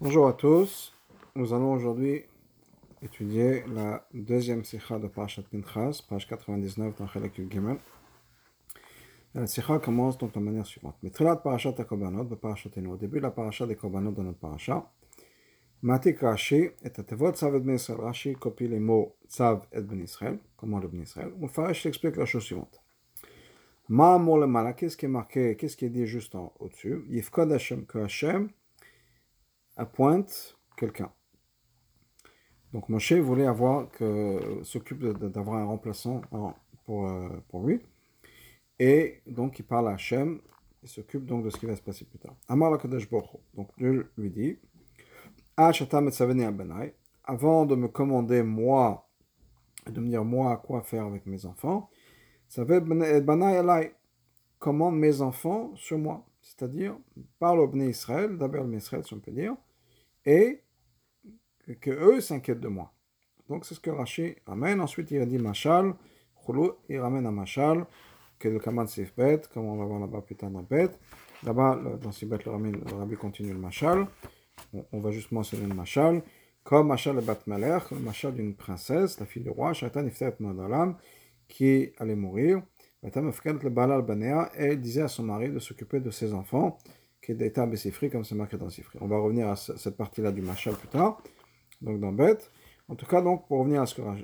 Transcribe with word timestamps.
Bonjour 0.00 0.26
à 0.26 0.32
tous. 0.32 0.92
Nous 1.36 1.54
allons 1.54 1.72
aujourd'hui 1.72 2.24
étudier 3.00 3.62
la 3.72 4.04
deuxième 4.12 4.64
sikha 4.64 4.98
de 4.98 5.06
Parashat 5.06 5.42
Pinchas, 5.42 6.02
page 6.08 6.26
99 6.26 6.96
dans 6.98 7.06
Chalak 7.06 7.40
Gimel. 7.48 7.78
La 9.34 9.46
sikha 9.46 9.78
commence 9.78 10.18
donc 10.18 10.32
de 10.32 10.40
la 10.40 10.44
manière 10.44 10.66
suivante. 10.66 10.96
Mitrilat 11.00 11.36
Parashat 11.36 11.74
HaKobanot, 11.78 12.24
de 12.24 12.34
Parashat 12.34 12.70
Au 12.90 12.96
début 12.96 13.18
de 13.18 13.22
la 13.22 13.30
Parashat 13.30 13.66
des 13.66 13.76
Kobanot 13.76 14.10
dans 14.10 14.24
notre 14.24 14.38
Parashat, 14.38 14.84
Matik 15.82 16.20
Rashi 16.20 16.56
et 16.56 16.86
Atevot 16.86 17.30
Tzav 17.30 17.54
et 17.54 17.60
Ben 17.60 17.76
Israël. 17.76 18.00
Rashi 18.00 18.34
copie 18.34 18.66
les 18.66 18.80
mots 18.80 19.16
Tzav 19.28 19.64
et 19.72 19.80
Ben 19.80 20.02
Israël, 20.02 20.40
comment 20.56 20.80
le 20.80 20.88
Ben 20.88 21.02
Israël. 21.02 21.32
Mufarish 21.38 21.86
explique 21.86 22.16
la 22.16 22.26
chose 22.26 22.42
suivante. 22.42 22.82
Ma 23.88 24.18
le 24.18 24.46
mala, 24.46 24.72
qu'est-ce 24.72 24.96
qui 24.96 25.04
est 25.04 25.08
marqué, 25.08 25.56
qu'est-ce 25.56 25.76
qui 25.76 25.84
est 25.84 25.90
dit 25.90 26.06
juste 26.06 26.34
en 26.34 26.52
au-dessus? 26.58 27.04
Yifkod 27.08 27.52
Hashem, 27.52 27.86
que 27.86 27.98
Hashem 27.98 28.48
appointe 29.76 30.56
quelqu'un. 30.76 31.10
Donc 32.72 32.88
Moshe 32.88 33.12
voulait 33.12 33.46
avoir 33.46 33.90
que 33.90 34.60
s'occupe 34.64 35.04
d'avoir 35.04 35.58
un 35.58 35.64
remplaçant 35.64 36.22
pour, 36.84 37.08
euh, 37.08 37.28
pour 37.48 37.64
lui. 37.64 37.80
Et 38.78 39.20
donc 39.26 39.58
il 39.60 39.64
parle 39.64 39.88
à 39.88 39.92
Hachem, 39.92 40.40
il 40.82 40.88
s'occupe 40.88 41.24
donc 41.24 41.44
de 41.44 41.50
ce 41.50 41.56
qui 41.56 41.66
va 41.66 41.76
se 41.76 41.82
passer 41.82 42.04
plus 42.04 42.18
tard. 42.18 42.34
Amar 42.48 42.76
Kadesh 42.78 43.08
Donc 43.54 43.68
Dieu 43.78 44.10
lui 44.18 44.30
dit 44.30 44.58
avant 47.26 47.66
de 47.66 47.74
me 47.76 47.86
commander 47.86 48.42
moi, 48.42 49.08
de 49.86 50.00
me 50.00 50.08
dire 50.08 50.24
moi 50.24 50.56
quoi 50.56 50.82
faire 50.82 51.04
avec 51.04 51.26
mes 51.26 51.46
enfants, 51.46 51.88
commande 54.58 54.96
mes 54.96 55.20
enfants 55.20 55.72
sur 55.76 55.98
moi. 55.98 56.26
C'est-à-dire, 56.40 56.96
parle 57.38 57.60
au 57.60 57.68
Bnei 57.68 57.90
Israël, 57.90 58.36
d'abord 58.36 58.64
le 58.64 58.76
Israël, 58.76 59.04
si 59.04 59.14
on 59.14 59.20
peut 59.20 59.32
dire, 59.32 59.54
et 60.26 60.62
que 61.80 61.90
eux 61.90 62.20
s'inquiètent 62.20 62.60
de 62.60 62.68
moi. 62.68 62.92
Donc 63.48 63.64
c'est 63.64 63.74
ce 63.74 63.80
que 63.80 63.90
Rashi 63.90 64.36
ramène. 64.46 64.80
Ensuite, 64.80 65.10
il 65.10 65.20
a 65.20 65.26
dit 65.26 65.38
Machal, 65.38 65.94
il 66.88 66.98
ramène 66.98 67.26
à 67.26 67.30
Machal, 67.30 67.86
que 68.38 68.48
le 68.48 68.58
Kaman 68.58 68.86
Sifbet, 68.86 69.42
comme 69.52 69.66
on 69.66 69.76
va 69.76 69.84
voir 69.84 70.00
là-bas 70.00 70.20
plus 70.20 70.36
tard 70.36 70.50
dans 70.50 70.62
Bet. 70.62 70.90
Là-bas, 71.44 71.80
dans 72.00 72.12
Sifbet, 72.12 72.38
le, 72.44 72.96
Rabbi 72.96 73.16
continue 73.16 73.52
le 73.52 73.58
Machal. 73.58 74.06
On, 74.92 75.00
va 75.00 75.10
juste 75.10 75.32
mentionner 75.32 75.66
le 75.66 75.74
Machal. 75.74 76.22
Comme 76.62 76.88
Machal 76.88 77.16
le 77.16 77.22
Bat 77.22 77.40
Malach, 77.46 77.90
le 77.90 77.98
Machal 77.98 78.34
d'une 78.34 78.54
princesse, 78.54 79.20
la 79.20 79.26
fille 79.26 79.42
du 79.42 79.50
roi, 79.50 79.72
Shaitan 79.72 80.06
Iftet 80.06 80.36
Madalam, 80.40 80.96
qui 81.48 81.92
allait 81.98 82.16
mourir. 82.16 82.62
elle 83.02 84.80
disait 84.80 85.02
à 85.02 85.08
son 85.08 85.24
mari 85.24 85.50
de 85.50 85.58
s'occuper 85.58 86.00
de 86.00 86.10
ses 86.10 86.32
enfants 86.32 86.78
d'état 87.32 87.66
Bessifri, 87.66 88.10
comme 88.10 88.24
c'est 88.24 88.34
marqué 88.34 88.56
dans 88.56 88.68
Sifri. 88.68 88.98
On 89.00 89.06
va 89.06 89.18
revenir 89.18 89.48
à 89.48 89.56
cette 89.56 89.96
partie-là 89.96 90.32
du 90.32 90.42
Machal 90.42 90.74
plus 90.74 90.88
tard, 90.88 91.22
donc 91.80 92.00
dans 92.00 92.12
Beth. 92.12 92.50
En 92.88 92.94
tout 92.96 93.06
cas, 93.06 93.22
donc, 93.22 93.48
pour 93.48 93.60
revenir 93.60 93.82
à 93.82 93.86
ce 93.86 93.94
que 93.94 94.02
euh, 94.02 94.16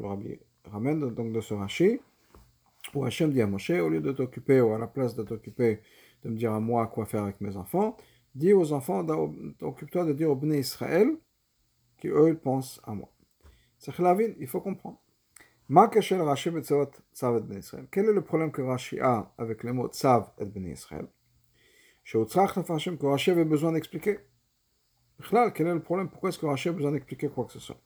le 0.00 0.06
Rabbi 0.06 0.38
ramène 0.70 1.00
donc 1.00 1.32
de 1.32 1.40
ce 1.40 1.54
Rashi, 1.54 2.00
où 2.94 3.04
Hachem 3.04 3.32
dit 3.32 3.40
à 3.40 3.46
Moshe, 3.46 3.70
au 3.70 3.88
lieu 3.88 4.00
de 4.00 4.12
t'occuper, 4.12 4.60
ou 4.60 4.74
à 4.74 4.78
la 4.78 4.86
place 4.86 5.14
de 5.14 5.22
t'occuper, 5.22 5.80
de 6.22 6.28
me 6.28 6.36
dire 6.36 6.52
à 6.52 6.60
moi 6.60 6.86
quoi 6.86 7.06
faire 7.06 7.22
avec 7.22 7.40
mes 7.40 7.56
enfants, 7.56 7.96
dis 8.34 8.52
aux 8.52 8.72
enfants, 8.72 9.06
occupe-toi 9.62 10.04
de 10.04 10.12
dire 10.12 10.30
au 10.30 10.36
Bnei 10.36 10.60
Israël, 10.60 11.16
qui 11.98 12.08
eux, 12.08 12.28
ils 12.28 12.36
pensent 12.36 12.80
à 12.84 12.94
moi. 12.94 13.08
C'est 13.78 13.92
il 14.38 14.46
faut 14.46 14.60
comprendre. 14.60 15.00
Quel 17.90 18.04
est 18.04 18.12
le 18.12 18.20
problème 18.20 18.52
que 18.52 18.62
Rashi 18.62 19.00
a 19.00 19.32
avec 19.38 19.64
les 19.64 19.72
mots 19.72 19.88
Tzav 19.88 20.30
et 20.38 20.44
Bnei 20.44 20.72
Israël? 20.72 21.06
Que 22.04 23.06
Rashi 23.06 23.30
avait 23.30 23.44
besoin 23.44 23.72
d'expliquer. 23.72 24.18
Quel 25.54 25.66
est 25.66 25.74
le 25.74 25.82
problème 25.82 26.08
Pourquoi 26.08 26.28
est-ce 26.28 26.38
que 26.38 26.46
Rashi 26.46 26.68
a 26.68 26.72
besoin 26.72 26.92
d'expliquer 26.92 27.28
quoi 27.28 27.44
que 27.46 27.52
ce 27.52 27.60
soit 27.60 27.80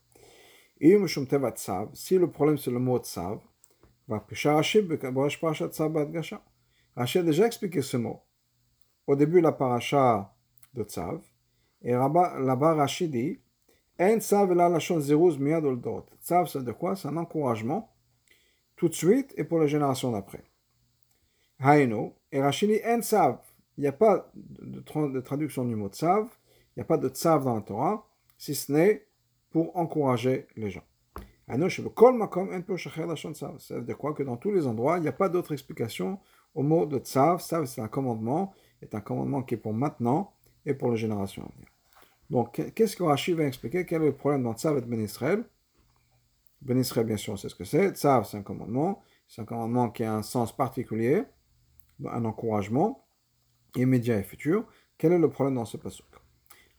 Si 1.95 2.19
le 2.19 2.31
problème 2.31 2.59
c'est 2.59 2.71
le 2.71 2.79
mot 2.79 2.99
tsav, 2.99 3.41
Rashi 6.97 7.19
a 7.19 7.23
déjà 7.23 7.47
expliqué 7.47 7.83
ce 7.83 7.97
mot. 7.97 8.23
Au 9.07 9.15
début, 9.15 9.41
la 9.41 9.53
paracha 9.53 10.35
de 10.75 10.83
tsav, 10.83 11.21
et 11.83 11.93
là-bas, 11.93 12.75
Rashi 12.75 13.09
dit 13.09 13.41
En 14.01 14.19
tsav 14.19 14.53
la 14.53 14.69
lachon 14.69 15.01
zeruz 15.01 15.39
miyad 15.39 15.65
oldot. 15.65 16.07
Tsav, 16.23 16.47
c'est 16.49 16.65
de 16.65 16.73
quoi 16.73 16.97
C'est 16.97 17.09
un 17.09 17.17
encouragement 17.17 17.95
tout 18.77 18.89
de 18.89 18.95
suite 18.95 19.35
et 19.37 19.45
pour 19.45 19.59
la 19.59 19.67
génération 19.67 20.11
d'après. 20.13 20.43
Haino, 21.61 22.15
et 22.33 22.41
Rashi 22.41 22.67
dit 22.67 22.81
En 22.85 23.01
tsav 23.01 23.39
il 23.79 23.83
n'y 23.83 23.87
a 23.87 23.93
pas 23.93 24.31
de, 24.35 25.21
traduction 25.21 25.65
du 25.65 25.77
mot 25.77 25.89
tsav, 25.89 26.27
il 26.77 26.81
n'y 26.81 26.83
a 26.83 26.85
pas 26.85 26.99
de 26.99 27.09
tsav 27.09 27.45
dans 27.45 27.55
la 27.55 27.61
Torah, 27.61 28.05
si 28.37 28.57
ce 28.57 28.73
n'est 28.73 29.07
pour 29.51 29.75
encourager 29.77 30.49
les 30.57 30.69
gens. 30.69 30.83
Ça 31.47 31.57
veut 31.57 31.67
dire 33.83 33.97
quoi? 33.97 34.15
Que 34.15 34.25
dans 34.25 34.37
tous 34.37 34.51
les 34.51 34.67
endroits, 34.67 34.99
il 34.99 35.03
n'y 35.03 35.09
a 35.09 35.13
pas 35.13 35.29
d'autre 35.29 35.53
explication 35.53 36.19
au 36.57 36.63
mot 36.65 36.87
de 36.87 36.99
tsav. 36.99 37.39
Tsav, 37.39 37.67
c'est 37.67 37.81
un 37.81 37.87
commandement, 37.87 38.53
c'est 38.81 38.97
un 38.97 39.01
commandement 39.01 39.43
qui 39.43 39.55
est 39.55 39.59
pour 39.59 39.73
maintenant 39.73 40.35
et 40.67 40.75
pour 40.75 40.91
les 40.91 40.97
générations 40.97 41.45
à 41.45 41.53
venir. 41.55 41.69
Donc, 42.31 42.61
qu'est-ce 42.75 42.97
que 42.97 43.05
Rashi 43.05 43.33
va 43.33 43.45
expliquer? 43.45 43.87
Quel 43.87 44.03
est 44.03 44.07
le 44.07 44.13
problème 44.13 44.43
dans 44.43 44.55
tsav 44.55 44.77
et 44.77 44.81
Ben 44.81 45.01
Israël? 45.01 45.45
Ben 46.61 46.83
bien 47.05 47.17
sûr, 47.17 47.39
c'est 47.39 47.49
ce 47.49 47.55
que 47.55 47.65
c'est. 47.65 47.91
Tsav, 47.91 48.27
c'est 48.27 48.39
un 48.39 48.43
commandement. 48.43 49.01
C'est 49.29 49.41
un 49.41 49.45
commandement 49.45 49.89
qui 49.89 50.03
a 50.03 50.13
un 50.13 50.23
sens 50.23 50.55
particulier, 50.55 51.23
un 52.05 52.25
encouragement 52.25 53.05
immédiat 53.83 54.19
et 54.19 54.23
futur. 54.23 54.65
Quel 54.97 55.13
est 55.13 55.19
le 55.19 55.31
problème 55.31 55.55
dans 55.55 55.65
ce 55.65 55.77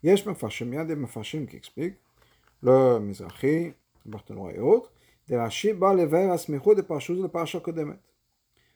Mefarshim, 0.04 0.68
il 0.68 0.76
y 0.76 0.78
a 0.78 0.86
des 0.86 0.96
Mefarshim 0.96 1.46
qui 1.46 1.58
expliquent, 1.58 1.98
le 2.62 3.00
Mizrahi, 3.00 3.74
Barthénois 4.06 4.54
et 4.54 4.60
autres, 4.60 4.92
de 5.28 5.36
Rashi 5.36 5.74
ba 5.74 5.94
lever 5.94 6.30
asmichu 6.30 6.76
de 6.76 6.82
parashut 6.82 7.16
de 7.16 7.28
parasha 7.28 7.60
kodemet. 7.60 8.00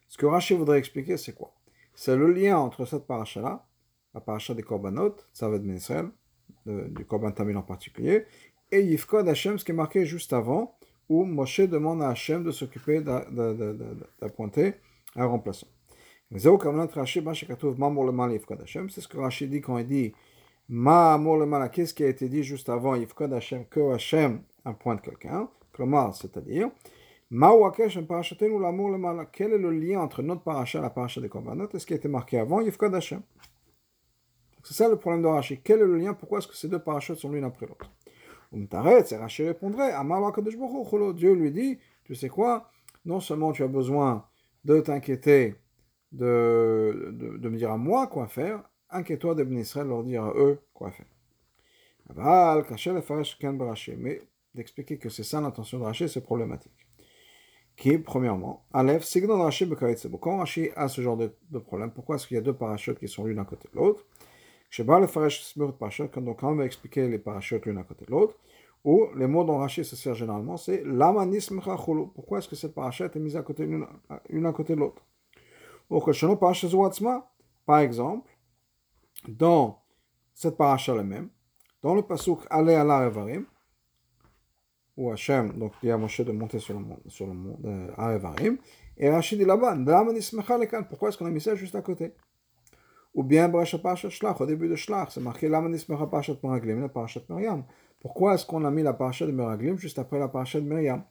Ce 0.07 0.17
que 0.17 0.25
Rashi 0.25 0.53
voudrait 0.53 0.79
expliquer, 0.79 1.17
c'est 1.17 1.33
quoi? 1.33 1.53
C'est 1.95 2.15
le 2.15 2.31
lien 2.31 2.57
entre 2.57 2.85
cette 2.85 3.07
paracha-là, 3.07 3.65
la 4.13 4.21
paracha 4.21 4.53
des 4.53 4.63
Korbanot, 4.63 5.15
Tzavet 5.33 5.59
Ben 5.59 5.75
Israël, 5.75 6.09
du 6.65 7.05
Korban 7.05 7.31
Tamil 7.31 7.57
en 7.57 7.63
particulier, 7.63 8.25
et 8.71 8.81
Yifkod 8.81 9.27
Hashem, 9.27 9.57
ce 9.57 9.65
qui 9.65 9.71
est 9.71 9.75
marqué 9.75 10.05
juste 10.05 10.33
avant, 10.33 10.77
où 11.09 11.25
Moshe 11.25 11.61
demande 11.61 12.01
à 12.01 12.09
Hashem 12.09 12.43
de 12.43 12.51
s'occuper 12.51 13.01
d'appointer 13.01 14.75
un 15.15 15.25
remplaçant. 15.25 15.67
C'est 16.31 16.39
ce 16.39 16.57
que 19.07 19.17
Rashi 19.17 19.47
dit 19.47 19.61
quand 19.61 19.77
il 19.77 19.85
dit 19.87 20.13
qu'est-ce 21.71 21.93
qui 21.93 22.03
a 22.03 22.07
été 22.07 22.29
dit 22.29 22.43
juste 22.43 22.69
avant 22.69 22.95
que 22.95 23.93
Hashem 23.93 24.41
appointe 24.65 25.01
quelqu'un, 25.01 25.49
c'est-à-dire 26.13 26.71
quel 29.31 29.53
est 29.53 29.57
le 29.57 29.71
lien 29.71 29.99
entre 30.01 30.21
notre 30.21 30.41
paracha 30.41 30.79
et 30.79 30.81
la 30.81 30.89
paracha 30.89 31.19
des 31.19 31.29
Korbanot 31.29 31.69
et 31.73 31.79
ce 31.79 31.85
qui 31.85 31.93
a 31.93 31.95
été 31.95 32.07
marqué 32.07 32.37
avant 32.39 32.61
Yifkod 32.61 32.93
Hashem 32.93 33.21
C'est 34.63 34.73
ça 34.73 34.87
le 34.87 34.97
problème 34.97 35.23
de 35.23 35.27
Rashi. 35.27 35.59
Quel 35.63 35.79
est 35.81 35.85
le 35.85 35.97
lien 35.97 36.13
Pourquoi 36.13 36.39
est-ce 36.39 36.47
que 36.47 36.55
ces 36.55 36.67
deux 36.67 36.79
parachutes 36.79 37.17
sont 37.17 37.31
l'une 37.31 37.43
après 37.43 37.65
l'autre 37.65 37.91
c'est 39.05 39.17
Rashi 39.17 39.43
répondrait 39.43 39.93
Dieu 41.13 41.33
lui 41.33 41.51
dit 41.51 41.79
Tu 42.03 42.15
sais 42.15 42.29
quoi 42.29 42.69
Non 43.03 43.19
seulement 43.19 43.51
tu 43.51 43.63
as 43.63 43.67
besoin 43.67 44.27
de 44.63 44.79
t'inquiéter 44.79 45.55
de, 46.13 47.09
de, 47.11 47.49
me 47.49 47.57
dire 47.57 47.71
à 47.71 47.77
moi 47.77 48.07
quoi 48.07 48.27
faire, 48.27 48.63
inquiète-toi 48.89 49.35
de 49.35 49.43
Israël 49.55 49.87
leur 49.87 50.03
dire 50.03 50.23
à 50.23 50.33
eux 50.35 50.59
quoi 50.73 50.91
faire. 50.91 51.07
Mais 53.97 54.21
d'expliquer 54.53 54.97
que 54.97 55.09
c'est 55.09 55.23
ça 55.23 55.41
l'intention 55.41 55.79
de 55.79 55.83
Rashi, 55.83 56.07
c'est 56.07 56.21
problématique. 56.21 56.71
Qui, 57.75 57.97
premièrement, 57.97 58.65
Aleph, 58.71 59.03
Signon 59.03 59.41
Rashi 59.41 59.67
Quand 60.21 60.37
Rashi 60.37 60.69
a 60.75 60.87
ce 60.87 61.01
genre 61.01 61.17
de, 61.17 61.33
de 61.49 61.57
problème, 61.57 61.91
pourquoi 61.91 62.17
est-ce 62.17 62.27
qu'il 62.27 62.35
y 62.35 62.37
a 62.37 62.43
deux 62.43 62.53
parachutes 62.53 62.99
qui 62.99 63.07
sont 63.07 63.25
l'une 63.25 63.39
à 63.39 63.45
côté 63.45 63.67
de 63.73 63.77
l'autre? 63.77 64.05
Quand 64.75 66.51
on 66.51 66.55
va 66.55 66.65
expliquer 66.65 67.07
les 67.07 67.17
parachutes 67.17 67.65
l'une 67.65 67.79
à 67.79 67.83
côté 67.83 68.05
de 68.05 68.11
l'autre, 68.11 68.37
ou 68.83 69.07
les 69.15 69.27
mots 69.27 69.43
dont 69.43 69.57
Rashi 69.57 69.83
se 69.83 69.95
sert 69.95 70.13
généralement, 70.13 70.57
c'est 70.57 70.83
Lamanism 70.83 71.61
Pourquoi 72.13 72.39
est-ce 72.39 72.49
que 72.49 72.55
cette 72.55 72.75
parachute 72.75 73.15
est 73.15 73.19
mise 73.19 73.35
à 73.35 73.41
côté 73.41 73.65
l'une 73.65 74.45
à 74.45 74.51
côté 74.51 74.75
de 74.75 74.79
l'autre? 74.79 75.01
Par 77.65 77.79
exemple, 77.79 78.29
dans 79.27 79.83
cette 80.33 80.57
paracha 80.57 80.95
la 80.95 81.03
même, 81.03 81.29
dans 81.81 81.95
le 81.95 82.01
pasuk 82.01 82.39
Allez 82.49 82.73
à 82.73 82.83
la 82.83 83.05
Revarim, 83.05 83.45
où 84.97 85.11
Hachem 85.11 85.53
donc, 85.57 85.73
dit 85.81 85.91
à 85.91 85.97
Moshe 85.97 86.21
de 86.21 86.31
monter 86.31 86.59
sur 86.59 86.73
le 86.73 86.79
monde, 86.79 87.01
sur 87.07 87.27
le 87.27 87.33
monde 87.33 87.65
euh, 87.65 87.91
à 87.97 88.13
Revarim, 88.13 88.57
et 88.97 89.09
Rachid 89.09 89.39
dit 89.39 89.45
là-bas, 89.45 89.75
pourquoi 90.89 91.09
est-ce 91.09 91.17
qu'on 91.17 91.25
a 91.25 91.31
mis 91.31 91.41
ça 91.41 91.55
juste 91.55 91.75
à 91.75 91.81
côté? 91.81 92.13
Ou 93.15 93.23
bien 93.23 93.51
au 93.51 94.45
début 94.45 94.67
de 94.67 94.75
Shlach, 94.75 95.11
c'est 95.11 95.21
marqué 95.21 95.47
Meraglim, 95.49 96.81
la 96.81 96.89
Parashat 96.89 97.21
Miriam. 97.29 97.63
Pourquoi 97.99 98.33
est-ce 98.33 98.45
qu'on 98.45 98.65
a 98.65 98.71
mis 98.71 98.83
la 98.83 98.93
Parashat 98.93 99.27
de 99.27 99.31
Meraglim 99.31 99.77
juste 99.77 99.99
après 99.99 100.19
la 100.19 100.27
Parashat 100.27 100.61
de 100.61 100.65
Miriam 100.65 101.03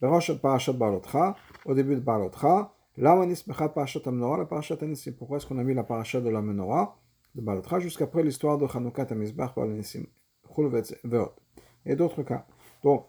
au 0.00 1.74
début 1.74 1.94
de 1.94 2.00
Balotcha, 2.00 2.72
pourquoi 5.12 5.36
est-ce 5.36 5.46
qu'on 5.46 5.58
a 5.58 5.64
mis 5.64 5.74
la 5.74 5.84
paracha 5.84 6.20
de 6.20 6.28
la 6.28 6.42
menorah 6.42 6.98
de 7.34 7.40
Balotra 7.40 7.78
jusqu'après 7.78 8.22
l'histoire 8.22 8.58
de 8.58 8.66
Hanoukat 8.66 9.06
Amizbach 9.10 9.54
et 11.86 11.96
d'autres 11.96 12.22
cas. 12.22 12.46
Donc, 12.82 13.06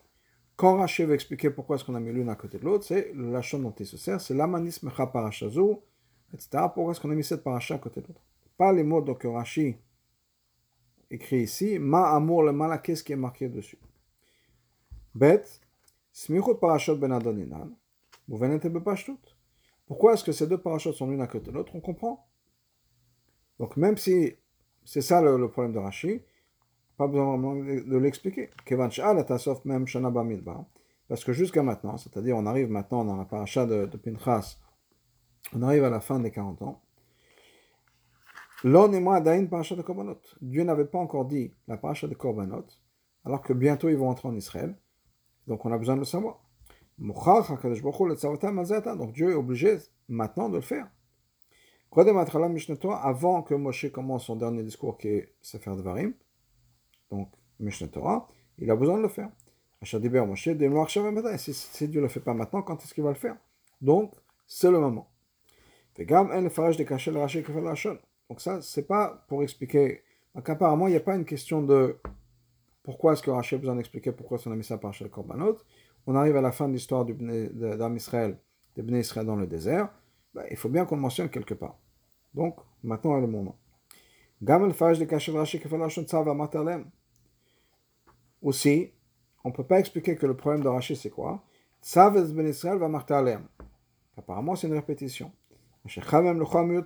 quand 0.56 0.78
Rashi 0.78 1.04
veut 1.04 1.16
expliquer 1.16 1.50
pourquoi 1.50 1.76
est-ce 1.76 1.86
qu'on 1.86 1.96
a 1.96 2.00
mis 2.00 2.12
l'une 2.12 2.30
à 2.30 2.36
côté 2.36 2.60
de 2.60 2.66
l'autre, 2.66 2.84
c'est 2.86 3.14
la 3.16 3.42
chose 3.42 3.62
dont 3.62 3.74
il 3.80 3.86
se 3.86 3.98
sert, 3.98 4.22
c'est 4.22 4.34
l'amanisme 4.34 4.92
parashazu, 4.92 5.78
etc. 6.34 6.66
Pourquoi 6.74 6.92
est-ce 6.92 7.00
qu'on 7.00 7.12
a 7.12 7.16
mis 7.16 7.24
cette 7.24 7.44
paracha 7.44 7.76
à 7.76 7.80
côté 7.80 8.02
de 8.02 8.08
l'autre 8.08 8.22
Pas 8.58 8.72
les 8.74 8.84
mots 8.84 9.02
que 9.02 9.28
Rashi 9.28 9.78
écrit 11.10 11.44
ici, 11.44 11.80
ma 11.80 12.12
amour 12.12 12.44
le 12.44 12.52
mal, 12.52 12.80
qu'est-ce 12.82 13.04
qui 13.04 13.14
est 13.14 13.16
marqué 13.16 13.50
dessus 13.50 13.80
Bet, 15.16 15.44
smichot 16.12 16.56
parashot 16.56 16.98
ben 16.98 17.12
adoninan, 17.12 17.72
pourquoi 19.90 20.14
est-ce 20.14 20.24
que 20.24 20.32
ces 20.32 20.46
deux 20.46 20.60
parachutes 20.60 20.94
sont 20.94 21.08
l'une 21.08 21.20
à 21.20 21.26
côté 21.26 21.50
de 21.50 21.56
l'autre 21.56 21.72
On 21.76 21.82
comprend? 21.82 22.30
Donc 23.58 23.76
même 23.76 23.98
si 23.98 24.36
c'est 24.86 25.02
ça 25.02 25.20
le, 25.20 25.50
problème 25.50 25.74
de 25.74 25.80
Rashi, 25.80 26.22
pas 26.96 27.08
besoin 27.08 27.40
de 27.40 27.98
l'expliquer. 27.98 28.52
Parce 31.08 31.24
que 31.24 31.34
jusqu'à 31.34 31.64
maintenant, 31.64 31.98
c'est-à-dire 31.98 32.38
on 32.38 32.46
arrive 32.46 32.70
maintenant 32.70 33.04
dans 33.04 33.16
la 33.16 33.26
paracha 33.26 33.66
de, 33.66 33.88
Pinchas, 33.98 34.60
on 35.56 35.64
arrive 35.64 35.84
à 35.84 35.90
la 35.90 36.02
fin 36.02 36.20
des 36.20 36.30
40 36.30 36.62
ans. 36.62 36.84
L'on 38.64 38.94
et 38.94 39.00
moi, 39.00 39.20
paracha 39.50 39.76
de 39.76 39.82
Korbanot. 39.82 40.22
Dieu 40.40 40.64
n'avait 40.64 40.86
pas 40.86 41.00
encore 41.00 41.26
dit 41.26 41.52
la 41.68 41.78
paracha 41.78 42.08
de 42.08 42.14
Korbanot, 42.14 42.68
alors 43.26 43.42
que 43.42 43.54
bientôt 43.54 43.90
ils 43.90 43.98
vont 43.98 44.10
entrer 44.10 44.28
en 44.28 44.36
Israël. 44.36 44.78
Donc 45.48 45.66
on 45.66 45.72
a 45.72 45.80
besoin 45.80 45.96
de 45.96 46.02
le 46.02 46.06
savoir. 46.06 46.48
Donc 47.00 49.14
Dieu 49.14 49.32
est 49.32 49.36
obligé 49.36 49.78
maintenant 50.08 50.50
de 50.50 50.56
le 50.56 50.62
faire. 50.62 50.88
Avant 53.02 53.42
que 53.42 53.56
Moshe 53.56 53.92
commence 53.92 54.26
son 54.26 54.36
dernier 54.36 54.64
discours 54.64 54.98
qui 54.98 55.08
est 55.08 55.34
Sefer 55.42 55.76
Devarim, 55.76 56.14
donc 57.10 57.32
Mishnah 57.60 57.88
Torah, 57.88 58.30
il 58.58 58.70
a 58.70 58.76
besoin 58.76 58.98
de 58.98 59.04
le 59.04 59.08
faire. 59.08 59.30
Si 59.82 60.00
Dieu 60.00 60.10
ne 60.12 62.02
le 62.02 62.08
fait 62.10 62.20
pas 62.20 62.34
maintenant, 62.34 62.62
quand 62.62 62.84
est-ce 62.84 62.94
qu'il 62.94 63.04
va 63.04 63.10
le 63.10 63.16
faire? 63.16 63.38
Donc, 63.82 64.14
c'est 64.46 64.70
le 64.70 64.80
moment. 64.80 65.10
Donc 68.30 68.42
ça, 68.42 68.62
c'est 68.62 68.88
pas 68.88 69.26
pour 69.28 69.42
expliquer. 69.42 70.04
Donc 70.36 70.48
apparemment, 70.50 70.88
il 70.88 70.92
n'y 70.92 70.98
a 70.98 71.02
pas 71.02 71.16
une 71.16 71.26
question 71.26 71.64
de 71.64 71.98
pourquoi 72.84 73.14
est-ce 73.14 73.24
que 73.24 73.32
Rashi 73.32 73.56
a 73.56 73.58
besoin 73.58 73.76
d'expliquer 73.76 74.12
pourquoi 74.12 74.38
on 74.46 74.52
a 74.52 74.56
mis 74.56 74.64
ça 74.64 74.78
par 74.78 74.94
Korbanot. 75.12 75.58
On 76.08 76.16
arrive 76.16 76.36
à 76.38 76.42
la 76.42 76.52
fin 76.52 76.68
de 76.68 76.74
l'histoire 76.74 77.06
d'Am 77.06 77.96
Israël, 77.96 78.38
des 78.76 78.82
Bnei 78.82 79.02
Israël 79.02 79.26
dans 79.26 79.36
le 79.36 79.48
désert. 79.48 79.90
Ben, 80.34 80.44
il 80.50 80.58
faut 80.58 80.70
bien 80.70 80.86
qu'on 80.86 80.96
le 80.96 81.02
mentionne 81.02 81.30
quelque 81.30 81.54
part. 81.54 81.78
Donc, 82.34 82.58
maintenant 82.84 83.18
est 83.18 83.22
le 83.22 83.28
moment. 83.28 83.58
Aussi, 88.42 88.92
on 89.44 89.50
ne 89.50 89.54
peut 89.54 89.64
pas 89.64 89.80
expliquer 89.80 90.16
que 90.16 90.26
le 90.26 90.36
problème 90.36 90.64
de 90.64 90.68
Rashi, 90.70 90.96
c'est 90.96 91.10
quoi? 91.10 91.44
Apparemment, 94.18 94.56
c'est 94.56 94.68
une 94.68 94.74
répétition. 94.74 95.32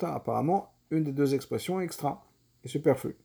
Apparemment, 0.01 0.74
une 0.89 1.04
des 1.04 1.12
deux 1.12 1.33
expressions 1.33 1.81
est 1.81 1.86
extra 1.86 2.25
et 2.63 2.68
superflue. 2.68 3.18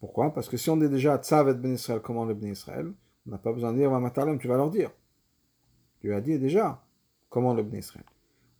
Pourquoi? 0.00 0.32
Parce 0.32 0.48
que 0.48 0.56
si 0.56 0.70
on 0.70 0.76
dit 0.76 0.88
déjà 0.88 1.18
Tzav 1.18 1.52
ben 1.54 1.74
Israël, 1.74 2.00
comment 2.02 2.24
le 2.24 2.34
ben 2.34 2.50
Israël? 2.50 2.92
On 3.30 3.34
n'a 3.34 3.38
pas 3.38 3.52
besoin 3.52 3.72
de 3.72 3.78
dire 3.78 3.88
Vamatalem, 3.88 4.40
tu 4.40 4.48
vas 4.48 4.56
leur 4.56 4.70
dire. 4.70 4.90
Tu 6.00 6.12
as 6.12 6.20
dit 6.20 6.36
déjà 6.40 6.82
comment 7.28 7.54
le 7.54 7.62
ben 7.62 7.78
Israël. 7.78 8.04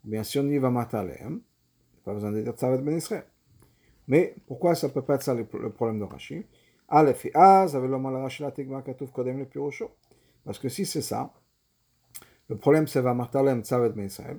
Bien 0.04 0.22
si 0.22 0.38
on 0.38 0.44
dit 0.44 0.58
Vamatalem, 0.58 1.40
pas 2.04 2.14
besoin 2.14 2.30
de 2.30 2.40
dire 2.40 2.52
Tzav 2.52 2.80
ben 2.80 2.96
Israël. 2.96 3.24
Mais 4.06 4.36
pourquoi 4.46 4.76
ça 4.76 4.86
ne 4.86 4.92
peut 4.92 5.02
pas 5.02 5.16
être 5.16 5.24
ça 5.24 5.34
le, 5.34 5.44
problème 5.44 5.98
de 5.98 6.04
Rashi? 6.04 6.46
Aleph 6.88 7.26
et 7.26 7.32
Az, 7.34 7.76
Kodem 9.12 9.40
le. 9.40 9.48
Parce 10.44 10.58
que 10.60 10.68
si 10.68 10.86
c'est 10.86 11.02
ça, 11.02 11.34
le 12.48 12.56
problème 12.56 12.86
c'est 12.86 13.00
Vamatalem 13.00 13.64
Tzav 13.64 13.92
ben 13.92 14.04
Israël. 14.06 14.38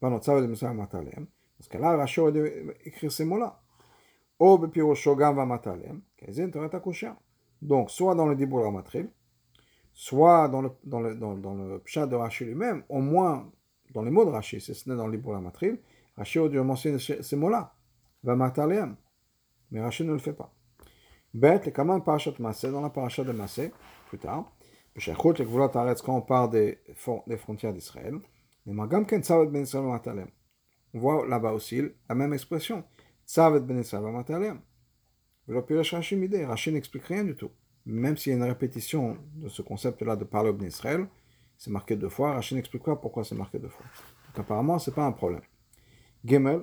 Pardon, 0.00 0.18
Tzav 0.18 0.42
ben 0.42 0.52
Israël 0.52 0.76
Vamatalem. 0.76 1.26
Parce 1.56 1.68
que 1.68 1.78
là, 1.78 1.96
Rashi 1.96 2.20
aurait 2.20 2.32
dû 2.32 2.44
écrire 2.84 3.10
ces 3.10 3.24
mots-là. 3.24 3.58
O 4.38 4.58
Bepirosho 4.58 5.16
Gam 5.16 5.34
Vamatalem. 5.34 6.02
Donc, 7.62 7.90
soit 7.90 8.14
dans 8.14 8.26
le 8.26 8.34
Dibur 8.34 8.70
Matril, 8.70 9.08
soit 9.92 10.48
dans 10.48 10.62
le, 10.62 10.70
dans 10.84 11.00
le, 11.00 11.14
dans, 11.14 11.34
dans 11.34 11.54
le 11.54 11.78
Pshat 11.80 12.06
de 12.06 12.16
Rashi 12.16 12.44
lui-même, 12.44 12.82
au 12.88 13.00
moins 13.00 13.50
dans 13.92 14.02
les 14.02 14.10
mots 14.10 14.24
de 14.24 14.30
Rashi, 14.30 14.60
si 14.60 14.74
ce 14.74 14.88
n'est 14.88 14.96
dans 14.96 15.06
le 15.06 15.16
Dibur 15.16 15.38
Matril, 15.40 15.78
Rashi 16.16 16.38
aurait 16.38 16.50
dû 16.50 16.60
mentionner 16.60 16.98
ces 16.98 17.36
mots-là. 17.36 17.74
Vamatalem. 18.22 18.96
Mais 19.70 19.80
Rashi 19.80 20.04
ne 20.04 20.12
le 20.12 20.18
fait 20.18 20.32
pas. 20.32 20.54
Bête, 21.34 21.66
les 21.66 21.72
Kaman 21.72 22.02
Parashat 22.02 22.34
Massé, 22.38 22.70
dans 22.70 22.82
la 22.82 22.90
Parashat 22.90 23.24
de 23.24 23.32
Massé, 23.32 23.72
plus 24.08 24.18
tard, 24.18 24.52
quand 24.94 26.16
on 26.16 26.20
parle 26.20 26.50
des, 26.50 26.78
des 27.26 27.36
frontières 27.38 27.72
d'Israël, 27.72 28.20
on 28.66 28.74
voit 30.92 31.26
là-bas 31.26 31.52
aussi 31.52 31.82
la 32.08 32.14
même 32.14 32.34
expression. 32.34 32.84
Tzavet 33.26 33.60
ben 33.60 33.78
Israël 33.78 34.04
Vamatalem. 34.04 34.60
Rachid 35.48 36.74
n'explique 36.74 37.04
rien 37.04 37.24
du 37.24 37.34
tout. 37.34 37.50
Même 37.84 38.16
s'il 38.16 38.32
y 38.32 38.34
a 38.34 38.38
une 38.38 38.44
répétition 38.44 39.16
de 39.34 39.48
ce 39.48 39.62
concept-là 39.62 40.16
de 40.16 40.24
parler 40.24 40.50
au 40.50 40.58
Israël, 40.62 41.06
c'est 41.56 41.70
marqué 41.70 41.96
deux 41.96 42.08
fois. 42.08 42.34
Rachid 42.34 42.56
n'explique 42.56 42.84
pas 42.84 42.96
pourquoi 42.96 43.24
c'est 43.24 43.34
marqué 43.34 43.58
deux 43.58 43.68
fois. 43.68 43.84
Donc 44.28 44.44
apparemment, 44.44 44.78
ce 44.78 44.90
n'est 44.90 44.94
pas 44.94 45.04
un 45.04 45.12
problème. 45.12 45.42
Gimel. 46.24 46.62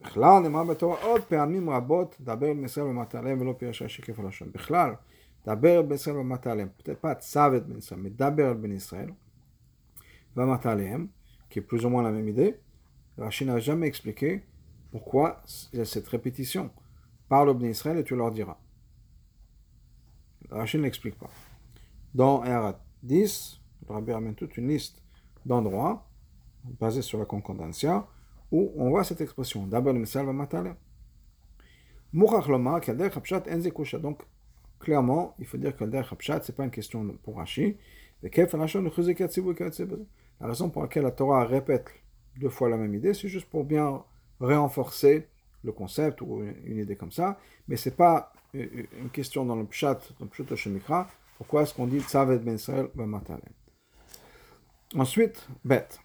Peut-être 0.00 0.20
pas 7.00 7.14
Tzavet 7.14 7.60
ben 7.60 7.78
Israël, 7.78 8.02
mais 8.02 8.10
Daber 8.10 8.54
ben 8.54 8.72
Israël, 8.72 9.14
qui 11.50 11.58
est 11.58 11.62
plus 11.62 11.84
ou 11.84 11.88
moins 11.88 12.02
la 12.02 12.10
même 12.10 12.28
idée. 12.28 12.60
Rachid 13.16 13.48
n'a 13.48 13.58
jamais 13.58 13.88
expliqué 13.88 14.44
pourquoi 14.90 15.42
il 15.72 15.80
y 15.80 15.82
a 15.82 15.84
cette 15.84 16.08
répétition. 16.08 16.70
Parle 17.28 17.50
au 17.50 17.54
Bnei 17.54 17.70
Israël 17.70 17.98
et 17.98 18.04
tu 18.04 18.16
leur 18.16 18.30
diras. 18.30 18.56
Rachid 20.50 20.80
n'explique 20.80 21.18
pas. 21.18 21.30
Dans 22.14 22.44
Erat 22.44 22.80
10, 23.02 23.60
le 23.88 23.94
Rabbi 23.94 24.12
ramène 24.12 24.34
toute 24.34 24.56
une 24.56 24.68
liste 24.68 25.02
d'endroits 25.44 26.06
basés 26.80 27.02
sur 27.02 27.18
la 27.18 27.24
concordancia 27.24 28.06
où 28.50 28.72
on 28.76 28.90
voit 28.90 29.04
cette 29.04 29.20
expression. 29.20 29.66
Donc, 29.66 29.84
clairement, 34.80 35.34
il 35.38 35.46
faut 35.46 35.58
dire 35.58 35.76
que 35.76 35.84
le 35.84 35.92
ce 35.92 36.32
n'est 36.32 36.56
pas 36.56 36.64
une 36.64 36.70
question 36.70 37.06
pour 37.22 37.36
Rashi. 37.36 37.76
La 40.40 40.46
raison 40.46 40.70
pour 40.70 40.82
laquelle 40.82 41.04
la 41.04 41.10
Torah 41.10 41.44
répète 41.44 41.86
deux 42.36 42.48
fois 42.48 42.68
la 42.68 42.76
même 42.76 42.94
idée, 42.94 43.14
c'est 43.14 43.28
juste 43.28 43.48
pour 43.48 43.64
bien 43.64 44.02
renforcer 44.40 45.28
le 45.64 45.72
concept 45.72 46.20
ou 46.22 46.42
une 46.64 46.78
idée 46.78 46.96
comme 46.96 47.10
ça, 47.10 47.38
mais 47.66 47.76
ce 47.76 47.88
n'est 47.88 47.96
pas 47.96 48.32
une 48.54 49.10
question 49.12 49.44
dans 49.44 49.56
le 49.56 49.64
pshat, 49.66 50.00
dans 50.18 50.24
le 50.24 50.30
pshat 50.30 50.56
Shemikra, 50.56 51.08
pourquoi 51.36 51.62
est-ce 51.62 51.74
qu'on 51.74 51.86
dit 51.86 52.00
Tzavet 52.00 52.38
ben 52.38 52.54
Israël 52.54 52.88
ben 52.94 53.06
Matalem? 53.06 53.42
Ensuite, 54.94 55.46
bête. 55.64 56.00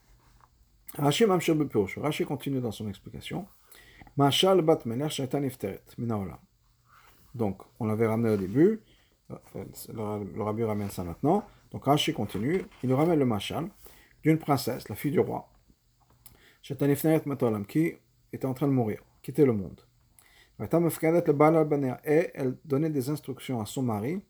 Rashi 0.97 1.25
Mamshir 1.25 1.55
Bepirosh. 1.55 1.97
Rashi 1.97 2.25
continue 2.25 2.59
dans 2.59 2.71
son 2.71 2.87
explication. 2.89 3.47
Mashal 4.17 4.61
bat 4.61 4.79
Melech 4.85 5.11
Shaitan 5.11 5.43
Ifteret, 5.43 5.83
Minaola. 5.97 6.39
Donc, 7.33 7.61
on 7.79 7.85
l'avait 7.85 8.05
ramené 8.05 8.35
au 8.35 8.37
début, 8.37 8.81
le, 9.29 10.23
le 10.35 10.43
rabbi 10.43 10.63
ramène 10.63 10.89
ça 10.89 11.03
maintenant. 11.03 11.45
Donc 11.71 11.85
Rashi 11.85 12.13
continue, 12.13 12.61
il 12.83 12.89
nous 12.89 12.95
ramène 12.95 13.17
le 13.17 13.25
Mashal 13.25 13.67
d'une 14.21 14.37
princesse, 14.37 14.87
la 14.89 14.95
fille 14.95 15.11
du 15.11 15.19
roi, 15.19 15.49
Shaitan 16.61 16.87
Ifteret 16.87 17.23
Matolam, 17.25 17.65
qui 17.65 17.93
était 18.31 18.45
en 18.45 18.53
train 18.53 18.67
de 18.67 18.73
mourir 18.73 19.01
quitter 19.23 19.45
le 19.45 19.53
monde. 19.53 19.81
Et 20.59 22.31
elle 22.33 22.57
donnait 22.63 22.89
des 22.89 23.09
instructions 23.09 23.59
à 23.59 23.65
son 23.65 23.81
mari 23.81 24.21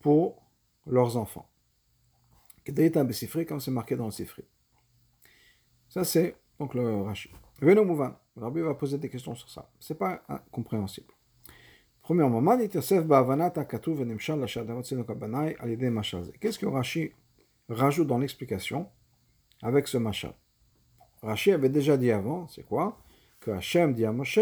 pour 0.00 0.42
leurs 0.86 1.16
enfants. 1.16 1.48
Comme 2.66 3.60
c'est 3.60 3.70
marqué 3.70 3.96
dans 3.96 4.06
le 4.06 4.10
Sifri. 4.10 4.44
Ça, 5.88 6.04
c'est 6.04 6.36
donc 6.58 6.74
le 6.74 7.02
Rashi. 7.02 7.30
Veno 7.60 7.84
Mouvan. 7.84 8.14
Rabbi 8.36 8.60
va 8.60 8.74
poser 8.74 8.98
des 8.98 9.08
questions 9.08 9.34
sur 9.34 9.48
ça. 9.48 9.70
C'est 9.78 9.98
pas 9.98 10.22
compréhensible. 10.50 11.12
Premièrement, 12.02 12.56
qu'est-ce 12.56 12.94
que 16.58 16.66
Rashi 16.66 17.12
rajoute 17.68 18.06
dans 18.08 18.18
l'explication 18.18 18.88
avec 19.62 19.86
ce 19.86 19.98
machal 19.98 20.34
Rashi 21.22 21.52
avait 21.52 21.68
déjà 21.68 21.96
dit 21.96 22.10
avant, 22.10 22.48
c'est 22.48 22.64
quoi? 22.64 22.98
Que 23.40 23.50
Hachem 23.50 23.94
dit 23.94 24.04
à 24.04 24.12
Moshe, 24.12 24.38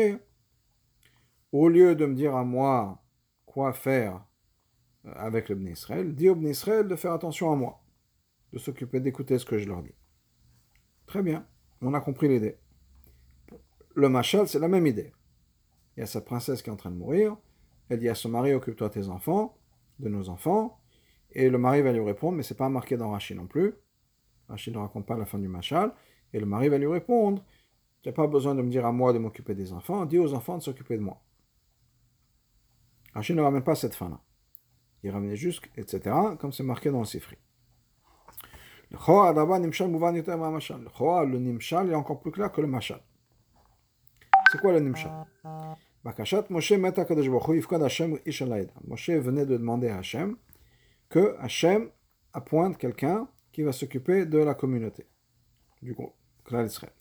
au 1.52 1.69
lieu 1.69 1.95
de 1.95 2.07
me 2.07 2.14
dire 2.14 2.35
à 2.35 2.45
moi 2.45 3.02
quoi 3.47 3.73
faire 3.73 4.25
euh, 5.07 5.12
avec 5.17 5.49
le 5.49 5.55
Bnei 5.55 5.73
Israël, 5.73 6.14
dis 6.14 6.28
au 6.28 6.35
Bnei 6.35 6.50
Israël 6.50 6.87
de 6.87 6.97
faire 6.97 7.12
attention 7.12 7.52
à 7.52 7.57
moi, 7.57 7.83
de 8.52 8.59
s'occuper 8.59 9.00
d'écouter 9.00 9.38
ce 9.38 9.47
que 9.47 9.59
je 9.59 9.67
leur 9.67 9.83
dis. 9.83 9.95
Très 11.07 11.23
bien, 11.23 11.47
on 11.81 11.95
a 11.95 12.00
compris 12.00 12.28
l'idée. 12.28 12.59
Le 13.95 14.09
machal, 14.09 14.47
c'est 14.47 14.59
la 14.59 14.69
même 14.69 14.87
idée. 14.87 15.12
il 15.97 16.00
y 16.00 16.02
a 16.02 16.07
sa 16.07 16.21
princesse 16.21 16.62
qui 16.62 16.71
est 16.71 16.73
en 16.73 16.76
train 16.76 16.90
de 16.90 16.97
mourir, 16.97 17.37
elle 17.88 17.99
dit 17.99 18.09
à 18.09 18.14
son 18.14 18.28
mari, 18.28 18.52
occupe-toi 18.52 18.88
de 18.88 18.95
tes 18.95 19.09
enfants, 19.09 19.57
de 19.99 20.09
nos 20.09 20.28
enfants, 20.28 20.81
et 21.33 21.49
le 21.50 21.59
mari 21.59 21.83
va 21.83 21.93
lui 21.93 22.00
répondre, 22.00 22.37
mais 22.37 22.43
c'est 22.43 22.57
pas 22.57 22.69
marqué 22.69 22.97
dans 22.97 23.11
Rachid 23.11 23.37
non 23.37 23.47
plus. 23.47 23.75
Rachid 24.49 24.75
ne 24.75 24.78
raconte 24.78 25.07
pas 25.07 25.17
la 25.17 25.26
fin 25.26 25.38
du 25.38 25.49
machal, 25.49 25.93
et 26.33 26.40
le 26.40 26.47
mari 26.47 26.69
va 26.69 26.78
lui 26.78 26.87
répondre, 26.87 27.45
tu 28.02 28.09
n'as 28.09 28.14
pas 28.14 28.26
besoin 28.26 28.55
de 28.55 28.62
me 28.62 28.71
dire 28.71 28.87
à 28.87 28.93
moi 28.93 29.12
de 29.12 29.19
m'occuper 29.19 29.55
des 29.55 29.73
enfants, 29.73 30.05
dis 30.07 30.19
aux 30.19 30.35
enfants 30.35 30.59
de 30.59 30.62
s'occuper 30.62 30.97
de 30.97 31.02
moi. 31.02 31.21
Rachid 33.15 33.37
ne 33.37 33.43
ramène 33.43 33.62
pas 33.62 33.75
cette 33.75 33.95
fin-là. 33.95 34.21
Il 35.03 35.11
ramène 35.11 35.35
juste, 35.35 35.65
etc., 35.77 36.15
comme 36.38 36.53
c'est 36.53 36.62
marqué 36.62 36.91
dans 36.91 37.00
le 37.00 37.05
Sifri. 37.05 37.37
Le 38.91 38.99
Choa 38.99 39.33
Nimshal 39.59 39.91
Le 39.91 41.31
le 41.33 41.38
Nimshal 41.38 41.91
est 41.91 41.95
encore 41.95 42.21
plus 42.21 42.31
clair 42.31 42.50
que 42.50 42.61
le 42.61 42.67
Mashal. 42.67 43.00
C'est 44.50 44.61
quoi 44.61 44.73
le 44.73 44.81
Nimshal? 44.81 45.27
Moshe 46.05 46.73
Moshe 48.87 49.11
venait 49.11 49.47
de 49.47 49.57
demander 49.57 49.88
à 49.88 49.99
Hashem 49.99 50.37
que 51.09 51.37
Hashem 51.41 51.91
appointe 52.33 52.79
quelqu'un 52.79 53.29
qui 53.53 53.62
va 53.62 53.73
s'occuper 53.73 54.25
de 54.25 54.38
la 54.38 54.55
communauté, 54.55 55.07
du 55.83 55.93
groupe, 55.93 56.15
clan 56.45 56.62
d'Israël. 56.62 56.93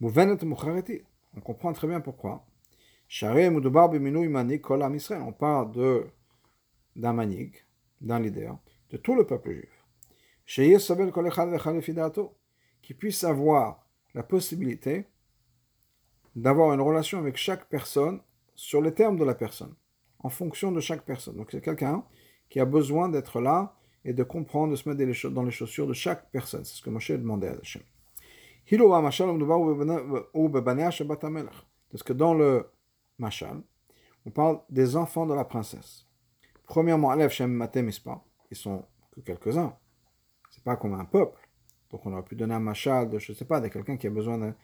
On 0.00 1.40
comprend 1.40 1.72
très 1.72 1.86
bien 1.86 2.00
pourquoi. 2.00 2.44
On 5.20 5.32
parle 5.32 5.70
de 5.72 6.06
d'un 6.96 7.12
manig, 7.12 7.54
d'un 8.00 8.18
leader, 8.18 8.56
de 8.88 8.96
tout 8.96 9.14
le 9.14 9.26
peuple 9.26 9.52
juif. 9.52 9.84
Qui 12.80 12.94
puisse 12.94 13.22
avoir 13.22 13.86
la 14.14 14.22
possibilité 14.22 15.04
d'avoir 16.36 16.72
une 16.72 16.80
relation 16.80 17.18
avec 17.18 17.36
chaque 17.36 17.68
personne 17.68 18.22
sur 18.54 18.80
les 18.80 18.94
termes 18.94 19.18
de 19.18 19.24
la 19.24 19.34
personne, 19.34 19.74
en 20.20 20.30
fonction 20.30 20.72
de 20.72 20.80
chaque 20.80 21.04
personne. 21.04 21.36
Donc 21.36 21.50
c'est 21.50 21.60
quelqu'un 21.60 22.06
qui 22.48 22.60
a 22.60 22.64
besoin 22.64 23.10
d'être 23.10 23.42
là 23.42 23.76
et 24.06 24.14
de 24.14 24.22
comprendre, 24.22 24.70
de 24.70 24.76
se 24.76 24.88
mettre 24.88 25.28
dans 25.28 25.42
les 25.42 25.50
chaussures 25.50 25.86
de 25.86 25.92
chaque 25.92 26.30
personne. 26.30 26.64
C'est 26.64 26.76
ce 26.76 26.82
que 26.82 26.88
Moshe 26.88 27.10
demandait 27.10 27.48
à 27.48 27.58
Hachem. 27.58 27.82
Parce 31.90 32.02
que 32.02 32.12
dans 32.14 32.32
le 32.32 32.72
Mashal, 33.18 33.62
on 34.26 34.30
parle 34.30 34.60
des 34.70 34.96
enfants 34.96 35.26
de 35.26 35.34
la 35.34 35.44
princesse. 35.44 36.06
Premièrement, 36.64 37.10
Aleph 37.10 37.32
Shem 37.32 37.52
Matem 37.52 37.90
ils 38.50 38.56
sont 38.56 38.84
que 39.12 39.20
quelques-uns. 39.20 39.76
C'est 40.50 40.64
pas 40.64 40.76
comme 40.76 40.94
un 40.94 41.04
peuple. 41.04 41.48
Donc 41.90 42.06
on 42.06 42.12
aurait 42.12 42.22
pu 42.24 42.36
donner 42.36 42.54
un 42.54 42.60
Mashal 42.60 43.10
de, 43.10 43.18
je 43.18 43.32
sais 43.32 43.44
pas, 43.44 43.60
de 43.60 43.68
quelqu'un 43.68 43.96
qui 43.96 44.06
a 44.06 44.10
besoin 44.10 44.54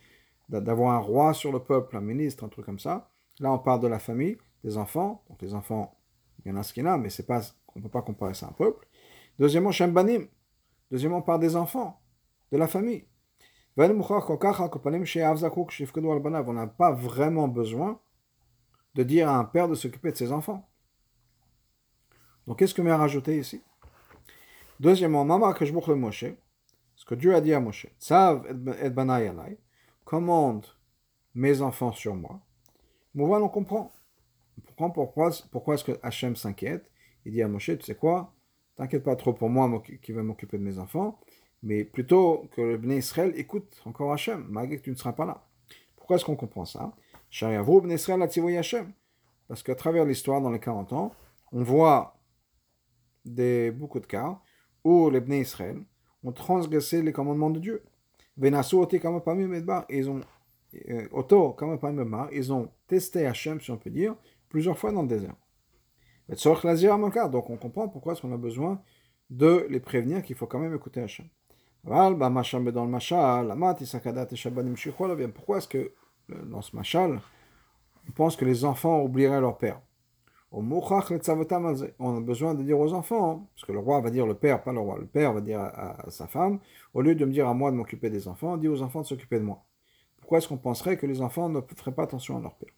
d'avoir 0.49 0.95
un 0.95 0.99
roi 0.99 1.35
sur 1.35 1.53
le 1.53 1.61
peuple, 1.61 1.97
un 1.97 2.01
ministre, 2.01 2.45
un 2.45 2.49
truc 2.49 2.65
comme 2.65 2.79
ça. 2.79 3.11
Là, 3.41 3.53
on 3.53 3.59
parle 3.59 3.81
de 3.81 3.87
la 3.87 3.99
famille, 3.99 4.39
des 4.65 4.79
enfants. 4.79 5.23
Donc 5.29 5.43
les 5.43 5.55
enfants, 5.55 5.99
il 6.45 6.49
y 6.49 6.55
en 6.55 6.57
a 6.57 6.63
ce 6.63 6.73
qu'il 6.73 6.85
y 6.85 6.87
a, 6.87 6.97
mais 6.97 7.11
c'est 7.11 7.27
pas, 7.27 7.43
on 7.75 7.81
peut 7.81 7.89
pas 7.89 8.03
comparer 8.03 8.35
ça 8.35 8.47
à 8.47 8.51
un 8.51 8.53
peuple. 8.53 8.87
Deuxièmement, 9.39 9.73
Shem 9.73 9.93
Banim. 9.93 10.27
Deuxièmement, 10.91 11.19
on 11.19 11.23
parle 11.23 11.41
des 11.41 11.55
enfants, 11.55 12.01
de 12.51 12.57
la 12.57 12.67
famille. 12.67 13.07
On 13.77 13.87
n'a 16.53 16.67
pas 16.67 16.93
vraiment 16.93 17.49
besoin 17.49 18.01
de 18.95 19.03
dire 19.03 19.29
à 19.29 19.37
un 19.37 19.45
père 19.45 19.69
de 19.69 19.75
s'occuper 19.75 20.13
de 20.13 20.17
ses 20.17 20.33
enfants. 20.33 20.69
Donc, 22.47 22.59
qu'est-ce 22.59 22.75
que 22.75 22.83
m'a 22.83 22.97
rajouté 22.97 23.39
ici? 23.39 23.63
Deuxièmement, 24.81 25.25
Mama 25.25 25.55
le 25.61 25.95
Moshe, 25.95 26.25
ce 26.95 27.05
que 27.05 27.15
Dieu 27.15 27.35
a 27.35 27.41
dit 27.41 27.53
à 27.53 27.61
Moshe, 27.61 27.87
Tzav 28.01 28.47
et 28.83 28.91
banayalai, 28.91 29.59
commande 30.05 30.67
mes 31.35 31.61
enfants 31.61 31.93
sur 31.93 32.15
moi. 32.15 32.41
Mouvan, 33.15 33.43
on 33.43 33.49
comprend. 33.49 33.93
On 34.59 34.67
comprend 34.67 34.91
pourquoi, 34.91 35.31
pourquoi 35.51 35.75
est-ce 35.75 35.85
que 35.85 35.99
Hachem 36.03 36.37
s'inquiète. 36.37 36.91
Il 37.25 37.33
dit 37.33 37.43
à 37.43 37.49
Moshe, 37.49 37.77
tu 37.79 37.83
sais 37.83 37.95
quoi? 37.95 38.35
T'inquiète 38.77 39.05
pas 39.05 39.17
trop 39.17 39.33
pour 39.33 39.49
moi 39.49 39.83
qui 40.03 40.13
va 40.13 40.23
m'occuper 40.23 40.57
de 40.57 40.63
mes 40.63 40.79
enfants 40.79 41.19
mais 41.63 41.85
plutôt 41.85 42.49
que 42.53 42.61
le 42.61 42.79
Bnei 42.79 42.99
Israël 42.99 43.33
écoute 43.37 43.81
encore 43.85 44.13
Hachem, 44.13 44.47
malgré 44.49 44.79
que 44.79 44.83
tu 44.83 44.91
ne 44.91 44.97
seras 44.97 45.13
pas 45.13 45.27
là. 45.27 45.45
Pourquoi 45.97 46.17
est-ce 46.17 46.25
qu'on 46.25 46.37
comprend 46.37 46.65
ça? 46.65 46.93
Parce 49.49 49.63
qu'à 49.63 49.75
travers 49.75 50.05
l'histoire, 50.05 50.41
dans 50.41 50.51
les 50.51 50.61
40 50.61 50.93
ans, 50.93 51.13
on 51.53 51.63
voit 51.63 52.19
des, 53.25 53.71
beaucoup 53.71 54.01
de 54.01 54.07
cas 54.07 54.39
où 54.85 55.11
les 55.11 55.21
Bnei 55.21 55.41
Israël 55.41 55.83
ont 56.25 56.33
transgressé 56.33 57.03
les 57.03 57.13
commandements 57.13 57.51
de 57.51 57.61
Dieu. 57.61 57.83
Ils 58.37 58.51
ont, 60.11 60.21
euh, 60.89 61.09
ils 62.33 62.53
ont 62.53 62.71
testé 62.87 63.27
Hachem, 63.27 63.61
si 63.61 63.71
on 63.71 63.77
peut 63.77 63.91
dire, 63.91 64.15
plusieurs 64.49 64.79
fois 64.79 64.93
dans 64.93 65.03
le 65.03 65.09
désert. 65.09 65.35
Donc 66.29 67.51
on 67.51 67.57
comprend 67.57 67.89
pourquoi 67.89 68.13
est-ce 68.13 68.23
qu'on 68.23 68.33
a 68.33 68.39
besoin 68.39 68.83
de 69.31 69.67
les 69.71 69.81
prévenir 69.81 70.23
qu'il 70.23 70.37
faut 70.37 70.47
quand 70.47 70.59
même 70.59 70.75
écouter 70.75 71.01
Hachem. 71.03 71.27
Pourquoi 75.33 75.59
est-ce 75.59 75.69
que 75.69 75.93
dans 76.47 76.63
ce 76.63 76.75
machal, 76.75 77.21
on 78.09 78.13
pense 78.13 78.37
que 78.37 78.45
les 78.45 78.65
enfants 78.65 79.03
oublieraient 79.03 79.41
leur 79.41 79.59
père 79.59 79.81
On 80.51 82.17
a 82.17 82.21
besoin 82.21 82.55
de 82.55 82.63
dire 82.63 82.79
aux 82.79 82.93
enfants, 82.95 83.31
hein, 83.31 83.47
parce 83.55 83.67
que 83.67 83.73
le 83.73 83.79
roi 83.79 84.01
va 84.01 84.11
dire 84.11 84.27
le 84.27 84.35
père, 84.35 84.63
pas 84.63 84.73
le 84.73 84.81
roi, 84.81 84.99
le 84.99 85.07
père 85.07 85.33
va 85.33 85.41
dire 85.41 85.61
à, 85.61 86.05
sa 86.09 86.27
femme, 86.27 86.59
au 86.95 87.03
lieu 87.03 87.15
de 87.15 87.25
me 87.25 87.33
dire 87.33 87.49
à 87.49 87.55
moi 87.55 87.71
de 87.71 87.77
m'occuper 87.77 88.11
des 88.11 88.29
enfants, 88.29 88.57
dit 88.57 88.69
aux 88.69 88.83
enfants 88.83 89.03
de 89.03 89.07
s'occuper 89.07 89.39
de 89.39 89.45
moi. 89.45 89.65
Pourquoi 90.21 90.39
est-ce 90.39 90.49
qu'on 90.49 90.57
penserait 90.57 90.97
que 90.97 91.07
les 91.07 91.21
enfants 91.21 91.49
ne 91.49 91.61
feraient 91.77 91.93
pas 91.93 92.05
attention 92.05 92.39
à 92.39 92.41
leur 92.41 92.55
père? 92.55 92.73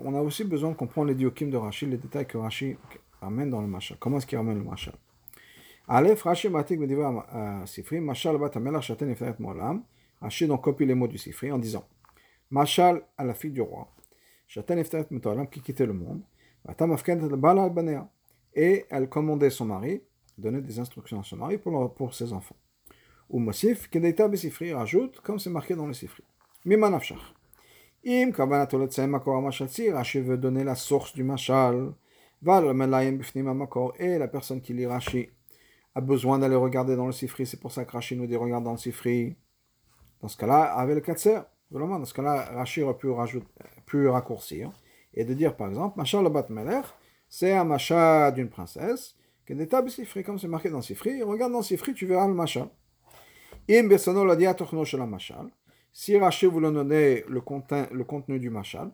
On 0.00 0.14
a 0.14 0.20
aussi 0.20 0.44
besoin 0.44 0.70
de 0.70 0.76
comprendre 0.76 1.08
les 1.08 1.14
diokim 1.14 1.50
de 1.50 1.56
Rashi, 1.56 1.86
les 1.86 1.96
détails 1.96 2.26
que 2.26 2.36
Rashi 2.36 2.76
amène 3.22 3.50
dans 3.50 3.60
le 3.60 3.68
Mashal. 3.68 3.96
Comment 3.98 4.18
est-ce 4.18 4.26
qu'il 4.26 4.38
ramène 4.38 4.58
le 4.58 4.64
Mashal 4.64 4.94
Aleph, 5.92 6.22
Rashi 6.22 6.48
matik 6.48 6.78
medivra 6.78 7.66
Sifri, 7.66 7.98
Mashal 8.00 8.38
bat 8.38 8.54
amelach 8.54 8.84
shaten 8.84 9.08
neferet 9.08 9.40
mo'olam. 9.40 9.82
Rashi 10.22 10.46
donc 10.46 10.62
copie 10.62 10.86
les 10.86 10.94
mots 10.94 11.08
du 11.08 11.18
Sifri 11.18 11.50
en 11.50 11.58
disant 11.58 11.84
Mashal 12.48 13.02
à 13.18 13.24
la 13.24 13.34
fille 13.34 13.50
du 13.50 13.60
roi, 13.60 13.88
shaten 14.46 14.76
neferet 14.76 15.06
mo'olam 15.10 15.48
qui 15.48 15.60
quittait 15.60 15.86
le 15.86 15.92
monde, 15.92 16.22
vatam 16.64 16.92
afkenet 16.92 17.36
bala 17.36 17.64
al 17.64 17.70
banea. 17.70 18.08
Et 18.54 18.86
elle 18.88 19.08
commandait 19.08 19.50
son 19.50 19.64
mari, 19.64 20.00
donnait 20.38 20.60
des 20.60 20.78
instructions 20.78 21.18
à 21.18 21.24
son 21.24 21.38
mari 21.38 21.58
pour, 21.58 21.92
pour 21.92 22.14
ses 22.14 22.32
enfants. 22.32 22.54
Ou 23.28 23.40
Mosif, 23.40 23.90
kedeita 23.90 24.28
besifri, 24.28 24.72
rajoute, 24.72 25.20
comme 25.20 25.40
c'est 25.40 25.50
marqué 25.50 25.74
dans 25.74 25.88
le 25.88 25.92
Sifri. 25.92 26.22
Mima 26.64 26.88
nafshach. 26.88 27.34
Im 28.06 28.30
Rashi 28.32 30.20
veut 30.20 30.38
donner 30.38 30.62
la 30.62 30.76
source 30.76 31.14
du 31.14 31.24
mashal. 31.24 31.94
Et 32.42 34.18
la 34.18 34.28
personne 34.28 34.60
qui 34.62 34.72
lit 34.72 34.86
Rashi 34.86 35.28
a 35.94 36.00
besoin 36.00 36.38
d'aller 36.38 36.56
regarder 36.56 36.96
dans 36.96 37.06
le 37.06 37.12
sifri. 37.12 37.46
C'est 37.46 37.60
pour 37.60 37.72
ça 37.72 37.84
que 37.84 37.92
Rashi 37.92 38.16
nous 38.16 38.26
dit 38.26 38.36
regarde 38.36 38.64
dans 38.64 38.72
le 38.72 38.78
sifri. 38.78 39.36
Dans 40.20 40.28
ce 40.28 40.36
cas-là, 40.36 40.74
avec 40.74 40.94
le 40.94 41.00
katser. 41.00 41.38
Dans 41.70 42.04
ce 42.04 42.14
cas-là, 42.14 42.50
Rashi 42.54 42.82
aurait 42.82 42.96
pu, 42.96 43.08
rajouter, 43.10 43.46
pu 43.86 44.08
raccourcir 44.08 44.72
et 45.14 45.24
de 45.24 45.34
dire 45.34 45.56
par 45.56 45.68
exemple 45.68 45.98
Mashal 45.98 46.28
bat 46.28 46.46
melech, 46.48 46.84
c'est 47.28 47.52
un 47.52 47.64
mashal 47.64 48.34
d'une 48.34 48.48
princesse. 48.48 49.14
Qui 49.46 49.54
est 49.54 49.88
sifri, 49.88 50.22
comme 50.22 50.38
c'est 50.38 50.46
marqué 50.46 50.70
dans 50.70 50.76
le 50.76 50.82
sifri. 50.82 51.22
Regarde 51.24 51.50
dans 51.52 51.58
le 51.58 51.64
sifri, 51.64 51.92
tu 51.92 52.06
verras 52.06 52.28
le 52.28 53.82
besono 53.88 54.24
la 54.24 54.84
shel 54.84 55.00
mashal. 55.06 55.50
Si 55.92 56.16
Rashi 56.16 56.46
voulait 56.46 56.70
donner 56.70 57.24
le, 57.28 57.42
le 57.92 58.04
contenu 58.04 58.38
du 58.38 58.48
machal, 58.48 58.92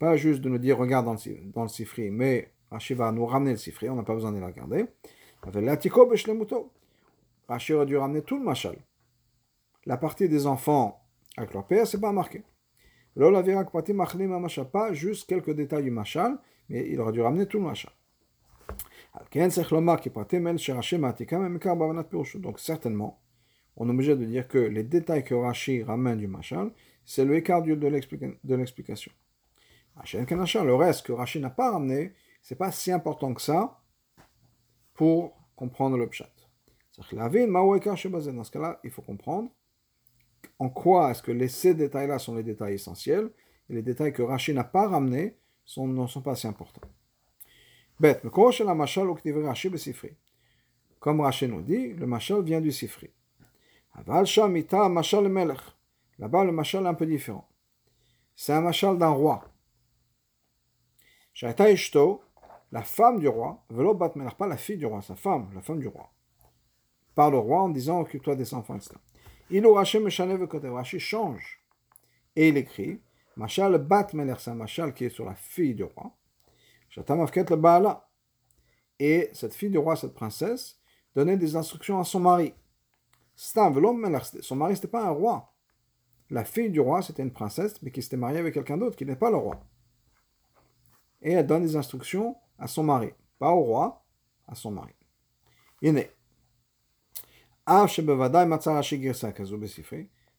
pas 0.00 0.16
juste 0.16 0.40
de 0.40 0.48
nous 0.48 0.58
dire 0.58 0.76
regarde 0.76 1.06
dans 1.06 1.12
le, 1.12 1.52
dans 1.52 1.62
le 1.62 1.68
sifri, 1.68 2.10
mais 2.10 2.52
Rashi 2.72 2.94
va 2.94 3.12
nous 3.12 3.26
ramener 3.26 3.52
le 3.52 3.58
sifri, 3.58 3.88
on 3.88 3.94
n'a 3.94 4.02
pas 4.02 4.14
besoin 4.14 4.32
de 4.32 4.38
le 4.38 4.46
regarder. 4.46 4.86
Rashi 7.48 7.72
aurait 7.72 7.86
dû 7.86 7.96
ramener 7.96 8.22
tout 8.22 8.38
le 8.38 8.44
machal. 8.44 8.76
La 9.86 9.96
partie 9.96 10.28
des 10.28 10.46
enfants 10.46 11.02
avec 11.36 11.54
leur 11.54 11.66
père, 11.66 11.86
c'est 11.86 12.00
pas 12.00 12.12
marqué. 12.12 12.44
Pas 13.16 14.92
juste 14.92 15.28
quelques 15.28 15.50
détails 15.50 15.84
du 15.84 15.90
machal, 15.90 16.38
mais 16.68 16.88
il 16.88 17.00
aurait 17.00 17.12
dû 17.12 17.20
ramener 17.22 17.46
tout 17.46 17.58
le 17.58 17.64
machal. 17.64 17.92
Donc 22.40 22.58
certainement, 22.60 23.20
on 23.76 23.88
est 23.88 23.90
obligé 23.90 24.16
de 24.16 24.24
dire 24.24 24.46
que 24.46 24.58
les 24.58 24.84
détails 24.84 25.24
que 25.24 25.34
Rashi 25.34 25.82
ramène 25.82 26.18
du 26.18 26.28
Machal, 26.28 26.70
c'est 27.04 27.24
le 27.24 27.34
écart 27.36 27.62
de 27.62 28.54
l'explication. 28.54 29.12
Le 30.04 30.74
reste 30.74 31.06
que 31.06 31.12
Rashi 31.12 31.40
n'a 31.40 31.50
pas 31.50 31.72
ramené, 31.72 32.12
c'est 32.42 32.56
pas 32.56 32.70
si 32.70 32.92
important 32.92 33.34
que 33.34 33.42
ça 33.42 33.79
pour 35.00 35.32
comprendre 35.56 35.96
le 35.96 36.06
Pshat. 36.10 36.28
Dans 36.98 37.02
ce 38.44 38.50
cas-là, 38.50 38.80
il 38.84 38.90
faut 38.90 39.00
comprendre 39.00 39.50
en 40.58 40.68
quoi 40.68 41.10
est-ce 41.10 41.22
que 41.22 41.48
ces 41.48 41.72
détails-là 41.72 42.18
sont 42.18 42.34
les 42.34 42.42
détails 42.42 42.74
essentiels 42.74 43.30
et 43.70 43.72
les 43.72 43.80
détails 43.80 44.12
que 44.12 44.20
Rashi 44.20 44.52
n'a 44.52 44.62
pas 44.62 44.86
ramenés 44.86 45.38
sont, 45.64 45.88
ne 45.88 46.06
sont 46.06 46.20
pas 46.20 46.36
si 46.36 46.46
importants. 46.46 46.86
Comme 50.98 51.22
Rashi 51.22 51.48
nous 51.48 51.62
dit, 51.62 51.94
le 51.94 52.06
Machal 52.06 52.42
vient 52.42 52.60
du 52.60 52.70
Sifri. 52.70 53.08
Là-bas, 56.18 56.44
le 56.44 56.52
Machal 56.52 56.84
est 56.84 56.88
un 56.88 56.94
peu 56.94 57.06
différent. 57.06 57.48
C'est 58.36 58.52
un 58.52 58.60
Machal 58.60 58.98
d'un 58.98 59.08
roi. 59.08 59.50
La 62.72 62.82
femme 62.82 63.18
du 63.18 63.28
roi, 63.28 63.64
Velo 63.70 63.94
Bat 63.94 64.12
Melech, 64.14 64.36
pas 64.36 64.46
la 64.46 64.56
fille 64.56 64.76
du 64.76 64.86
roi, 64.86 65.02
sa 65.02 65.16
femme, 65.16 65.50
la 65.54 65.60
femme 65.60 65.80
du 65.80 65.88
roi. 65.88 66.10
Par 67.14 67.30
le 67.30 67.38
roi 67.38 67.62
en 67.62 67.68
disant 67.68 68.00
Occupe-toi 68.00 68.36
des 68.36 68.54
enfants, 68.54 68.76
etc. 68.76 68.94
Il 69.50 69.62
côté. 70.48 70.68
Rashi 70.68 71.00
change. 71.00 71.60
Et 72.36 72.48
il 72.48 72.56
écrit 72.56 73.02
Machal 73.36 73.76
Bat 73.78 74.08
un 74.14 74.54
Machal 74.54 74.94
qui 74.94 75.06
est 75.06 75.10
sur 75.10 75.24
la 75.24 75.34
fille 75.34 75.74
du 75.74 75.82
roi. 75.82 76.14
Le 76.96 77.56
Baala. 77.56 78.08
Et 78.98 79.30
cette 79.32 79.54
fille 79.54 79.70
du 79.70 79.78
roi, 79.78 79.96
cette 79.96 80.14
princesse, 80.14 80.78
donnait 81.14 81.36
des 81.36 81.56
instructions 81.56 81.98
à 81.98 82.04
son 82.04 82.20
mari. 82.20 82.54
Son 83.34 84.56
mari, 84.56 84.76
c'était 84.76 84.88
pas 84.88 85.06
un 85.06 85.10
roi. 85.10 85.52
La 86.28 86.44
fille 86.44 86.70
du 86.70 86.80
roi, 86.80 87.02
c'était 87.02 87.22
une 87.22 87.32
princesse, 87.32 87.82
mais 87.82 87.90
qui 87.90 88.02
s'était 88.02 88.16
mariée 88.16 88.38
avec 88.38 88.54
quelqu'un 88.54 88.76
d'autre, 88.76 88.96
qui 88.96 89.06
n'est 89.06 89.16
pas 89.16 89.30
le 89.30 89.36
roi. 89.36 89.64
Et 91.22 91.32
elle 91.32 91.46
donne 91.46 91.62
des 91.62 91.76
instructions 91.76 92.36
à 92.60 92.68
son 92.68 92.84
mari. 92.84 93.10
Pas 93.38 93.50
au 93.50 93.62
roi, 93.62 94.04
à 94.46 94.54
son 94.54 94.70
mari. 94.70 94.92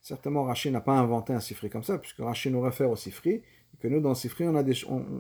Certainement, 0.02 0.44
Rashi 0.44 0.72
n'a 0.72 0.82
pas 0.82 0.98
inventé 0.98 1.34
un 1.34 1.40
sifri 1.40 1.70
comme 1.70 1.84
ça, 1.84 1.98
puisque 1.98 2.20
Rashi 2.20 2.50
nous 2.50 2.62
réfère 2.62 2.90
au 2.90 2.96
sifri, 2.96 3.30
et 3.74 3.78
que 3.80 3.88
nous, 3.88 4.00
dans 4.00 4.10
le 4.10 4.16
sifri, 4.16 4.46
on 4.48 4.56
a, 4.56 4.64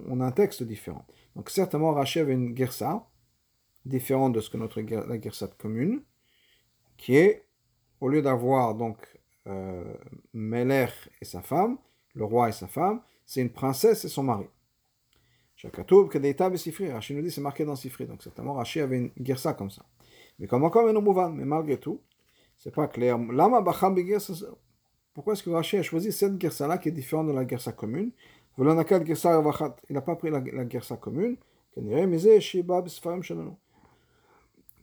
on, 0.09 0.21
a 0.21 0.25
un 0.25 0.31
texte 0.31 0.63
différent. 0.63 1.05
Donc, 1.35 1.49
certainement, 1.49 1.93
Rashi 1.93 2.19
avait 2.19 2.33
une 2.33 2.55
gersa, 2.55 3.07
différente 3.85 4.33
de 4.33 4.41
ce 4.41 4.49
que 4.49 4.57
notre 4.57 4.81
la 4.81 5.19
gersa 5.19 5.47
commune, 5.57 6.03
qui 6.97 7.15
est 7.15 7.45
au 7.99 8.09
lieu 8.09 8.21
d'avoir 8.21 8.75
donc 8.75 8.97
euh, 9.47 9.93
Meler 10.33 10.87
et 11.19 11.25
sa 11.25 11.41
femme, 11.41 11.77
le 12.13 12.25
roi 12.25 12.49
et 12.49 12.51
sa 12.51 12.67
femme, 12.67 13.01
c'est 13.25 13.41
une 13.41 13.51
princesse 13.51 14.05
et 14.05 14.09
son 14.09 14.23
mari. 14.23 14.47
Rashi 15.63 17.13
nous 17.15 17.21
dit 17.21 17.31
c'est 17.31 17.41
marqué 17.41 17.65
dans 17.65 17.75
Sifri, 17.75 18.05
donc 18.05 18.23
certainement 18.23 18.53
Rashi 18.53 18.79
avait 18.79 18.97
une 18.97 19.11
guerre 19.19 19.55
comme 19.55 19.69
ça. 19.69 19.85
Mais 20.39 20.47
comme 20.47 20.63
encore 20.63 20.87
un 20.87 20.93
mouvan, 20.93 21.29
mais 21.29 21.45
malgré 21.45 21.77
tout, 21.77 22.01
c'est 22.57 22.73
pas 22.73 22.87
clair. 22.87 23.17
Lama 23.17 23.63
pourquoi 25.13 25.33
est-ce 25.33 25.43
que 25.43 25.49
Rashi 25.49 25.77
a 25.77 25.83
choisi 25.83 26.11
cette 26.11 26.37
guerre 26.37 26.67
là 26.67 26.77
qui 26.77 26.89
est 26.89 26.93
différente 26.93 27.27
de 27.27 27.33
la 27.33 27.45
guerre 27.45 27.75
commune? 27.75 28.11
Il 28.57 28.65
n'a 28.65 30.01
pas 30.01 30.15
pris 30.15 30.29
la, 30.29 30.39
la 30.39 30.65
guerre 30.65 30.99
commune? 30.99 31.37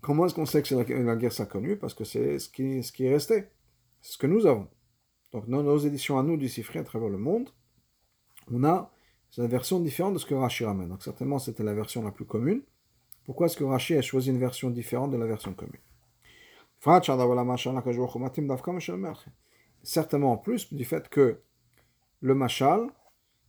Comment 0.00 0.26
est-ce 0.26 0.35
qu'on 0.35 0.47
sait 0.47 0.62
que 0.62 0.68
c'est 0.68 0.75
la, 0.75 1.16
guerre 1.16 1.49
connue? 1.49 1.76
Parce 1.76 1.94
que 1.94 2.04
c'est 2.04 2.38
ce 2.38 2.49
qui, 2.49 2.82
ce 2.82 2.92
qui 2.92 3.04
est 3.06 3.12
resté. 3.12 3.44
C'est 4.00 4.12
ce 4.12 4.18
que 4.18 4.26
nous 4.26 4.47
avons. 4.47 4.68
Donc, 5.32 5.49
dans 5.49 5.62
nos 5.62 5.78
éditions 5.78 6.18
à 6.18 6.23
nous 6.23 6.37
du 6.37 6.49
Sifri 6.49 6.78
à 6.78 6.85
travers 6.85 7.08
le 7.08 7.18
monde, 7.18 7.50
on 8.50 8.64
a 8.64 8.90
une 9.37 9.47
version 9.47 9.80
différente 9.80 10.14
de 10.14 10.18
ce 10.18 10.26
que 10.26 10.35
Rashi 10.35 10.64
ramène. 10.64 10.88
Donc, 10.88 11.02
certainement, 11.02 11.38
c'était 11.38 11.62
la 11.62 11.75
version 11.75 12.02
la 12.02 12.11
plus 12.11 12.25
commune. 12.25 12.62
Pourquoi 13.25 13.47
est-ce 13.47 13.56
que 13.56 13.64
Rashi 13.64 13.94
a 13.94 14.02
choisi 14.02 14.30
une 14.30 14.38
version 14.38 14.70
différente 14.70 15.11
de 15.11 15.16
la 15.16 15.26
version 15.26 15.52
commune? 15.52 15.80
Certainement 19.82 20.32
en 20.32 20.37
plus 20.38 20.73
du 20.73 20.85
fait 20.85 21.08
que 21.08 21.40
le 22.20 22.35
Machal, 22.35 22.88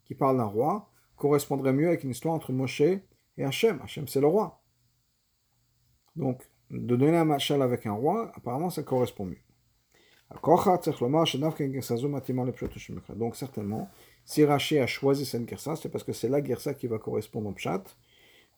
qui 0.06 0.16
parle 0.16 0.38
d'un 0.38 0.44
roi, 0.46 0.92
correspondrait 1.16 1.74
mieux 1.74 1.88
avec 1.88 2.04
une 2.04 2.12
histoire 2.12 2.34
entre 2.34 2.52
Moshe 2.52 2.82
et 2.82 3.04
Hachem. 3.38 3.80
Hachem, 3.82 4.08
c'est 4.08 4.22
le 4.22 4.28
roi. 4.28 4.62
Donc, 6.16 6.44
de 6.72 6.96
donner 6.96 7.18
un 7.18 7.26
machal 7.26 7.62
avec 7.62 7.86
un 7.86 7.94
roi, 7.94 8.32
apparemment, 8.36 8.70
ça 8.70 8.84
correspond 8.84 9.26
mieux. 9.26 9.42
Donc, 13.16 13.36
certainement, 13.36 13.90
si 14.30 14.46
Rashi 14.46 14.78
a 14.78 14.86
choisi 14.86 15.26
cette 15.26 15.50
gersa, 15.50 15.76
c'est 15.76 15.90
parce 15.90 16.04
que 16.04 16.14
c'est 16.14 16.30
la 16.30 16.44
gersa 16.44 16.76
qui 16.76 16.86
va 16.86 17.00
correspondre 17.00 17.50
au 17.50 17.54
pshat, 17.54 17.84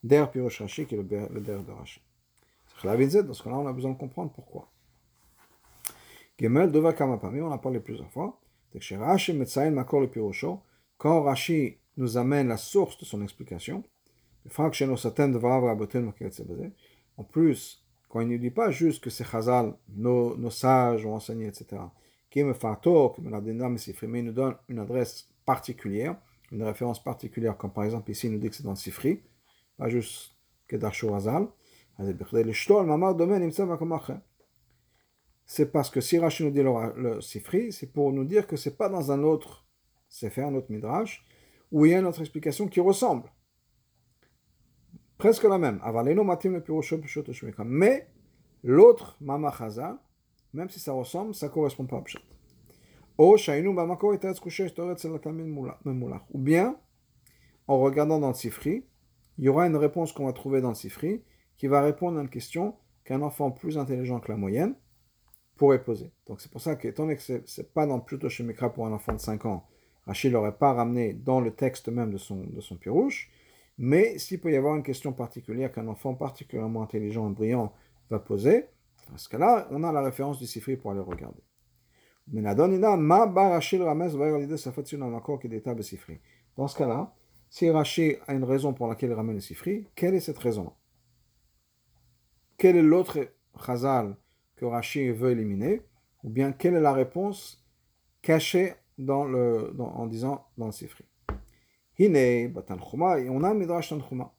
der 0.04 0.30
pirosh 0.30 0.60
Rashi, 0.60 0.84
qui 0.84 0.96
est 0.96 0.98
le, 0.98 1.04
der 1.40 1.62
de 1.62 1.72
Rashi. 1.72 2.02
Dans 2.84 3.32
ce 3.32 3.42
cas-là, 3.42 3.56
on 3.56 3.66
a 3.66 3.72
besoin 3.72 3.92
de 3.92 3.96
comprendre 3.96 4.32
pourquoi. 4.32 4.68
Gemel 6.38 6.70
deva 6.70 6.92
kamapami, 6.92 7.40
on 7.40 7.50
a 7.50 7.56
parlé 7.56 7.80
plusieurs 7.80 8.10
fois. 8.10 8.38
Quand 10.98 11.22
Rashi 11.22 11.78
nous 11.96 12.16
amène 12.18 12.48
la 12.48 12.58
source 12.58 12.98
de 12.98 13.06
son 13.06 13.22
explication, 13.22 13.82
en 17.16 17.24
plus, 17.24 17.82
quand 18.10 18.20
il 18.20 18.28
ne 18.28 18.36
dit 18.36 18.50
pas 18.50 18.70
juste 18.70 19.02
que 19.02 19.08
c'est 19.08 19.24
Chazal, 19.24 19.74
nos, 19.88 20.36
nos, 20.36 20.50
sages 20.50 21.06
ont 21.06 21.14
enseigné, 21.14 21.46
etc., 21.46 21.80
qui 22.28 22.44
me 22.44 22.52
mais 24.06 24.18
il 24.18 24.24
nous 24.24 24.32
donne 24.32 24.56
une 24.68 24.78
adresse 24.78 25.31
particulière, 25.44 26.16
une 26.50 26.62
référence 26.62 27.02
particulière, 27.02 27.56
comme 27.56 27.72
par 27.72 27.84
exemple 27.84 28.10
ici 28.10 28.26
il 28.26 28.32
nous 28.32 28.38
dit 28.38 28.48
que 28.50 28.56
c'est 28.56 28.62
dans 28.62 28.70
le 28.70 28.76
Sifri, 28.76 29.22
pas 29.76 29.88
juste 29.88 30.36
que 30.68 30.76
d'Arshur 30.76 31.14
Hazal. 31.14 31.48
C'est 35.44 35.72
parce 35.72 35.90
que 35.90 36.00
si 36.00 36.18
Rashi 36.18 36.44
nous 36.44 36.50
dit 36.50 36.62
le, 36.62 37.20
Sifri, 37.20 37.72
c'est 37.72 37.92
pour 37.92 38.12
nous 38.12 38.24
dire 38.24 38.46
que 38.46 38.56
c'est 38.56 38.76
pas 38.76 38.88
dans 38.88 39.12
un 39.12 39.22
autre 39.22 39.66
Sefer, 40.08 40.42
un 40.42 40.54
autre 40.54 40.70
Midrash, 40.70 41.24
où 41.70 41.86
il 41.86 41.92
y 41.92 41.94
a 41.94 41.98
une 41.98 42.06
autre 42.06 42.20
explication 42.20 42.68
qui 42.68 42.80
ressemble 42.80 43.30
presque 45.22 45.44
la 45.44 45.56
même. 45.56 45.80
Mais 47.64 48.08
l'autre 48.64 49.16
Mama 49.20 49.54
même 50.52 50.68
si 50.68 50.80
ça 50.80 50.92
ressemble, 50.92 51.34
ça 51.34 51.46
ne 51.46 51.52
correspond 51.52 51.86
pas 51.86 51.98
à 51.98 52.02
Pshat. 52.02 52.31
Ou 56.32 56.38
bien, 56.38 56.76
en 57.68 57.78
regardant 57.78 58.18
dans 58.18 58.26
le 58.26 58.34
Sifri, 58.34 58.84
il 59.38 59.44
y 59.44 59.48
aura 59.48 59.68
une 59.68 59.76
réponse 59.76 60.12
qu'on 60.12 60.26
va 60.26 60.32
trouver 60.32 60.60
dans 60.60 60.70
le 60.70 60.74
Sifri 60.74 61.22
qui 61.56 61.68
va 61.68 61.82
répondre 61.82 62.18
à 62.18 62.22
une 62.22 62.28
question 62.28 62.74
qu'un 63.04 63.22
enfant 63.22 63.52
plus 63.52 63.78
intelligent 63.78 64.18
que 64.18 64.32
la 64.32 64.36
moyenne 64.36 64.74
pourrait 65.56 65.84
poser. 65.84 66.10
Donc 66.26 66.40
c'est 66.40 66.50
pour 66.50 66.60
ça 66.60 66.74
qu'étant 66.74 67.04
donné 67.04 67.14
que 67.14 67.22
ce 67.22 67.34
n'est 67.34 67.66
pas 67.68 67.86
dans 67.86 68.00
Pluto 68.00 68.28
Shemikra 68.28 68.72
pour 68.72 68.86
un 68.86 68.92
enfant 68.92 69.12
de 69.12 69.20
5 69.20 69.46
ans, 69.46 69.68
Rachid 70.04 70.32
l'aurait 70.32 70.58
pas 70.58 70.72
ramené 70.72 71.12
dans 71.12 71.40
le 71.40 71.54
texte 71.54 71.88
même 71.90 72.10
de 72.10 72.18
son, 72.18 72.44
de 72.46 72.60
son 72.60 72.76
pirouche, 72.76 73.30
mais 73.78 74.18
s'il 74.18 74.40
peut 74.40 74.50
y 74.50 74.56
avoir 74.56 74.74
une 74.74 74.82
question 74.82 75.12
particulière 75.12 75.70
qu'un 75.70 75.86
enfant 75.86 76.14
particulièrement 76.14 76.82
intelligent 76.82 77.30
et 77.30 77.32
brillant 77.32 77.72
va 78.10 78.18
poser, 78.18 78.66
dans 79.12 79.16
ce 79.16 79.28
cas-là, 79.28 79.68
on 79.70 79.84
a 79.84 79.92
la 79.92 80.02
référence 80.02 80.40
du 80.40 80.46
Sifri 80.46 80.76
pour 80.76 80.90
aller 80.90 81.00
regarder. 81.00 81.40
Dans 82.26 82.68
ce 86.68 86.78
cas-là, 86.78 87.14
si 87.50 87.70
Rashi 87.70 88.16
a 88.26 88.34
une 88.34 88.44
raison 88.44 88.72
pour 88.72 88.86
laquelle 88.86 89.10
il 89.10 89.14
ramène 89.14 89.34
le 89.34 89.40
Sifri, 89.40 89.86
quelle 89.94 90.14
est 90.14 90.20
cette 90.20 90.38
raison? 90.38 90.72
Quel 92.56 92.76
est 92.76 92.82
l'autre 92.82 93.18
Chazal 93.66 94.16
que 94.56 94.64
Rashi 94.64 95.10
veut 95.10 95.32
éliminer? 95.32 95.82
Ou 96.22 96.30
bien 96.30 96.52
quelle 96.52 96.74
est 96.74 96.80
la 96.80 96.92
réponse 96.92 97.66
cachée 98.22 98.74
dans 98.96 99.24
le, 99.24 99.74
en 99.78 100.06
disant 100.06 100.46
dans 100.56 100.66
le 100.66 100.72
Sifri? 100.72 101.04
Et 101.98 102.08
on 102.08 103.42
a 103.42 103.50
un 103.50 103.54
Midrash 103.54 103.88
Tanchuma. 103.88 104.32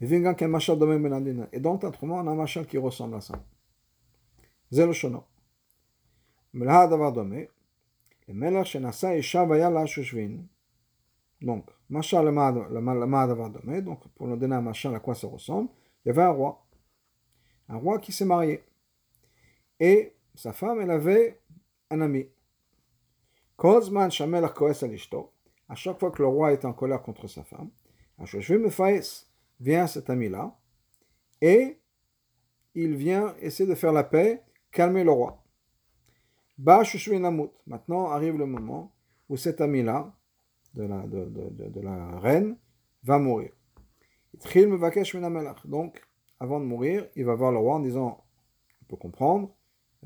Et 0.00 1.60
dans 1.60 1.78
Tanchuma, 1.78 2.14
on 2.14 2.26
a 2.26 2.30
un 2.30 2.34
machal 2.34 2.66
qui 2.66 2.78
ressemble 2.78 3.16
à 3.16 3.20
ça. 3.20 3.34
Zelo 4.72 4.92
davar 6.54 7.12
dome. 7.12 7.48
Le 8.26 8.34
melech 8.34 8.66
shenasa 8.66 9.16
isha 9.16 9.44
vaya 9.44 9.70
la 9.70 9.86
shushvin. 9.86 10.46
Donc, 11.40 11.68
machal 11.88 12.24
lama 12.24 13.26
davar 13.26 13.50
dome. 13.50 13.80
Donc, 13.80 14.06
pour 14.14 14.26
nous 14.26 14.36
donner 14.36 14.56
un 14.56 14.62
machal 14.62 14.94
à 14.94 15.00
quoi 15.00 15.14
ça 15.14 15.26
ressemble, 15.26 15.68
il 16.04 16.08
y 16.08 16.10
avait 16.10 16.22
un 16.22 16.30
roi. 16.30 16.64
Un 17.68 17.76
roi 17.76 17.98
qui 17.98 18.12
s'est 18.12 18.24
marié. 18.24 18.62
Et 19.80 20.14
sa 20.34 20.52
femme, 20.52 20.80
elle 20.80 20.90
avait 20.90 21.40
un 21.90 22.00
ami. 22.00 22.26
Kozman 23.56 24.10
shamelach 24.10 24.54
koes 24.54 24.82
al 24.82 24.92
ishto 24.92 25.34
à 25.68 25.74
chaque 25.74 25.98
fois 25.98 26.10
que 26.10 26.22
le 26.22 26.28
roi 26.28 26.52
est 26.52 26.64
en 26.64 26.72
colère 26.72 27.02
contre 27.02 27.26
sa 27.26 27.42
femme, 27.42 27.70
vient 29.60 29.86
cet 29.86 30.10
ami-là 30.10 30.56
et 31.40 31.78
il 32.74 32.96
vient 32.96 33.34
essayer 33.40 33.68
de 33.68 33.74
faire 33.74 33.92
la 33.92 34.04
paix, 34.04 34.42
calmer 34.70 35.04
le 35.04 35.12
roi. 35.12 35.43
Maintenant 36.58 38.10
arrive 38.10 38.38
le 38.38 38.46
moment 38.46 38.92
où 39.28 39.36
cet 39.36 39.60
ami-là, 39.60 40.14
de 40.74 40.84
la, 40.84 41.06
de, 41.06 41.24
de, 41.24 41.68
de, 41.68 41.80
la 41.80 42.18
reine, 42.18 42.56
va 43.02 43.18
mourir. 43.18 43.52
Donc, 45.64 46.02
avant 46.40 46.60
de 46.60 46.64
mourir, 46.64 47.06
il 47.16 47.24
va 47.24 47.34
voir 47.34 47.52
le 47.52 47.58
roi 47.58 47.76
en 47.76 47.80
disant, 47.80 48.24
on 48.82 48.84
peut 48.86 48.96
comprendre, 48.96 49.54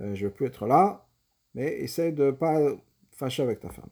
euh, 0.01 0.15
je 0.15 0.25
ne 0.25 0.29
veux 0.29 0.35
plus 0.35 0.47
être 0.47 0.67
là, 0.67 1.07
mais 1.55 1.79
essaye 1.81 2.13
de 2.13 2.25
ne 2.27 2.31
pas 2.31 2.59
fâcher 3.13 3.43
avec 3.43 3.61
ta 3.61 3.71
femme. 3.71 3.91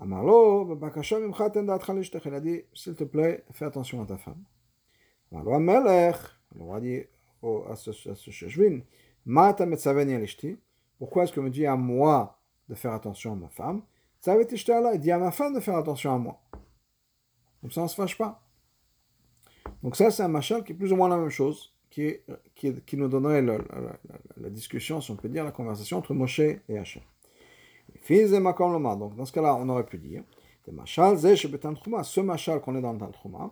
Amarlo, 0.00 0.78
il 2.24 2.34
a 2.34 2.40
dit, 2.40 2.62
s'il 2.74 2.94
te 2.94 3.04
plaît, 3.04 3.44
fais 3.52 3.66
attention 3.66 4.02
à 4.02 4.06
ta 4.06 4.16
femme. 4.16 4.42
Le 5.30 6.62
roi 6.62 6.80
dit 6.80 7.02
à 7.68 7.76
ce 7.76 7.92
metzaveni 9.64 10.14
alishti, 10.14 10.58
Pourquoi 11.02 11.24
est-ce 11.24 11.32
que 11.32 11.40
me 11.40 11.50
dit 11.50 11.66
à 11.66 11.74
moi 11.74 12.38
de 12.68 12.76
faire 12.76 12.92
attention 12.92 13.32
à 13.32 13.34
ma 13.34 13.48
femme? 13.48 13.82
Ça 14.20 14.40
été 14.40 14.56
jeté 14.56 14.70
là, 14.70 14.94
il 14.94 15.00
dit 15.00 15.10
à 15.10 15.18
ma 15.18 15.32
femme 15.32 15.52
de 15.52 15.58
faire 15.58 15.76
attention 15.76 16.14
à 16.14 16.18
moi. 16.18 16.40
Comme 17.60 17.72
ça, 17.72 17.80
on 17.80 17.84
ne 17.84 17.88
se 17.88 17.96
fâche 17.96 18.16
pas. 18.16 18.40
Donc 19.82 19.96
ça, 19.96 20.12
c'est 20.12 20.22
un 20.22 20.28
machin 20.28 20.60
qui 20.60 20.70
est 20.70 20.76
plus 20.76 20.92
ou 20.92 20.96
moins 20.96 21.08
la 21.08 21.16
même 21.16 21.28
chose, 21.28 21.74
qui, 21.90 22.18
qui, 22.54 22.96
nous 22.96 23.08
donnerait 23.08 23.42
la, 23.42 24.48
discussion, 24.50 25.00
si 25.00 25.10
on 25.10 25.16
peut 25.16 25.28
dire, 25.28 25.42
la 25.42 25.50
conversation 25.50 25.98
entre 25.98 26.14
Moshe 26.14 26.38
et 26.38 26.78
Hachem. 26.78 27.02
Fils 27.96 28.32
et 28.32 28.40
Donc 28.40 29.16
dans 29.16 29.24
ce 29.24 29.32
cas-là, 29.32 29.56
on 29.56 29.68
aurait 29.70 29.86
pu 29.86 29.98
dire, 29.98 30.22
ce 30.64 32.20
machal 32.20 32.60
qu'on 32.60 32.76
est 32.76 32.80
dans 32.80 32.92
le 32.92 33.00
Tantruma, 33.00 33.50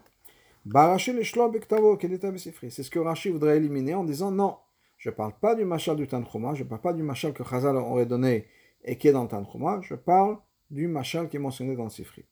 c'est 2.71 2.83
ce 2.85 2.91
que 2.91 2.99
Rashi 3.01 3.31
voudrait 3.31 3.57
éliminer 3.57 3.97
en 3.97 4.05
disant 4.05 4.31
non, 4.31 4.57
je 5.01 5.09
ne 5.09 5.15
parle 5.15 5.33
pas 5.41 5.55
du 5.55 5.65
machal 5.65 5.97
du 5.97 6.07
Tantruma, 6.07 6.55
je 6.55 6.63
ne 6.63 6.69
parle 6.69 6.83
pas 6.83 6.93
du 6.93 7.03
machal 7.03 7.33
que 7.33 7.43
Chazal 7.43 7.75
aurait 7.77 8.05
donné 8.05 8.47
et 8.85 8.99
qui 8.99 9.09
est 9.09 9.13
dans 9.13 9.23
le 9.23 9.29
Tantruma, 9.29 9.81
je 9.83 9.95
parle 9.95 10.37
du 10.71 10.89
machal 10.89 11.29
qui 11.29 11.37
est 11.37 11.41
mentionné 11.41 11.75
dans 11.75 11.85
le 11.85 11.91
Sifri. 11.91 12.27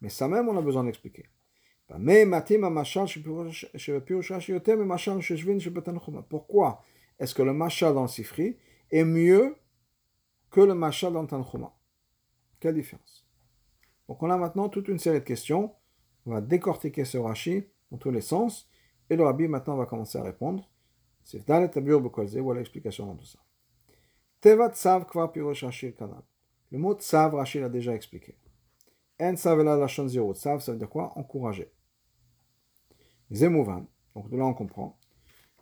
Mais 0.00 0.08
ça 0.08 0.28
même, 0.28 0.48
on 0.48 0.56
a 0.56 0.62
besoin 0.62 0.84
d'expliquer. 0.84 1.24
Pourquoi 6.28 6.82
est-ce 7.18 7.34
que 7.34 7.42
le 7.42 7.52
machal 7.52 7.94
dans 7.94 8.02
le 8.02 8.08
Sifri 8.08 8.56
est 8.92 9.04
mieux 9.04 9.56
que 10.52 10.60
le 10.60 10.74
machal 10.74 11.12
dans 11.12 11.22
le 11.22 11.28
Tanchuma 11.28 11.74
Quelle 12.60 12.74
différence? 12.74 13.26
Donc 14.06 14.22
on 14.22 14.30
a 14.30 14.36
maintenant 14.36 14.68
toute 14.68 14.86
une 14.86 15.00
série 15.00 15.18
de 15.18 15.24
questions. 15.24 15.74
On 16.24 16.30
va 16.30 16.40
décortiquer 16.40 17.04
ce 17.04 17.18
Rashi 17.18 17.64
dans 17.90 17.98
tous 17.98 18.12
les 18.12 18.20
sens. 18.20 18.70
Et 19.08 19.16
le 19.16 19.24
Rabbi 19.24 19.48
maintenant 19.48 19.76
va 19.76 19.86
commencer 19.86 20.18
à 20.18 20.22
répondre. 20.22 20.68
C'est 21.22 21.46
dans 21.46 21.60
le 21.60 21.68
tabur 21.68 22.00
voilà 22.00 22.60
l'explication 22.60 23.06
dans 23.06 23.16
tout 23.16 23.26
ça. 23.26 23.38
Tevat 24.40 24.74
sav 24.74 25.06
kvar 25.06 25.32
pirosh. 25.32 25.64
Le 26.72 26.78
mot 26.78 26.94
tsav, 26.94 27.34
Rashi 27.34 27.60
l'a 27.60 27.68
déjà 27.68 27.94
expliqué. 27.94 28.36
En 29.20 29.36
sav 29.36 29.62
la 29.62 29.86
zéro. 30.06 30.34
Tsav, 30.34 30.60
ça 30.60 30.72
veut 30.72 30.78
dire 30.78 30.88
quoi? 30.88 31.12
Encourager. 31.16 31.70
Zemouvan. 33.30 33.86
Donc 34.14 34.30
de 34.30 34.36
là 34.36 34.44
on 34.44 34.54
comprend. 34.54 34.98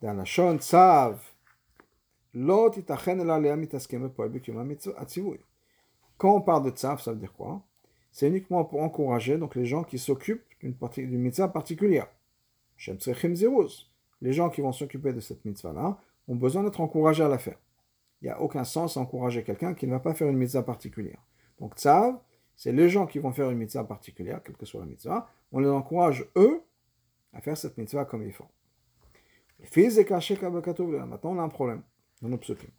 Dans 0.02 0.12
la 0.12 0.24
shon 0.24 0.58
tsav, 0.58 1.20
quand 2.36 2.72
on 6.34 6.40
parle 6.40 6.64
de 6.64 6.70
tsav, 6.70 7.00
ça 7.00 7.12
veut 7.12 7.18
dire 7.18 7.32
quoi? 7.32 7.62
C'est 8.10 8.28
uniquement 8.28 8.64
pour 8.64 8.82
encourager 8.82 9.38
donc 9.38 9.54
les 9.54 9.66
gens 9.66 9.84
qui 9.84 9.98
s'occupent 9.98 10.42
d'une 10.60 10.74
d'une 10.96 11.20
mitzvah 11.20 11.48
particulière. 11.48 12.08
Les 14.20 14.32
gens 14.32 14.50
qui 14.50 14.60
vont 14.60 14.72
s'occuper 14.72 15.12
de 15.12 15.20
cette 15.20 15.44
mitzvah-là 15.44 15.98
ont 16.28 16.36
besoin 16.36 16.62
d'être 16.62 16.80
encouragés 16.80 17.22
à 17.22 17.28
la 17.28 17.38
faire. 17.38 17.58
Il 18.20 18.26
n'y 18.26 18.30
a 18.30 18.40
aucun 18.40 18.64
sens 18.64 18.96
à 18.96 19.00
encourager 19.00 19.42
quelqu'un 19.44 19.74
qui 19.74 19.86
ne 19.86 19.92
va 19.92 20.00
pas 20.00 20.14
faire 20.14 20.28
une 20.28 20.38
mitzvah 20.38 20.62
particulière. 20.62 21.22
Donc 21.60 21.74
tsav, 21.74 22.18
c'est 22.56 22.72
les 22.72 22.88
gens 22.88 23.06
qui 23.06 23.18
vont 23.18 23.32
faire 23.32 23.50
une 23.50 23.58
mitzvah 23.58 23.84
particulière, 23.84 24.42
quelle 24.42 24.56
que 24.56 24.64
soit 24.64 24.80
la 24.80 24.86
mitzvah, 24.86 25.28
on 25.52 25.60
les 25.60 25.68
encourage, 25.68 26.26
eux, 26.36 26.62
à 27.32 27.40
faire 27.40 27.56
cette 27.56 27.76
mitzvah 27.76 28.04
comme 28.04 28.22
il 28.22 28.32
faut. 28.32 28.46
Maintenant, 29.60 31.30
on 31.30 31.38
a 31.38 31.42
un 31.42 31.48
problème 31.48 31.82
dans 32.22 32.28
nos 32.28 32.38
psukim. 32.38 32.70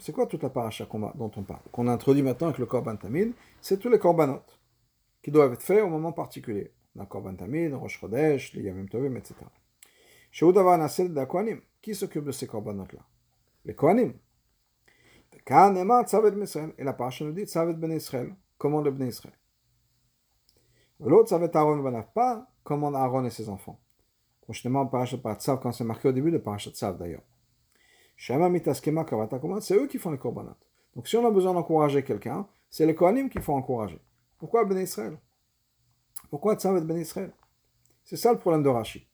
C'est 0.00 0.12
quoi 0.12 0.26
toute 0.26 0.42
la 0.42 0.48
paracha 0.48 0.86
dont 1.14 1.30
on 1.36 1.42
parle 1.42 1.60
Qu'on 1.70 1.88
introduit 1.88 2.22
maintenant 2.22 2.46
avec 2.48 2.58
le 2.58 2.66
korban 2.66 2.96
tamid? 2.96 3.32
C'est 3.60 3.78
tous 3.78 3.90
les 3.90 3.98
korbanot 3.98 4.40
qui 5.28 5.32
doivent 5.32 5.52
être 5.52 5.62
faits 5.62 5.82
au 5.82 5.90
moment 5.90 6.12
particulier. 6.12 6.72
La 6.94 7.04
korban 7.04 7.34
tamid, 7.34 7.74
Rosh 7.74 8.00
Chodesh, 8.00 8.54
les 8.54 8.62
Yamim 8.62 8.86
Tovim, 8.86 9.14
etc. 9.14 9.34
Qui 11.82 11.94
s'occupe 11.94 12.24
de 12.24 12.32
ces 12.32 12.46
korbanot-là 12.46 13.00
Les 13.66 13.74
Kohanim. 13.74 14.14
Et 15.34 16.84
la 16.84 16.92
paracha 16.94 17.24
nous 17.26 17.32
dit 17.32 17.44
Tzavet 17.44 17.74
ben 17.74 17.92
Israël, 17.92 18.34
commande 18.56 18.86
le 18.86 18.90
ben 18.90 19.06
Israël. 19.06 19.36
L'autre 20.98 21.28
Tzavet 21.28 21.54
Aaron 21.54 21.76
ben 21.76 22.02
pas 22.14 22.50
commande 22.64 22.96
Aaron 22.96 23.26
et 23.26 23.30
ses 23.30 23.50
enfants. 23.50 23.78
Justement, 24.48 24.86
Parashat 24.86 25.18
Tzav, 25.18 25.60
quand 25.60 25.72
c'est 25.72 25.84
marqué 25.84 26.08
au 26.08 26.12
début 26.12 26.30
de 26.30 26.38
Parashat 26.38 26.70
Tzav 26.70 26.96
d'ailleurs. 26.96 27.24
Shema 28.16 28.48
mitaskema 28.48 29.04
kavata 29.04 29.38
c'est 29.60 29.74
eux 29.74 29.88
qui 29.88 29.98
font 29.98 30.10
les 30.10 30.16
korbanot. 30.16 30.56
Donc 30.96 31.06
si 31.06 31.18
on 31.18 31.26
a 31.26 31.30
besoin 31.30 31.52
d'encourager 31.52 32.02
quelqu'un, 32.02 32.48
c'est 32.70 32.86
les 32.86 32.94
Kohanim 32.94 33.28
qu'il 33.28 33.42
faut 33.42 33.52
encourager. 33.52 34.00
Pourquoi 34.38 34.64
Ben 34.64 34.78
Israël? 34.78 35.18
Pourquoi 36.30 36.54
Tzav 36.54 36.76
et 36.76 36.80
Ben 36.80 36.98
Israël? 36.98 37.32
C'est 38.04 38.16
ça 38.16 38.32
le 38.32 38.38
problème 38.38 38.62
de 38.62 38.68
Rashi. 38.68 39.06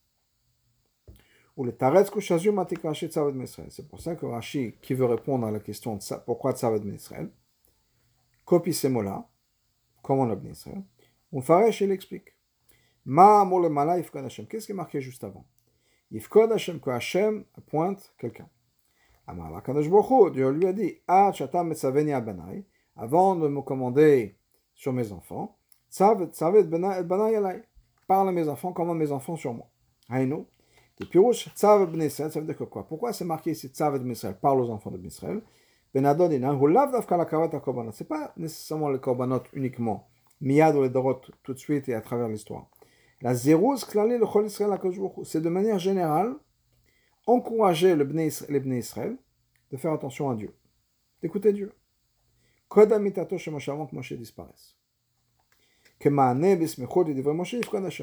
Ou 1.57 1.65
le 1.65 1.73
Ben. 1.73 3.69
C'est 3.71 3.89
pour 3.89 4.01
ça 4.01 4.17
que 4.17 4.27
Rashi, 4.27 4.75
qui 4.83 4.95
veut 4.95 5.07
répondre 5.07 5.47
à 5.47 5.51
la 5.51 5.61
question 5.61 5.97
de 5.97 6.25
pourquoi 6.25 6.53
Tzav 6.53 6.79
Ben 6.79 6.95
Israël, 6.95 7.31
copie 8.45 8.75
ces 8.75 8.89
mots-là, 8.89 9.27
comme 10.03 10.19
on 10.19 10.31
a 10.31 10.37
Ben 10.37 10.53
Israël, 10.53 10.83
ou 11.33 11.41
Faresh, 11.41 11.81
il 11.81 11.91
explique. 11.91 12.35
Ma 13.05 13.45
le 13.45 13.69
mala. 13.69 14.01
Qu'est-ce 14.01 14.67
qui 14.67 14.73
est 14.73 14.75
marqué 14.75 15.01
juste 15.01 15.25
avant? 15.25 15.47
Yifkod 16.11 16.53
Hashem, 16.53 16.81
que 16.81 16.91
Hashem 16.91 17.45
pointe 17.67 18.15
quelqu'un. 18.19 18.49
Amar 19.27 19.63
Dieu 20.33 20.51
lui 20.51 20.67
a 20.67 20.73
dit 20.73 21.01
Ah, 21.09 21.33
chatam 21.33 21.69
metzaveni 21.69 22.13
abanai, 22.13 22.65
avant 22.95 23.35
de 23.37 23.49
me 23.49 23.63
commander 23.63 24.39
sur 24.75 24.93
mes 24.93 25.13
enfants. 25.13 25.57
Parle 28.07 28.29
à 28.29 28.33
mes 28.33 28.49
enfants, 28.49 28.73
commande 28.73 28.99
mes 28.99 29.13
enfants 29.13 29.37
sur 29.37 29.55
moi. 29.55 29.69
Haïno. 30.09 30.47
Et 31.01 31.05
ben 31.07 32.03
Israël, 32.03 32.31
ça 32.31 32.41
veut 32.41 32.47
dire 32.47 32.57
quoi? 32.69 32.87
Pourquoi 32.87 33.13
c'est 33.13 33.25
marqué 33.25 33.53
ici 33.53 33.73
ben 33.79 34.11
Israël 34.11 34.37
Parle 34.41 34.61
aux 34.61 34.71
enfants 34.71 34.91
de 34.91 35.05
Israël. 35.05 35.41
Ben 35.93 36.05
Adon 36.07 36.29
dit 36.29 36.37
Hulav 36.37 36.93
davka 36.93 37.17
la 37.17 37.25
kavat 37.25 37.49
korbanot. 37.61 37.93
C'est 37.93 38.09
pas 38.09 38.33
nécessairement 38.37 38.89
le 38.89 38.99
korbanot 38.99 39.43
uniquement. 39.53 40.09
Miyad 40.41 40.77
ou 40.77 40.83
les 40.83 40.91
dorot 40.91 41.21
tout 41.43 41.55
de 41.55 41.59
suite 41.59 41.89
et 41.89 41.95
à 41.95 42.01
travers 42.01 42.29
l'histoire. 42.29 42.69
La 43.23 43.35
klali 43.35 44.19
le 44.19 44.27
chol 44.27 44.51
c'est 44.51 45.41
de 45.41 45.49
manière 45.49 45.79
générale 45.79 46.35
encourager 47.27 47.97
les 47.97 48.05
bnei 48.05 48.79
Israël 48.79 49.17
de 49.71 49.77
faire 49.77 49.93
attention 49.93 50.29
à 50.31 50.35
Dieu, 50.35 50.55
d'écouter 51.23 51.53
Dieu. 51.53 51.73
Avant 52.77 53.87
que 53.87 54.15
disparaisse. 54.15 54.77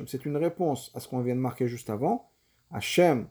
C'est 0.08 0.26
une 0.26 0.38
réponse 0.38 0.92
à 0.96 1.00
ce 1.00 1.08
qu'on 1.08 1.22
vient 1.22 1.36
de 1.36 1.40
marquer 1.42 1.68
juste 1.68 1.90
avant. 1.90 2.32
Hachem, 2.72 3.28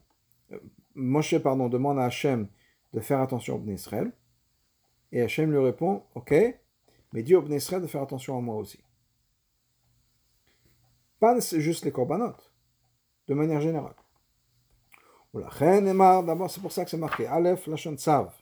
Moshe 0.94 1.38
pardon, 1.38 1.68
demande 1.68 1.98
à 1.98 2.04
Hachem 2.04 2.48
de 2.92 3.00
faire 3.00 3.20
attention 3.20 3.56
au 3.56 3.58
Bnei. 3.58 3.76
Et 5.12 5.22
Hachem 5.22 5.50
lui 5.50 5.58
répond, 5.58 6.04
ok, 6.14 6.34
mais 7.12 7.22
dis 7.22 7.34
au 7.34 7.42
Bnei 7.42 7.58
de 7.58 7.86
faire 7.86 8.02
attention 8.02 8.36
à 8.36 8.40
moi 8.40 8.56
aussi. 8.56 8.84
Pas 11.18 11.38
juste 11.40 11.84
les 11.84 11.92
corbanotes, 11.92 12.52
de 13.28 13.34
manière 13.34 13.60
générale. 13.60 13.96
D'abord, 15.32 16.50
c'est 16.50 16.60
pour 16.60 16.72
ça 16.72 16.84
que 16.84 16.90
c'est 16.90 16.96
marqué. 16.96 17.26
Aleph, 17.26 17.66
Lachon 17.66 17.96
Tzav. 17.96 18.32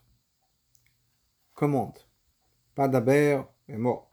Commande. 1.54 1.98
Pas 2.78 2.86
d'Aber, 2.86 3.42
mais 3.66 3.76
mort. 3.76 4.08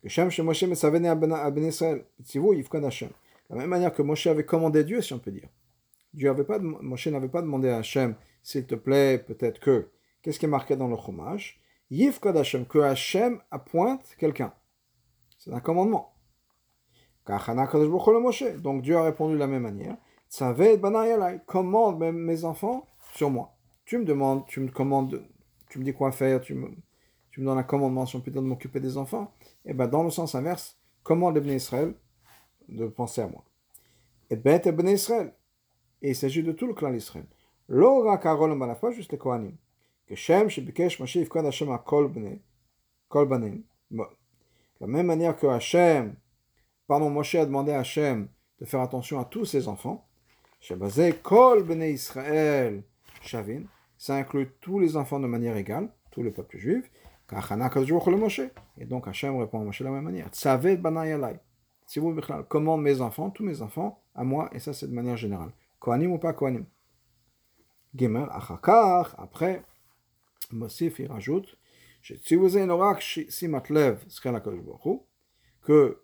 Que 0.00 0.08
Shem, 0.08 0.30
chez 0.30 0.44
Moshe, 0.44 0.72
ça 0.74 0.90
venait 0.90 1.08
à 1.08 1.16
Ben 1.16 1.64
Israël. 1.64 2.04
Tzivou, 2.22 2.52
Yivkon 2.52 2.84
Hashem. 2.84 3.08
De 3.08 3.56
la 3.56 3.62
même 3.62 3.70
manière 3.70 3.92
que 3.92 4.00
Moshe 4.00 4.28
avait 4.28 4.44
commandé 4.44 4.84
Dieu, 4.84 5.02
si 5.02 5.12
on 5.12 5.18
peut 5.18 5.32
dire. 5.32 5.48
Dieu 6.14 6.30
avait 6.30 6.44
pas, 6.44 6.60
Moshe 6.60 7.08
n'avait 7.08 7.26
pas 7.26 7.42
demandé 7.42 7.68
à 7.68 7.78
Hachem, 7.78 8.14
s'il 8.44 8.64
te 8.64 8.76
plaît, 8.76 9.18
peut-être 9.18 9.58
que. 9.58 9.88
Qu'est-ce 10.22 10.38
qui 10.38 10.44
est 10.44 10.48
marqué 10.48 10.76
dans 10.76 10.86
le 10.86 10.96
chômage 10.96 11.60
Yivkon 11.90 12.36
Hashem, 12.36 12.64
que 12.66 12.78
Hachem 12.78 13.40
appointe 13.50 14.14
quelqu'un. 14.20 14.54
C'est 15.36 15.52
un 15.52 15.58
commandement. 15.58 16.14
Donc 17.26 18.82
Dieu 18.82 18.96
a 18.96 19.02
répondu 19.02 19.34
de 19.34 19.40
la 19.40 19.48
même 19.48 19.62
manière. 19.62 19.96
Commande 21.46 21.98
mes 22.12 22.44
enfants 22.44 22.86
sur 23.16 23.30
moi. 23.30 23.56
Tu 23.84 23.98
me 23.98 24.04
demandes, 24.04 24.46
tu 24.46 24.60
me 24.60 24.68
commandes, 24.68 25.24
tu 25.68 25.80
me 25.80 25.84
dis 25.84 25.92
quoi 25.92 26.12
faire, 26.12 26.40
tu 26.40 26.54
me, 26.54 26.70
tu 27.36 27.42
me 27.42 27.46
donnes 27.48 27.58
un 27.58 27.64
commandement 27.64 28.06
on 28.14 28.20
peut 28.20 28.30
de 28.30 28.40
m'occuper 28.40 28.80
des 28.80 28.96
enfants. 28.96 29.30
Et 29.66 29.74
bien 29.74 29.86
dans 29.86 30.02
le 30.02 30.08
sens 30.08 30.34
inverse, 30.34 30.78
commande 31.02 31.36
les 31.36 31.56
Israël 31.56 31.92
de 32.66 32.86
penser 32.86 33.20
à 33.20 33.26
moi. 33.26 33.44
Et 34.30 34.36
ben 34.36 34.58
et 34.58 34.92
Israël. 34.92 35.34
Et 36.00 36.08
il 36.08 36.16
s'agit 36.16 36.42
de 36.42 36.52
tout 36.52 36.66
le 36.66 36.72
clan 36.72 36.90
d'Israël. 36.90 37.26
L'ora 37.68 38.16
karol 38.16 38.58
pas 38.80 38.90
juste 38.90 39.12
les 39.12 39.18
Kohanim. 39.18 39.52
Que 40.06 40.14
Shem, 40.14 40.48
Shebikesh, 40.48 40.98
Moshe, 40.98 41.16
Yifkad 41.16 41.44
Hashem, 41.44 41.78
Kol 41.84 42.08
Banim. 42.08 43.60
De 43.90 44.06
la 44.80 44.86
même 44.86 45.04
manière 45.04 45.36
que 45.36 45.46
Hashem 45.46 46.14
pardon, 46.86 47.10
Moshe 47.10 47.34
a 47.34 47.44
demandé 47.44 47.72
à 47.72 47.80
Hachem 47.80 48.28
de 48.60 48.64
faire 48.64 48.80
attention 48.80 49.20
à 49.20 49.26
tous 49.26 49.44
ses 49.44 49.68
enfants. 49.68 50.08
Kol 51.22 51.64
bnei 51.64 51.92
Israël 51.92 52.82
Shavin, 53.20 53.64
ça 53.98 54.14
inclut 54.14 54.48
tous 54.62 54.78
les 54.78 54.96
enfants 54.96 55.20
de 55.20 55.26
manière 55.26 55.58
égale, 55.58 55.90
tout 56.10 56.22
le 56.22 56.32
peuple 56.32 56.56
juif. 56.56 56.90
Et 58.78 58.84
donc 58.84 59.08
Hachem 59.08 59.36
répond 59.36 59.60
à 59.60 59.64
Moshe 59.64 59.80
de 59.80 59.84
la 59.84 59.90
même 59.90 60.04
manière. 60.04 60.28
Si 60.32 61.98
vous 61.98 62.16
commande 62.48 62.82
mes 62.82 63.00
enfants, 63.00 63.30
tous 63.30 63.44
mes 63.44 63.62
enfants, 63.62 64.02
à 64.14 64.24
moi, 64.24 64.48
et 64.52 64.60
ça 64.60 64.72
c'est 64.72 64.86
de 64.86 64.94
manière 64.94 65.16
générale. 65.16 65.52
Kohanim 65.80 66.12
ou 66.12 66.18
pas 66.18 66.32
Kohanim? 66.32 66.66
Gimel, 67.94 68.28
Achakar, 68.30 69.14
après, 69.18 69.64
Mosif, 70.52 70.98
il 70.98 71.06
rajoute, 71.06 71.58
que 75.62 76.02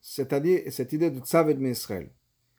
c'est-à-dire 0.00 0.60
cette 0.70 0.92
idée 0.92 1.10
de 1.10 1.20
Tzaved 1.20 1.60
Israël, 1.60 2.10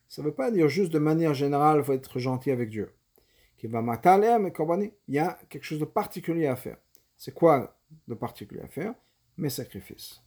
ça 0.07 0.21
ne 0.21 0.27
veut 0.27 0.33
pas 0.33 0.51
dire 0.51 0.67
juste 0.67 0.91
de 0.93 0.99
manière 0.99 1.33
générale, 1.33 1.79
il 1.79 1.83
faut 1.83 1.93
être 1.93 2.19
gentil 2.19 2.51
avec 2.51 2.69
Dieu. 2.69 2.93
Il 3.63 3.71
y 5.07 5.19
a 5.19 5.39
quelque 5.49 5.63
chose 5.63 5.79
de 5.79 5.85
particulier 5.85 6.45
à 6.47 6.55
faire. 6.55 6.77
C'est 7.17 7.33
quoi 7.33 7.77
de 8.07 8.13
particulier 8.13 8.61
à 8.61 8.67
faire? 8.67 8.93
Mes 9.37 9.49
sacrifices. 9.49 10.21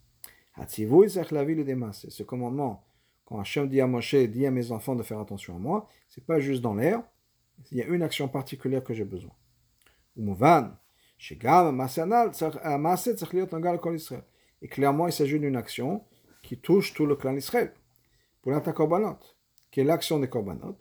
Ce 0.69 2.23
commandement, 2.23 2.85
quand 3.25 3.39
Hachem 3.39 3.69
dit 3.69 3.81
à 3.81 3.87
Moshe, 3.87 4.15
dit 4.15 4.47
à 4.47 4.51
mes 4.51 4.73
enfants 4.73 4.95
de 4.95 5.03
faire 5.03 5.21
attention 5.21 5.57
à 5.57 5.59
moi, 5.59 5.87
c'est 6.09 6.25
pas 6.25 6.41
juste 6.41 6.63
dans 6.63 6.75
l'air, 6.75 7.03
il 7.71 7.79
y 7.79 7.83
a 7.83 7.87
une 7.87 8.03
action 8.03 8.29
particulière 8.29 8.83
que 8.83 8.95
j'ai 8.95 9.05
besoin. 9.05 9.33
Et 14.63 14.69
clairement, 14.69 15.07
il 15.07 15.13
s'agit 15.13 15.39
d'une 15.39 15.57
action 15.57 16.05
qui 16.43 16.59
touche 16.59 16.95
tout 16.95 17.07
le 17.07 17.17
clan 17.17 17.35
d'Israël. 17.35 17.75
Pour 18.43 18.53
korbanot, 18.75 19.19
qui 19.71 19.81
est 19.81 19.85
l'action 19.85 20.19
des 20.19 20.29
korbanot. 20.29 20.79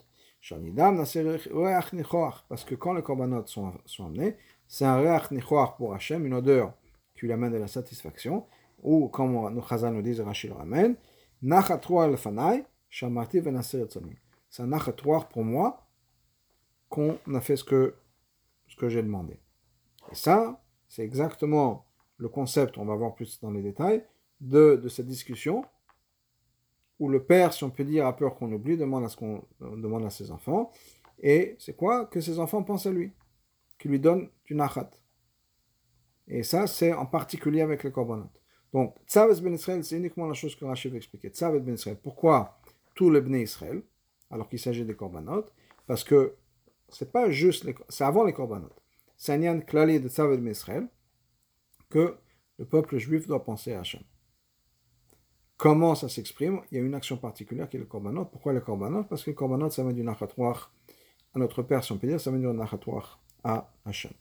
Parce 2.48 2.64
que 2.64 2.76
quand 2.76 2.94
les 2.94 3.02
korbanot 3.02 3.46
sont, 3.48 3.74
sont 3.86 4.06
amenés, 4.06 4.38
c'est 4.68 4.86
un 4.86 4.98
reach 4.98 5.32
nichoach 5.32 5.78
pour 5.78 5.94
Hachem, 5.94 6.26
une 6.26 6.34
odeur 6.34 6.74
qui 7.16 7.26
lui 7.26 7.34
amène 7.34 7.54
de 7.54 7.58
la 7.58 7.68
satisfaction, 7.68 8.46
ou 8.82 9.08
comme 9.08 9.54
nous 9.54 9.62
Chazal 9.62 9.94
nous 9.94 10.02
disent, 10.02 10.22
Rachid 10.22 10.52
le 10.52 10.58
ramène, 10.58 10.96
le 11.42 12.16
fanai, 12.16 12.66
shamati 12.90 13.42
C'est 14.50 14.64
un 14.64 14.68
nachatroir 14.68 15.28
pour 15.28 15.44
moi 15.44 15.88
qu'on 16.90 17.18
a 17.34 17.42
fait 17.42 17.56
ce 17.56 17.64
que, 17.64 17.96
ce 18.68 18.76
que 18.76 18.90
j'ai 18.90 19.02
demandé. 19.02 19.40
Et 20.12 20.16
ça, 20.16 20.62
c'est 20.88 21.04
exactement 21.04 21.86
le 22.18 22.30
concept, 22.30 22.78
on 22.78 22.86
va 22.86 22.96
voir 22.96 23.16
plus 23.16 23.40
dans 23.42 23.52
les 23.52 23.62
détails, 23.62 24.04
de, 24.40 24.80
de 24.82 24.88
cette 24.88 25.08
discussion, 25.08 25.66
où 27.00 27.10
le 27.10 27.24
père, 27.24 27.54
si 27.54 27.64
on 27.64 27.70
peut 27.70 27.84
dire, 27.84 28.06
a 28.06 28.16
peur 28.16 28.36
qu'on 28.36 28.52
oublie, 28.52 28.78
demande 28.78 29.04
à, 29.04 29.10
ce 29.10 29.18
qu'on, 29.18 29.44
demande 29.60 30.06
à 30.06 30.10
ses 30.10 30.32
enfants, 30.32 30.72
et 31.20 31.56
c'est 31.60 31.76
quoi 31.76 32.06
Que 32.06 32.22
ses 32.22 32.40
enfants 32.40 32.64
pensent 32.64 32.86
à 32.86 32.92
lui, 32.92 33.12
qui 33.78 33.88
lui 33.88 34.00
donnent 34.00 34.30
du 34.46 34.56
nachat. 34.56 34.90
Et 36.28 36.44
ça, 36.44 36.68
c'est 36.68 36.94
en 36.94 37.06
particulier 37.06 37.62
avec 37.62 37.84
les 37.84 37.92
korbanot. 37.92 38.30
Donc, 38.74 38.96
Tzavet 39.08 39.40
ben 39.42 39.54
Israël, 39.54 39.84
c'est 39.84 39.98
uniquement 39.98 40.28
la 40.28 40.34
chose 40.34 40.56
que 40.56 40.66
Rachid 40.66 40.92
va 40.92 40.98
expliquer. 40.98 41.30
Tzavet 41.30 41.60
ben 41.60 41.76
Israël, 41.76 41.98
pourquoi 42.02 42.60
tout 42.94 43.10
le 43.10 43.22
Bnei 43.22 43.44
Israël, 43.44 43.82
alors 44.32 44.50
qu'il 44.50 44.60
s'agit 44.60 44.84
des 44.84 44.96
korbanot 44.96 45.46
Parce 45.88 46.04
que 46.04 46.36
c'est 46.90 47.12
pas 47.12 47.30
juste, 47.30 47.64
les, 47.64 47.76
c'est 47.90 48.04
avant 48.04 48.24
les 48.24 48.34
korbanot. 48.34 48.74
C'est 49.18 49.34
un 49.34 49.42
yan 49.42 49.62
klali 49.62 50.00
de 50.00 50.10
Tzavet 50.10 50.38
ben 50.38 50.52
Israël 50.52 50.88
que 51.90 52.18
le 52.58 52.66
peuple 52.66 52.98
juif 52.98 53.28
doit 53.28 53.44
penser 53.44 53.74
à 53.74 53.82
Hachem. 53.82 54.02
Comment 55.58 55.96
ça 55.96 56.10
s'exprime? 56.10 56.62
Il 56.72 56.78
y 56.78 56.82
a 56.82 56.84
une 56.84 56.96
action 56.96 57.18
particulière 57.18 57.70
qui 57.70 57.78
est 57.78 57.80
le 57.80 57.86
korbanot. 57.86 58.26
Pourquoi 58.26 58.52
le 58.52 58.60
korbanot? 58.60 59.04
Parce 59.06 59.24
que 59.24 59.30
le 59.30 59.36
korbanot, 59.36 59.70
ça 59.70 59.84
vient 59.84 59.94
du 59.94 60.04
nachatoire 60.04 60.74
à 61.34 61.40
notre 61.40 61.64
Père, 61.64 61.84
si 61.84 61.92
on 61.92 61.98
peut 61.98 62.08
dire, 62.08 62.20
ça 62.20 62.32
vient 62.32 62.52
du 62.52 62.58
nachatoire 62.58 63.20
à 63.46 63.72
Hachem. 63.86 64.12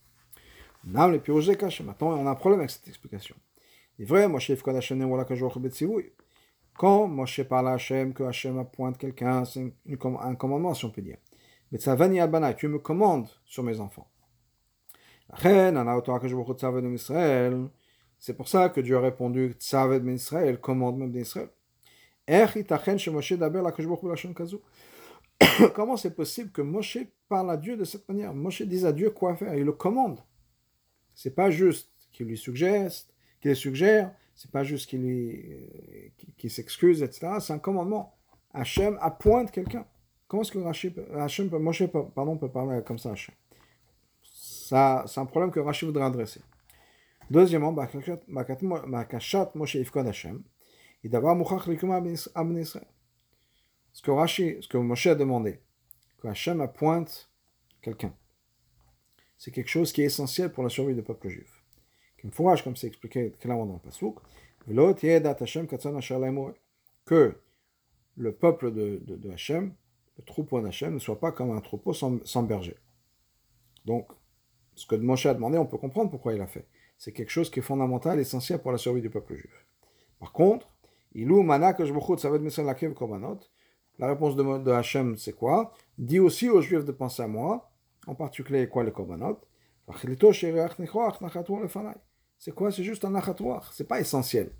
Maintenant, 0.84 2.12
on 2.12 2.26
a 2.26 2.30
un 2.30 2.34
problème 2.34 2.60
avec 2.60 2.70
cette 2.70 2.86
explication. 2.86 3.34
Il 3.98 4.02
est 4.02 4.06
vrai, 4.06 4.28
Moshe 4.28 4.50
Quand 6.76 7.06
Moshe 7.06 7.42
parle 7.42 7.68
à 7.68 7.72
Hachem, 7.72 8.12
que 8.12 8.22
Hachem 8.22 8.58
appointe 8.58 8.98
quelqu'un, 8.98 9.44
c'est 9.44 9.72
un 9.90 10.34
commandement, 10.34 10.74
si 10.74 10.84
on 10.84 10.90
peut 10.90 11.02
dire. 11.02 11.16
Mais 11.72 11.78
tu 11.78 12.68
me 12.68 12.78
commandes 12.78 13.28
sur 13.46 13.62
mes 13.62 13.80
enfants. 13.80 14.08
C'est 18.18 18.36
pour 18.36 18.48
ça 18.48 18.68
que 18.68 18.80
Dieu 18.80 18.96
a 18.96 19.00
répondu 19.00 19.56
ben 19.58 20.56
commandement 20.60 21.06
d'Israël. 21.06 21.48
Comment 25.74 25.96
c'est 25.96 26.14
possible 26.14 26.50
que 26.50 26.62
Moshe 26.62 26.98
parle 27.28 27.50
à 27.50 27.56
Dieu 27.56 27.76
de 27.76 27.84
cette 27.84 28.08
manière? 28.08 28.34
Moshe 28.34 28.62
dit 28.62 28.86
à 28.86 28.92
Dieu 28.92 29.10
quoi 29.10 29.36
faire, 29.36 29.54
il 29.54 29.64
le 29.64 29.72
commande. 29.72 30.20
C'est 31.14 31.34
pas 31.34 31.50
juste 31.50 31.90
qu'il 32.12 32.26
lui 32.26 32.36
suggère, 32.36 32.90
qu'il 33.40 33.54
suggère, 33.56 34.12
c'est 34.34 34.50
pas 34.50 34.64
juste 34.64 34.88
qu'il 34.88 35.02
qui, 36.36 36.50
s'excuse, 36.50 37.02
etc. 37.02 37.34
C'est 37.40 37.52
un 37.52 37.58
commandement. 37.58 38.16
Hachem 38.52 38.98
appointe 39.00 39.50
quelqu'un. 39.50 39.86
Comment 40.26 40.42
est-ce 40.42 40.52
que 40.52 41.16
Hachem, 41.16 41.50
Moshe 41.50 41.84
pardon, 42.14 42.36
peut 42.36 42.50
parler 42.50 42.82
comme 42.84 42.98
ça 42.98 43.10
à 43.10 43.12
Hachem? 43.12 43.34
Ça, 44.64 45.04
c'est 45.06 45.20
un 45.20 45.26
problème 45.26 45.50
que 45.50 45.60
Rachid 45.60 45.86
voudrait 45.86 46.04
adresser. 46.04 46.40
Deuxièmement, 47.30 47.72
Bakashat 47.72 48.20
Moshe 49.54 49.74
Ifkod 49.74 50.06
Hashem, 50.06 50.42
et 51.02 51.08
d'avoir 51.08 51.36
Mouchach 51.36 51.66
Likuma 51.66 51.96
Abn. 52.34 52.64
Ce 53.94 54.02
que 54.02 54.10
Rashi, 54.10 54.58
ce 54.60 54.68
que 54.68 54.76
Moshe 54.76 55.06
a 55.06 55.14
demandé, 55.14 55.60
que 56.18 56.28
Hachem 56.28 56.60
appointe 56.60 57.30
quelqu'un, 57.80 58.14
c'est 59.38 59.50
quelque 59.50 59.70
chose 59.70 59.90
qui 59.90 60.02
est 60.02 60.06
essentiel 60.06 60.52
pour 60.52 60.62
la 60.62 60.68
survie 60.68 60.94
du 60.94 61.02
peuple 61.02 61.28
juif. 61.30 61.64
Comme 62.20 62.30
fourrage, 62.30 62.62
comme 62.62 62.76
c'est 62.76 62.88
expliqué 62.88 63.32
clairement 63.40 63.64
dans 63.64 63.74
le 63.74 63.78
Pasuk, 63.78 64.16
que 67.06 67.40
le 68.16 68.34
peuple 68.34 68.70
de, 68.70 69.00
de, 69.06 69.16
de 69.16 69.30
Hachem, 69.30 69.74
le 70.18 70.24
troupeau 70.24 70.60
d'Hachem, 70.60 70.92
ne 70.92 70.98
soit 70.98 71.18
pas 71.18 71.32
comme 71.32 71.52
un 71.52 71.60
troupeau 71.62 71.94
sans, 71.94 72.22
sans 72.26 72.42
berger. 72.42 72.76
Donc, 73.86 74.12
ce 74.74 74.84
que 74.84 74.96
Moshe 74.96 75.24
a 75.24 75.32
demandé, 75.32 75.56
on 75.56 75.66
peut 75.66 75.78
comprendre 75.78 76.10
pourquoi 76.10 76.34
il 76.34 76.42
a 76.42 76.46
fait 76.46 76.66
c'est 76.98 77.12
quelque 77.12 77.30
chose 77.30 77.50
qui 77.50 77.58
est 77.58 77.62
fondamental, 77.62 78.18
essentiel 78.18 78.60
pour 78.60 78.72
la 78.72 78.78
survie 78.78 79.02
du 79.02 79.10
peuple 79.10 79.34
juif. 79.34 79.66
Par 80.18 80.32
contre, 80.32 80.68
ilou 81.14 81.42
mana 81.42 81.74
que 81.74 81.84
je 81.84 81.92
ça 82.16 82.30
va 82.30 82.36
être 82.36 82.94
korbanot. 82.94 83.40
La 83.98 84.08
réponse 84.08 84.34
de, 84.36 84.58
de 84.58 84.70
Hachem, 84.72 85.16
c'est 85.16 85.32
quoi? 85.32 85.72
Dis 85.98 86.18
aussi 86.18 86.48
aux 86.48 86.60
juifs 86.60 86.84
de 86.84 86.92
penser 86.92 87.22
à 87.22 87.28
moi, 87.28 87.70
en 88.06 88.14
particulier 88.14 88.68
quoi 88.68 88.84
les 88.84 88.92
korbanot? 88.92 89.40
C'est 92.38 92.54
quoi? 92.54 92.72
C'est 92.72 92.82
juste 92.84 93.04
un 93.04 93.10
nachatouach, 93.10 93.64
c'est 93.72 93.86
pas 93.86 94.00
essentiel. 94.00 94.50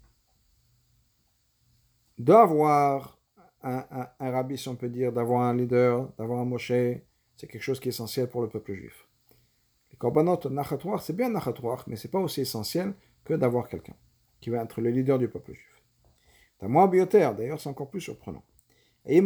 D'avoir 2.19 3.19
un, 3.63 3.85
un, 3.91 4.09
un, 4.21 4.31
rabbi, 4.31 4.57
si 4.57 4.69
on 4.69 4.77
peut 4.77 4.89
dire, 4.89 5.13
d'avoir 5.13 5.43
un 5.43 5.57
leader, 5.57 6.09
d'avoir 6.19 6.41
un 6.41 6.45
moshe, 6.45 6.69
c'est 6.69 7.49
quelque 7.49 7.63
chose 7.63 7.81
qui 7.81 7.89
est 7.89 7.91
essentiel 7.91 8.29
pour 8.29 8.43
le 8.43 8.49
peuple 8.49 8.75
juif. 8.75 9.09
Les 9.91 9.97
korbanot 9.97 10.39
nachatoire, 10.51 11.03
c'est 11.03 11.17
bien 11.17 11.31
nachatoire, 11.31 11.85
mais 11.89 11.97
c'est 11.97 12.11
pas 12.11 12.21
aussi 12.21 12.43
essentiel 12.43 12.95
que 13.25 13.35
d'avoir 13.35 13.69
quelqu'un 13.69 13.97
qui 14.41 14.51
va 14.51 14.63
être 14.63 14.81
le 14.81 14.91
leader 14.91 15.19
du 15.19 15.29
peuple 15.29 15.55
juif. 15.55 15.83
Tamoi 16.59 16.87
bioter, 16.87 17.31
d'ailleurs, 17.37 17.61
c'est 17.61 17.69
encore 17.69 17.91
plus 17.91 18.03
surprenant. 18.03 18.45
Est-ce 19.07 19.21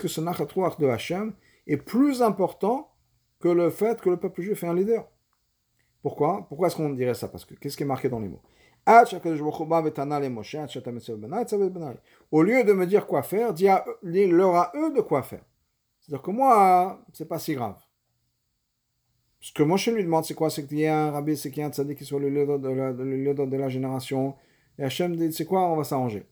que 0.00 0.08
ce 0.08 0.20
nachatoire 0.20 0.76
de 0.76 0.88
Hachem 0.88 1.34
est 1.66 1.76
plus 1.76 2.22
important 2.22 2.92
que 3.38 3.48
le 3.48 3.70
fait 3.70 4.00
que 4.00 4.10
le 4.10 4.16
peuple 4.16 4.42
juif 4.42 4.64
est 4.64 4.66
un 4.66 4.74
leader? 4.74 5.08
Pourquoi? 6.02 6.46
Pourquoi 6.48 6.66
est-ce 6.66 6.74
qu'on 6.76 6.90
dirait 6.90 7.14
ça? 7.14 7.28
Parce 7.28 7.44
que 7.44 7.54
qu'est-ce 7.54 7.76
qui 7.76 7.84
est 7.84 7.86
marqué 7.86 8.08
dans 8.08 8.18
les 8.18 8.28
mots? 8.28 8.42
Au 8.84 8.90
lieu 12.42 12.64
de 12.64 12.72
me 12.72 12.84
dire 12.84 13.06
quoi 13.06 13.22
faire, 13.22 13.54
dis-leur 13.54 14.56
à 14.56 14.72
eux 14.74 14.92
de 14.92 15.00
quoi 15.00 15.22
faire. 15.22 15.44
C'est-à-dire 16.00 16.22
que 16.22 16.32
moi, 16.32 17.00
c'est 17.12 17.28
pas 17.28 17.38
si 17.38 17.54
grave. 17.54 17.78
Ce 19.38 19.52
que 19.52 19.62
Moshe 19.62 19.86
lui 19.86 20.02
demande, 20.02 20.24
c'est 20.24 20.34
quoi? 20.34 20.50
C'est 20.50 20.66
qu'il 20.66 20.78
y 20.78 20.82
ait 20.82 20.88
un 20.88 21.12
rabbi, 21.12 21.36
c'est 21.36 21.52
qu'il 21.52 21.60
y 21.60 21.62
ait 21.62 21.68
un 21.68 21.72
tzaddik 21.72 21.98
qui 21.98 22.04
soit 22.04 22.18
le 22.18 22.28
leader 22.28 22.58
de 22.58 23.56
la 23.56 23.68
génération. 23.68 24.34
Et 24.78 24.84
Hachem 24.84 25.16
dit, 25.16 25.32
c'est 25.32 25.44
quoi 25.44 25.68
On 25.68 25.76
va 25.76 25.84
s'arranger. 25.84 26.26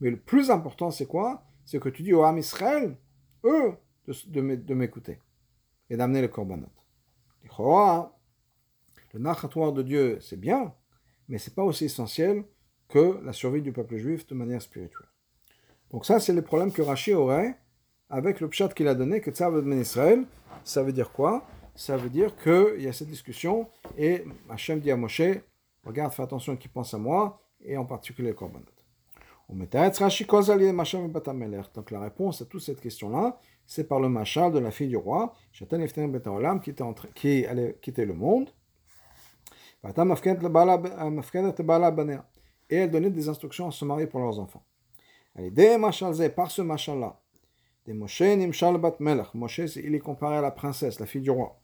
Mais 0.00 0.10
le 0.10 0.16
plus 0.16 0.50
important, 0.50 0.90
c'est 0.90 1.06
quoi? 1.06 1.44
C'est 1.64 1.80
que 1.80 1.88
tu 1.88 2.02
dis 2.02 2.12
au 2.12 2.22
Ham 2.22 2.38
Israël, 2.38 2.96
eux, 3.44 3.74
de, 4.26 4.74
m'écouter 4.74 5.18
et 5.90 5.96
d'amener 5.96 6.20
le 6.20 6.28
korbanot. 6.28 6.68
Le 9.12 9.20
nachatoire 9.20 9.72
de 9.72 9.82
Dieu, 9.82 10.18
c'est 10.20 10.38
bien, 10.38 10.74
mais 11.28 11.38
c'est 11.38 11.54
pas 11.54 11.62
aussi 11.62 11.84
essentiel 11.84 12.44
que 12.88 13.20
la 13.24 13.32
survie 13.32 13.62
du 13.62 13.72
peuple 13.72 13.96
juif 13.96 14.26
de 14.26 14.34
manière 14.34 14.60
spirituelle. 14.60 15.08
Donc 15.90 16.04
ça, 16.04 16.18
c'est 16.20 16.32
le 16.32 16.42
problème 16.42 16.72
que 16.72 16.82
Rashi 16.82 17.14
aurait 17.14 17.56
avec 18.10 18.40
le 18.40 18.48
pshat 18.48 18.68
qu'il 18.68 18.88
a 18.88 18.94
donné, 18.94 19.20
que 19.20 19.30
Tzav 19.30 19.60
ben 19.62 19.80
Israël, 19.80 20.24
ça 20.64 20.82
veut 20.82 20.92
dire 20.92 21.12
quoi? 21.12 21.46
Ça 21.74 21.96
veut 21.96 22.10
dire 22.10 22.36
qu'il 22.36 22.82
y 22.82 22.88
a 22.88 22.92
cette 22.92 23.08
discussion 23.08 23.68
et 23.96 24.24
Hachem 24.48 24.80
dit 24.80 24.90
à 24.90 24.96
Moshe, 24.96 25.22
regarde, 25.84 26.12
fais 26.12 26.22
attention 26.22 26.56
qui 26.56 26.68
pense 26.68 26.94
à 26.94 26.98
moi, 26.98 27.40
et 27.64 27.76
en 27.76 27.84
particulier 27.84 28.28
le 28.28 28.34
Korbanot. 28.34 28.66
Donc 31.74 31.90
la 31.90 32.00
réponse 32.00 32.42
à 32.42 32.44
toute 32.46 32.62
cette 32.62 32.80
question-là, 32.80 33.38
c'est 33.66 33.88
par 33.88 34.00
le 34.00 34.08
machal 34.08 34.52
de 34.52 34.58
la 34.58 34.70
fille 34.70 34.88
du 34.88 34.96
roi, 34.96 35.34
qui, 35.52 35.64
était 35.64 36.84
qui 37.14 37.46
allait 37.46 37.78
quitter 37.80 38.06
le 38.06 38.14
monde. 38.14 38.50
Et 42.70 42.76
elle 42.76 42.90
donnait 42.90 43.10
des 43.10 43.28
instructions 43.28 43.68
à 43.68 43.70
se 43.70 43.84
marier 43.84 44.06
pour 44.06 44.20
leurs 44.20 44.38
enfants. 44.40 44.64
Par 45.34 46.50
ce 46.50 46.62
machal-là, 46.62 47.20
Moshe 47.86 48.20
il 48.20 49.94
est 49.94 50.00
comparé 50.00 50.36
à 50.36 50.40
la 50.40 50.50
princesse, 50.50 50.98
la 51.00 51.06
fille 51.06 51.20
du 51.20 51.30
roi. 51.30 51.60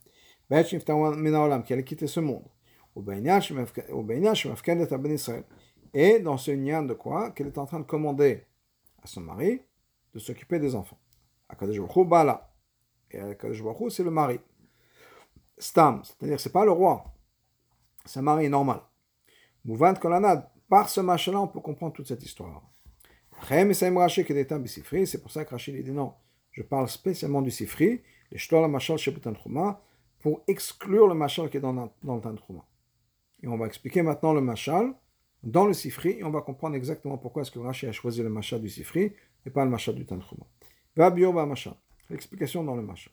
Qui 0.50 1.72
allait 1.72 1.84
quitter 1.84 2.06
ce 2.06 2.20
monde. 2.20 2.44
Et 5.92 6.20
dans 6.20 6.36
ce 6.36 6.50
nian 6.50 6.82
de 6.82 6.94
quoi 6.94 7.30
Qu'elle 7.30 7.48
est 7.48 7.58
en 7.58 7.66
train 7.66 7.80
de 7.80 7.84
commander 7.84 8.46
à 9.02 9.06
son 9.06 9.20
mari 9.20 9.60
de 10.14 10.18
s'occuper 10.18 10.58
des 10.58 10.74
enfants. 10.74 10.98
Akadosh 11.48 11.80
Bala. 12.06 12.52
Et 13.10 13.18
Akadosh 13.18 13.62
c'est 13.90 14.04
le 14.04 14.10
mari. 14.10 14.40
Stam, 15.58 16.02
c'est-à-dire 16.04 16.40
c'est 16.40 16.52
pas 16.52 16.64
le 16.64 16.72
roi. 16.72 17.04
C'est 18.04 18.20
un 18.20 18.22
mari 18.22 18.48
normal. 18.48 18.80
Mouvant 19.64 19.94
Kolanad, 19.94 20.48
par 20.68 20.88
ce 20.88 21.00
machin-là, 21.00 21.40
on 21.40 21.48
peut 21.48 21.60
comprendre 21.60 21.92
toute 21.92 22.06
cette 22.06 22.22
histoire. 22.22 22.62
C'est 23.48 25.22
pour 25.22 25.30
ça 25.30 25.44
que 25.44 25.50
Rachid 25.50 25.84
dit 25.84 25.90
non, 25.92 26.14
je 26.52 26.62
parle 26.62 26.88
spécialement 26.88 27.42
du 27.42 27.50
Sifri, 27.50 28.02
pour 30.20 30.42
exclure 30.46 31.08
le 31.08 31.14
machal 31.14 31.48
qui 31.48 31.56
est 31.56 31.60
dans, 31.60 31.72
le 31.72 32.20
Tantruma. 32.20 32.64
Et 33.42 33.48
on 33.48 33.56
va 33.56 33.66
expliquer 33.66 34.02
maintenant 34.02 34.32
le 34.32 34.40
machal 34.40 34.94
dans 35.42 35.66
le 35.66 35.72
Sifri, 35.72 36.10
et 36.18 36.24
on 36.24 36.30
va 36.30 36.42
comprendre 36.42 36.76
exactement 36.76 37.18
pourquoi 37.18 37.42
est-ce 37.42 37.50
que 37.50 37.58
Rachid 37.58 37.88
a 37.88 37.92
choisi 37.92 38.22
le 38.22 38.28
machal 38.28 38.60
du 38.60 38.68
Sifri 38.68 39.12
et 39.46 39.50
pas 39.50 39.64
le 39.64 39.70
machal 39.70 39.94
du 39.94 40.04
Tantruma. 40.04 40.46
Va 40.96 41.10
bio 41.10 41.32
va 41.32 41.46
machal. 41.46 41.74
L'explication 42.10 42.64
dans 42.64 42.76
le 42.76 42.82
machal. 42.82 43.12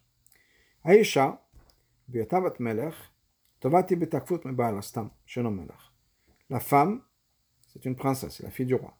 Aïcha, 0.83 1.41
biatavat 2.07 2.59
melech, 2.59 2.95
tovati 3.59 3.95
betakfut 3.95 4.45
me 4.45 4.63
astam, 4.77 5.09
melech. 5.35 5.75
La 6.49 6.59
femme, 6.59 7.01
c'est 7.67 7.85
une 7.85 7.95
princesse, 7.95 8.37
c'est 8.37 8.43
la 8.43 8.51
fille 8.51 8.65
du 8.65 8.75
roi 8.75 8.97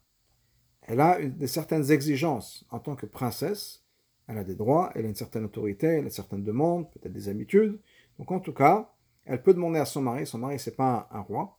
elle 0.88 1.00
a 1.00 1.18
une, 1.20 1.46
certaines 1.46 1.90
exigences 1.90 2.64
en 2.70 2.80
tant 2.80 2.96
que 2.96 3.06
princesse. 3.06 3.84
Elle 4.26 4.38
a 4.38 4.44
des 4.44 4.54
droits, 4.54 4.90
elle 4.94 5.04
a 5.04 5.08
une 5.08 5.14
certaine 5.14 5.44
autorité, 5.44 5.86
elle 5.86 6.06
a 6.06 6.10
certaines 6.10 6.44
demandes, 6.44 6.90
peut-être 6.90 7.12
des 7.12 7.28
habitudes. 7.28 7.78
Donc 8.18 8.30
en 8.32 8.40
tout 8.40 8.52
cas, 8.52 8.90
elle 9.24 9.42
peut 9.42 9.54
demander 9.54 9.78
à 9.78 9.84
son 9.84 10.02
mari, 10.02 10.26
son 10.26 10.38
mari 10.38 10.58
c'est 10.58 10.76
pas 10.76 11.08
un, 11.12 11.20
roi, 11.20 11.57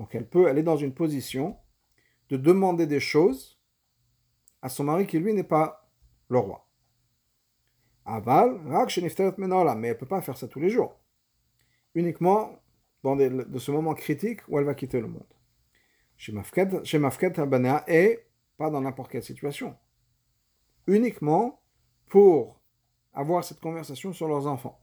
donc 0.00 0.14
elle 0.14 0.26
peut, 0.26 0.48
elle 0.48 0.56
est 0.56 0.62
dans 0.62 0.78
une 0.78 0.94
position 0.94 1.58
de 2.30 2.38
demander 2.38 2.86
des 2.86 3.00
choses 3.00 3.60
à 4.62 4.70
son 4.70 4.84
mari 4.84 5.06
qui 5.06 5.18
lui 5.18 5.34
n'est 5.34 5.44
pas 5.44 5.92
le 6.30 6.38
roi. 6.38 6.66
Aval, 8.06 8.58
mais 9.76 9.88
elle 9.88 9.98
peut 9.98 10.06
pas 10.06 10.22
faire 10.22 10.38
ça 10.38 10.48
tous 10.48 10.58
les 10.58 10.70
jours. 10.70 10.98
Uniquement 11.94 12.58
dans 13.02 13.14
de 13.14 13.58
ce 13.58 13.70
moment 13.70 13.92
critique 13.92 14.40
où 14.48 14.58
elle 14.58 14.64
va 14.64 14.74
quitter 14.74 15.02
le 15.02 15.06
monde. 15.06 15.34
Chez 16.16 16.32
Mafket 16.32 17.38
et 17.86 18.20
pas 18.56 18.70
dans 18.70 18.80
n'importe 18.80 19.10
quelle 19.10 19.22
situation. 19.22 19.76
Uniquement 20.86 21.60
pour 22.06 22.58
avoir 23.12 23.44
cette 23.44 23.60
conversation 23.60 24.14
sur 24.14 24.28
leurs 24.28 24.46
enfants, 24.46 24.80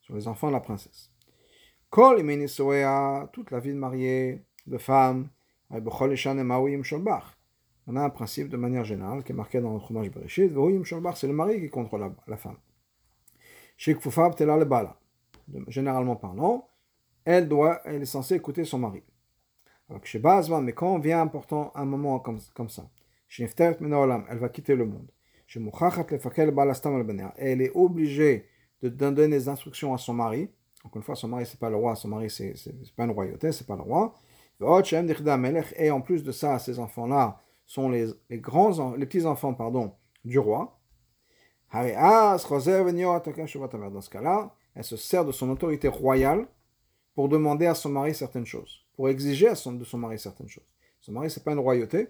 sur 0.00 0.14
les 0.14 0.26
enfants 0.26 0.48
de 0.48 0.52
la 0.52 0.60
princesse. 0.60 1.12
Toute 1.96 3.50
la 3.50 3.58
vie 3.58 3.72
de 3.72 3.78
mariée, 3.78 4.44
de 4.66 4.76
femme, 4.76 5.30
on 5.70 5.78
a 7.96 8.02
un 8.02 8.10
principe 8.10 8.50
de 8.50 8.58
manière 8.58 8.84
générale 8.84 9.24
qui 9.24 9.32
est 9.32 9.34
marqué 9.34 9.62
dans 9.62 9.72
le 9.72 9.80
fromage 9.80 10.10
Bereshit, 10.10 10.52
c'est 11.14 11.26
le 11.26 11.32
mari 11.32 11.58
qui 11.58 11.70
contrôle 11.70 12.12
la, 12.26 12.36
femme. 12.36 12.58
Généralement 15.68 16.16
parlant, 16.16 16.68
elle, 17.24 17.48
doit, 17.48 17.80
elle 17.86 18.02
est 18.02 18.04
censée 18.04 18.34
écouter 18.34 18.66
son 18.66 18.78
mari. 18.78 19.02
Alors 19.88 20.02
que 20.02 20.58
mais 20.60 20.74
quand 20.74 20.98
vient 20.98 21.22
important 21.22 21.72
un 21.74 21.86
moment 21.86 22.18
comme, 22.18 22.40
comme 22.52 22.68
ça, 22.68 22.90
elle 23.38 24.38
va 24.38 24.50
quitter 24.50 24.76
le 24.76 24.84
monde. 24.84 25.10
Elle 27.38 27.62
est 27.62 27.72
obligée 27.74 28.50
de 28.82 28.88
donner 28.90 29.28
des 29.28 29.48
instructions 29.48 29.94
à 29.94 29.98
son 29.98 30.12
mari. 30.12 30.50
Encore 30.86 30.98
une 30.98 31.02
fois, 31.02 31.16
son 31.16 31.26
mari, 31.28 31.44
c'est 31.46 31.58
pas 31.58 31.68
le 31.68 31.74
roi, 31.74 31.96
son 31.96 32.06
mari, 32.06 32.30
c'est 32.30 32.54
pas 32.94 33.04
une 33.04 33.10
royauté, 33.10 33.50
c'est 33.50 33.66
pas 33.66 33.74
le 33.74 33.82
roi. 33.82 34.14
Et 35.76 35.90
en 35.90 36.00
plus 36.00 36.22
de 36.22 36.30
ça, 36.30 36.60
ces 36.60 36.78
enfants-là 36.78 37.42
sont 37.66 37.88
les, 37.90 38.06
les 38.30 38.38
grands, 38.38 38.94
les 38.94 39.04
petits-enfants, 39.04 39.56
du 40.24 40.38
roi. 40.38 40.80
Dans 41.72 41.88
ce 44.00 44.10
cas-là, 44.10 44.54
elle 44.76 44.84
se 44.84 44.96
sert 44.96 45.24
de 45.24 45.32
son 45.32 45.50
autorité 45.50 45.88
royale 45.88 46.46
pour 47.16 47.28
demander 47.28 47.66
à 47.66 47.74
son 47.74 47.88
mari 47.88 48.14
certaines 48.14 48.46
choses, 48.46 48.86
pour 48.94 49.08
exiger 49.08 49.50
de 49.50 49.84
son 49.84 49.98
mari 49.98 50.20
certaines 50.20 50.48
choses. 50.48 50.72
Son 51.00 51.10
mari, 51.12 51.30
c'est 51.30 51.42
pas 51.42 51.52
une 51.52 51.58
royauté, 51.58 52.08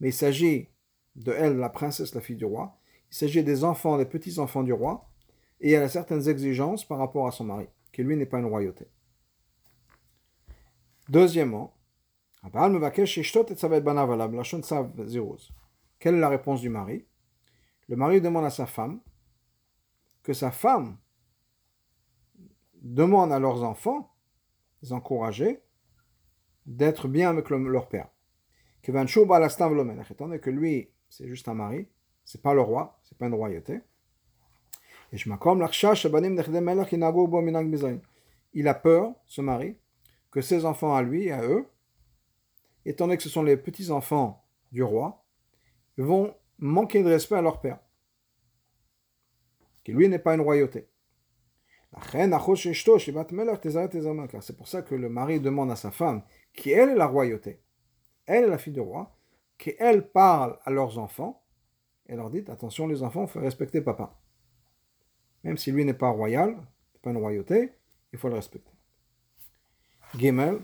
mais 0.00 0.10
il 0.10 0.12
s'agit 0.12 0.68
de 1.16 1.32
elle, 1.32 1.56
la 1.56 1.70
princesse, 1.70 2.14
la 2.14 2.20
fille 2.20 2.36
du 2.36 2.44
roi. 2.44 2.76
Il 3.10 3.16
s'agit 3.16 3.42
des 3.42 3.64
enfants, 3.64 3.96
des 3.96 4.04
petits-enfants 4.04 4.62
du 4.62 4.74
roi, 4.74 5.08
et 5.60 5.72
elle 5.72 5.82
a 5.82 5.88
certaines 5.88 6.28
exigences 6.28 6.84
par 6.84 6.98
rapport 6.98 7.26
à 7.26 7.30
son 7.30 7.44
mari, 7.44 7.68
qui 7.92 8.02
lui 8.02 8.16
n'est 8.16 8.26
pas 8.26 8.38
une 8.38 8.46
royauté. 8.46 8.86
Deuxièmement, 11.08 11.76
quelle 15.98 16.14
est 16.14 16.20
la 16.20 16.28
réponse 16.28 16.60
du 16.60 16.68
mari? 16.68 17.06
Le 17.88 17.96
mari 17.96 18.20
demande 18.20 18.44
à 18.44 18.50
sa 18.50 18.66
femme 18.66 19.00
que 20.22 20.32
sa 20.32 20.50
femme 20.50 20.98
demande 22.80 23.32
à 23.32 23.38
leurs 23.38 23.62
enfants, 23.62 24.14
les 24.82 24.92
encourager, 24.92 25.62
d'être 26.66 27.08
bien 27.08 27.30
avec 27.30 27.50
leur 27.50 27.88
père 27.88 28.08
étant 30.10 30.26
donné 30.26 30.40
que 30.40 30.50
lui, 30.50 30.90
c'est 31.08 31.28
juste 31.28 31.48
un 31.48 31.54
mari, 31.54 31.88
c'est 32.24 32.42
pas 32.42 32.54
le 32.54 32.60
roi, 32.60 32.98
c'est 33.04 33.16
pas 33.16 33.26
une 33.26 33.34
royauté. 33.34 33.80
Il 38.54 38.68
a 38.68 38.74
peur, 38.74 39.14
ce 39.26 39.40
mari, 39.40 39.76
que 40.30 40.40
ses 40.40 40.64
enfants 40.64 40.94
à 40.94 41.02
lui, 41.02 41.30
à 41.30 41.42
eux, 41.42 41.66
étant 42.84 43.06
donné 43.06 43.16
que 43.18 43.22
ce 43.22 43.28
sont 43.28 43.42
les 43.42 43.56
petits-enfants 43.56 44.42
du 44.72 44.82
roi, 44.82 45.24
vont 45.98 46.34
manquer 46.58 47.02
de 47.02 47.08
respect 47.08 47.36
à 47.36 47.42
leur 47.42 47.60
père, 47.60 47.78
qui 49.84 49.92
lui 49.92 50.08
n'est 50.08 50.18
pas 50.18 50.34
une 50.34 50.40
royauté. 50.40 50.88
C'est 54.40 54.56
pour 54.56 54.68
ça 54.68 54.80
que 54.82 54.94
le 54.94 55.10
mari 55.10 55.40
demande 55.40 55.70
à 55.70 55.76
sa 55.76 55.90
femme, 55.90 56.22
qui 56.54 56.70
elle 56.70 56.88
est 56.88 56.94
la 56.94 57.06
royauté, 57.06 57.60
elle 58.24 58.44
est 58.44 58.48
la 58.48 58.56
fille 58.56 58.72
du 58.72 58.80
roi, 58.80 59.14
qu'elle 59.58 60.08
parle 60.10 60.58
à 60.64 60.70
leurs 60.70 60.98
enfants 60.98 61.44
et 62.06 62.16
leur 62.16 62.30
dit 62.30 62.44
attention 62.48 62.86
les 62.86 63.02
enfants, 63.02 63.24
il 63.24 63.28
faut 63.28 63.40
respecter 63.40 63.82
papa. 63.82 64.18
Même 65.44 65.56
si 65.56 65.72
lui 65.72 65.84
n'est 65.84 65.94
pas 65.94 66.08
royal, 66.08 66.56
pas 67.02 67.10
une 67.10 67.16
royauté, 67.18 67.72
il 68.12 68.18
faut 68.18 68.28
le 68.28 68.34
respecter. 68.34 68.70
Gimel, 70.16 70.60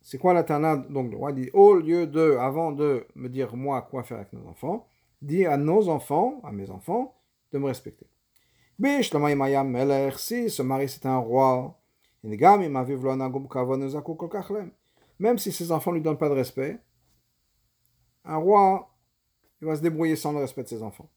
c'est 0.00 0.18
quoi 0.18 0.32
la 0.32 0.42
Tana 0.42 0.76
Donc 0.76 1.10
le 1.10 1.16
roi? 1.16 1.32
Dit 1.32 1.50
au 1.52 1.74
lieu 1.74 2.06
de, 2.06 2.36
avant 2.40 2.72
de 2.72 3.06
me 3.14 3.28
dire 3.28 3.54
moi 3.54 3.82
quoi 3.82 4.04
faire 4.04 4.16
avec 4.18 4.32
nos 4.32 4.46
enfants, 4.48 4.86
dis 5.20 5.44
à 5.44 5.56
nos 5.56 5.88
enfants, 5.88 6.40
à 6.44 6.52
mes 6.52 6.70
enfants, 6.70 7.14
de 7.52 7.58
me 7.58 7.66
respecter. 7.66 8.06
Si 8.80 10.50
ce 10.50 10.62
mari 10.62 10.88
c'est 10.88 11.06
un 11.06 11.18
roi, 11.18 11.78
même 15.18 15.38
si 15.38 15.52
ses 15.52 15.72
enfants 15.72 15.90
ne 15.90 15.96
lui 15.96 16.02
donnent 16.02 16.18
pas 16.18 16.28
de 16.28 16.34
respect, 16.34 16.78
un 18.24 18.36
roi, 18.36 18.90
il 19.60 19.66
va 19.66 19.76
se 19.76 19.82
débrouiller 19.82 20.16
sans 20.16 20.32
le 20.32 20.38
respect 20.38 20.62
de 20.62 20.68
ses 20.68 20.82
enfants. 20.82 21.08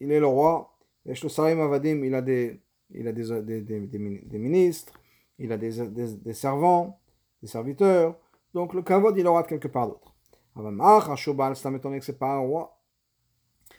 il 0.00 0.12
est 0.12 0.20
le 0.20 0.26
roi, 0.26 0.76
il 1.04 2.14
a 2.14 2.22
des, 2.22 2.60
il 2.90 3.08
a 3.08 3.12
des, 3.12 4.38
ministres, 4.38 4.92
il 5.38 5.52
a 5.52 5.56
des, 5.56 6.34
servants, 6.34 7.00
des 7.42 7.48
serviteurs, 7.48 8.18
donc 8.54 8.74
le 8.74 8.82
kavod, 8.82 9.16
il 9.16 9.26
aura 9.26 9.42
de 9.42 9.48
quelque 9.48 9.68
part 9.68 9.88
d'autre. 9.88 10.14
c'est 12.00 12.18
pas 12.18 12.34
un 12.34 12.38
roi, 12.38 12.78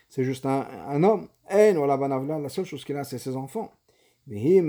c'est 0.09 0.23
juste 0.23 0.45
un, 0.45 1.03
homme. 1.03 1.27
La 1.49 2.49
seule 2.49 2.65
chose 2.65 2.83
qu'il 2.83 2.97
a, 2.97 3.03
c'est 3.03 3.19
ses 3.19 3.35
enfants. 3.35 3.71
Si 4.27 4.61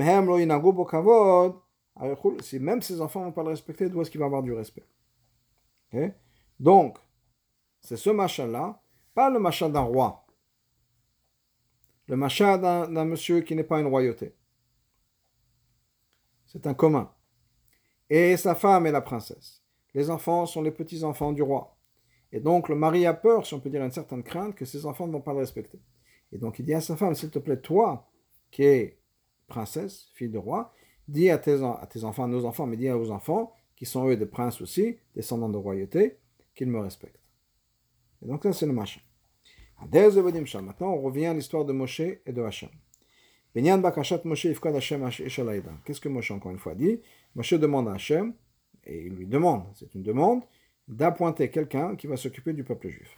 même 2.58 2.82
ses 2.82 3.00
enfants 3.00 3.20
ne 3.20 3.24
vont 3.26 3.32
pas 3.32 3.42
le 3.42 3.50
respecter, 3.50 3.88
d'où 3.88 4.00
est-ce 4.00 4.10
qu'il 4.10 4.20
va 4.20 4.26
avoir 4.26 4.42
du 4.42 4.52
respect? 4.52 4.86
Donc, 6.58 6.98
c'est 7.80 7.96
ce 7.96 8.10
machin-là, 8.10 8.82
pas 9.14 9.30
le 9.30 9.38
machin 9.38 9.68
d'un 9.68 9.80
roi. 9.80 10.26
Le 12.06 12.16
machin 12.16 12.58
d'un 12.58 13.04
monsieur 13.04 13.40
qui 13.40 13.54
n'est 13.54 13.64
pas 13.64 13.80
une 13.80 13.86
royauté. 13.86 14.34
C'est 16.46 16.66
un 16.66 16.74
commun. 16.74 17.12
Et 18.08 18.36
sa 18.36 18.54
femme 18.54 18.86
est 18.86 18.92
la 18.92 19.00
princesse. 19.00 19.62
Les 19.94 20.10
enfants 20.10 20.46
sont 20.46 20.62
les 20.62 20.72
petits-enfants 20.72 21.32
du 21.32 21.42
roi. 21.42 21.76
Et 22.32 22.40
donc 22.40 22.68
le 22.68 22.74
mari 22.74 23.06
a 23.06 23.14
peur, 23.14 23.46
si 23.46 23.54
on 23.54 23.60
peut 23.60 23.70
dire 23.70 23.84
une 23.84 23.92
certaine 23.92 24.22
crainte, 24.22 24.54
que 24.54 24.64
ses 24.64 24.86
enfants 24.86 25.06
ne 25.06 25.12
vont 25.12 25.20
pas 25.20 25.32
le 25.32 25.38
respecter. 25.38 25.80
Et 26.32 26.38
donc 26.38 26.58
il 26.58 26.64
dit 26.64 26.74
à 26.74 26.80
sa 26.80 26.96
femme, 26.96 27.14
s'il 27.14 27.30
te 27.30 27.38
plaît, 27.38 27.60
toi, 27.60 28.08
qui 28.50 28.64
es 28.64 29.00
princesse, 29.46 30.10
fille 30.14 30.28
de 30.28 30.38
roi, 30.38 30.72
dis 31.08 31.30
à 31.30 31.38
tes, 31.38 31.62
à 31.62 31.86
tes 31.88 32.04
enfants, 32.04 32.24
à 32.24 32.28
nos 32.28 32.44
enfants, 32.44 32.66
mais 32.66 32.76
dis 32.76 32.90
aux 32.90 33.10
enfants, 33.10 33.52
qui 33.76 33.86
sont 33.86 34.08
eux 34.08 34.16
des 34.16 34.26
princes 34.26 34.60
aussi, 34.60 34.98
descendants 35.14 35.48
de 35.48 35.56
royauté, 35.56 36.18
qu'ils 36.54 36.68
me 36.68 36.80
respectent. 36.80 37.19
Et 38.22 38.26
donc 38.26 38.42
ça, 38.42 38.52
c'est 38.52 38.66
le 38.66 38.72
machin. 38.72 39.00
Maintenant, 39.82 40.92
on 40.92 41.00
revient 41.00 41.26
à 41.26 41.34
l'histoire 41.34 41.64
de 41.64 41.72
Moshe 41.72 42.00
et 42.00 42.32
de 42.32 42.42
Hachem. 42.42 42.68
Qu'est-ce 43.54 46.00
que 46.00 46.08
Moshe, 46.08 46.30
encore 46.30 46.52
une 46.52 46.58
fois, 46.58 46.74
dit? 46.74 47.00
Moshe 47.34 47.54
demande 47.54 47.88
à 47.88 47.92
Hachem, 47.92 48.34
et 48.84 49.06
il 49.06 49.14
lui 49.14 49.26
demande, 49.26 49.64
c'est 49.74 49.94
une 49.94 50.02
demande, 50.02 50.42
d'appointer 50.86 51.50
quelqu'un 51.50 51.96
qui 51.96 52.06
va 52.06 52.16
s'occuper 52.16 52.52
du 52.52 52.64
peuple 52.64 52.88
juif. 52.88 53.14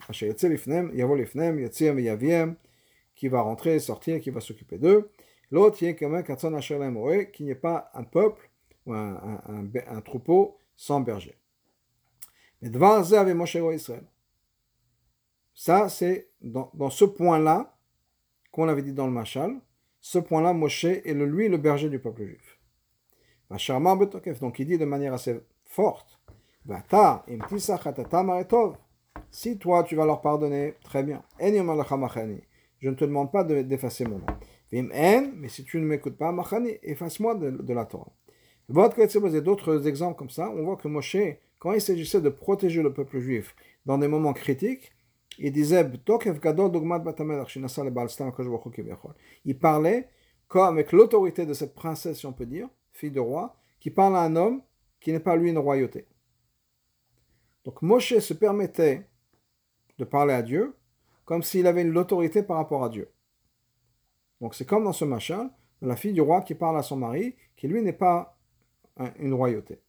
Qui 3.15 3.27
va 3.27 3.41
rentrer, 3.41 3.79
sortir, 3.79 4.21
qui 4.21 4.29
va 4.29 4.39
s'occuper 4.39 4.77
d'eux. 4.77 5.11
L'autre, 5.51 5.77
qui 5.77 7.43
n'est 7.43 7.55
pas 7.55 7.91
un 7.93 8.03
peuple 8.03 8.49
ou 8.85 8.93
un, 8.93 10.01
troupeau 10.03 10.57
sans 10.75 11.01
berger. 11.01 11.35
Mais 12.61 12.69
Israël. 12.69 14.03
Ça, 15.53 15.87
c'est 15.89 16.29
dans, 16.41 16.89
ce 16.89 17.05
point-là, 17.05 17.77
qu'on 18.51 18.67
avait 18.67 18.81
dit 18.81 18.93
dans 18.93 19.05
le 19.05 19.13
Machal, 19.13 19.55
ce 19.99 20.19
point-là, 20.19 20.53
Moshe 20.53 20.85
est 20.85 21.13
le, 21.13 21.25
lui 21.25 21.47
le 21.47 21.57
berger 21.57 21.89
du 21.89 21.99
peuple 21.99 22.25
juif. 22.25 22.59
Donc 24.41 24.59
il 24.59 24.65
dit 24.65 24.77
de 24.77 24.85
manière 24.85 25.13
assez 25.13 25.39
forte, 25.65 26.19
si 29.31 29.57
toi 29.57 29.83
tu 29.83 29.95
vas 29.95 30.05
leur 30.05 30.21
pardonner, 30.21 30.73
très 30.83 31.03
bien. 31.03 31.23
Je 31.39 32.89
ne 32.89 32.95
te 32.95 33.05
demande 33.05 33.31
pas 33.31 33.43
d'effacer 33.43 34.05
mon 34.05 34.19
nom. 34.19 34.25
Mais 34.71 35.47
si 35.49 35.63
tu 35.63 35.79
ne 35.79 35.85
m'écoutes 35.85 36.17
pas, 36.17 36.35
efface-moi 36.81 37.35
de, 37.35 37.51
de 37.51 37.73
la 37.73 37.85
Torah. 37.85 38.11
D'autres 38.69 39.87
exemples 39.87 40.17
comme 40.17 40.29
ça. 40.29 40.49
On 40.49 40.63
voit 40.63 40.77
que 40.77 40.87
Moshe, 40.87 41.17
quand 41.59 41.73
il 41.73 41.81
s'agissait 41.81 42.21
de 42.21 42.29
protéger 42.29 42.81
le 42.81 42.91
peuple 42.91 43.19
juif 43.19 43.55
dans 43.85 43.97
des 43.97 44.07
moments 44.07 44.33
critiques, 44.33 44.92
il 45.37 45.51
disait 45.51 45.89
Il 49.45 49.59
parlait 49.59 50.09
comme 50.47 50.67
avec 50.67 50.91
l'autorité 50.91 51.45
de 51.45 51.53
cette 51.53 51.73
princesse, 51.73 52.19
si 52.19 52.25
on 52.25 52.33
peut 52.33 52.45
dire, 52.45 52.69
fille 52.91 53.11
de 53.11 53.19
roi, 53.19 53.55
qui 53.79 53.89
parle 53.89 54.15
à 54.15 54.21
un 54.21 54.35
homme 54.35 54.61
qui 54.99 55.11
n'est 55.11 55.19
pas 55.19 55.35
lui 55.35 55.49
une 55.49 55.57
royauté. 55.57 56.07
Donc 57.65 57.81
Moshe 57.81 58.19
se 58.19 58.33
permettait 58.33 59.07
de 59.97 60.05
parler 60.05 60.33
à 60.33 60.41
Dieu 60.41 60.75
comme 61.25 61.43
s'il 61.43 61.67
avait 61.67 61.83
l'autorité 61.83 62.43
par 62.43 62.57
rapport 62.57 62.83
à 62.83 62.89
Dieu. 62.89 63.11
Donc 64.41 64.55
c'est 64.55 64.65
comme 64.65 64.83
dans 64.83 64.93
ce 64.93 65.05
machin, 65.05 65.51
la 65.81 65.95
fille 65.95 66.13
du 66.13 66.21
roi 66.21 66.41
qui 66.41 66.55
parle 66.55 66.77
à 66.77 66.83
son 66.83 66.97
mari, 66.97 67.35
qui 67.55 67.67
lui 67.67 67.81
n'est 67.81 67.93
pas 67.93 68.37
une 69.17 69.33
royauté. 69.33 69.81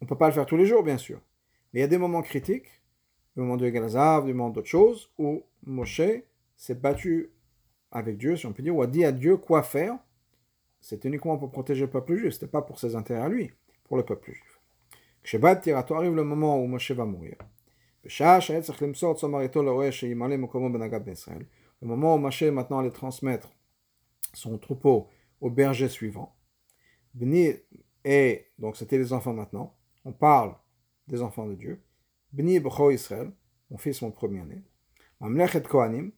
On 0.00 0.04
ne 0.04 0.08
peut 0.08 0.18
pas 0.18 0.28
le 0.28 0.34
faire 0.34 0.46
tous 0.46 0.56
les 0.56 0.66
jours, 0.66 0.82
bien 0.82 0.98
sûr. 0.98 1.20
Mais 1.72 1.80
il 1.80 1.82
y 1.82 1.84
a 1.84 1.88
des 1.88 1.98
moments 1.98 2.22
critiques, 2.22 2.68
le 3.36 3.42
moment 3.42 3.56
de 3.56 3.66
le 3.66 4.32
moment 4.32 4.50
d'autres 4.50 4.66
choses, 4.66 5.10
où 5.18 5.42
Moshe 5.64 6.00
s'est 6.56 6.74
battu 6.74 7.30
avec 7.90 8.16
Dieu, 8.16 8.36
si 8.36 8.46
on 8.46 8.52
peut 8.52 8.62
dire, 8.62 8.74
ou 8.74 8.82
a 8.82 8.86
dit 8.86 9.04
à 9.04 9.12
Dieu 9.12 9.36
quoi 9.36 9.62
faire. 9.62 9.98
C'était 10.80 11.08
uniquement 11.08 11.36
pour 11.36 11.50
protéger 11.50 11.82
le 11.82 11.90
peuple 11.90 12.16
juif, 12.16 12.32
ce 12.32 12.36
n'était 12.36 12.50
pas 12.50 12.62
pour 12.62 12.78
ses 12.78 12.96
intérêts 12.96 13.20
à 13.20 13.28
lui, 13.28 13.50
pour 13.84 13.96
le 13.96 14.04
peuple 14.04 14.32
juif. 14.32 14.60
Shebat 15.22 15.56
Tirato 15.56 15.94
arrive 15.94 16.14
le 16.14 16.24
moment 16.24 16.60
où 16.60 16.66
Moshe 16.66 16.92
va 16.92 17.04
mourir. 17.04 17.36
Le 18.04 18.10
moment 21.82 22.14
où 22.14 22.18
Moshe 22.18 22.42
maintenant 22.42 22.78
allait 22.78 22.90
transmettre 22.90 23.50
son 24.32 24.56
troupeau 24.58 25.08
au 25.40 25.50
berger 25.50 25.88
suivant. 25.88 26.36
Et 28.04 28.46
donc 28.58 28.76
c'était 28.76 28.98
les 28.98 29.12
enfants 29.12 29.32
maintenant. 29.32 29.74
On 30.04 30.12
parle 30.12 30.54
des 31.08 31.22
enfants 31.22 31.46
de 31.46 31.54
Dieu. 31.54 31.82
Bni 32.36 32.60
B'cho 32.60 32.90
Israël, 32.90 33.32
mon 33.70 33.78
fils, 33.78 34.02
mon 34.02 34.10
premier-né. 34.10 34.62
Mamlechet 35.20 35.62
Kohanim, 35.62 36.12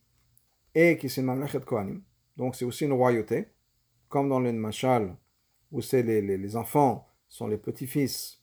et 0.74 0.98
qui 0.98 1.08
c'est 1.08 1.22
Mamlechet 1.22 1.60
Kohanim. 1.60 2.02
Donc 2.36 2.56
c'est 2.56 2.64
aussi 2.64 2.86
une 2.86 2.92
royauté, 2.92 3.46
comme 4.08 4.28
dans 4.28 4.40
le 4.40 4.52
Machal, 4.52 5.16
où 5.70 5.80
c'est 5.80 6.02
les, 6.02 6.20
les, 6.20 6.56
enfants 6.56 7.06
sont 7.28 7.46
les 7.46 7.56
petits-fils 7.56 8.42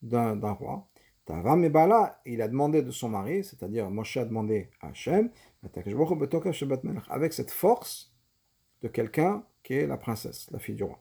d'un 0.00 0.52
roi. 0.52 0.88
Tavam 1.26 1.62
et 1.64 1.68
Bala, 1.68 2.22
il 2.24 2.40
a 2.40 2.48
demandé 2.48 2.80
de 2.80 2.90
son 2.90 3.10
mari, 3.10 3.44
c'est-à-dire 3.44 3.90
Moshe 3.90 4.16
a 4.16 4.24
demandé 4.24 4.70
à 4.80 4.88
Hachem, 4.88 5.28
avec 7.10 7.32
cette 7.34 7.50
force 7.50 8.14
de 8.80 8.88
quelqu'un 8.88 9.44
qui 9.62 9.74
est 9.74 9.86
la 9.86 9.98
princesse, 9.98 10.50
la 10.50 10.58
fille 10.58 10.76
du 10.76 10.84
roi. 10.84 10.98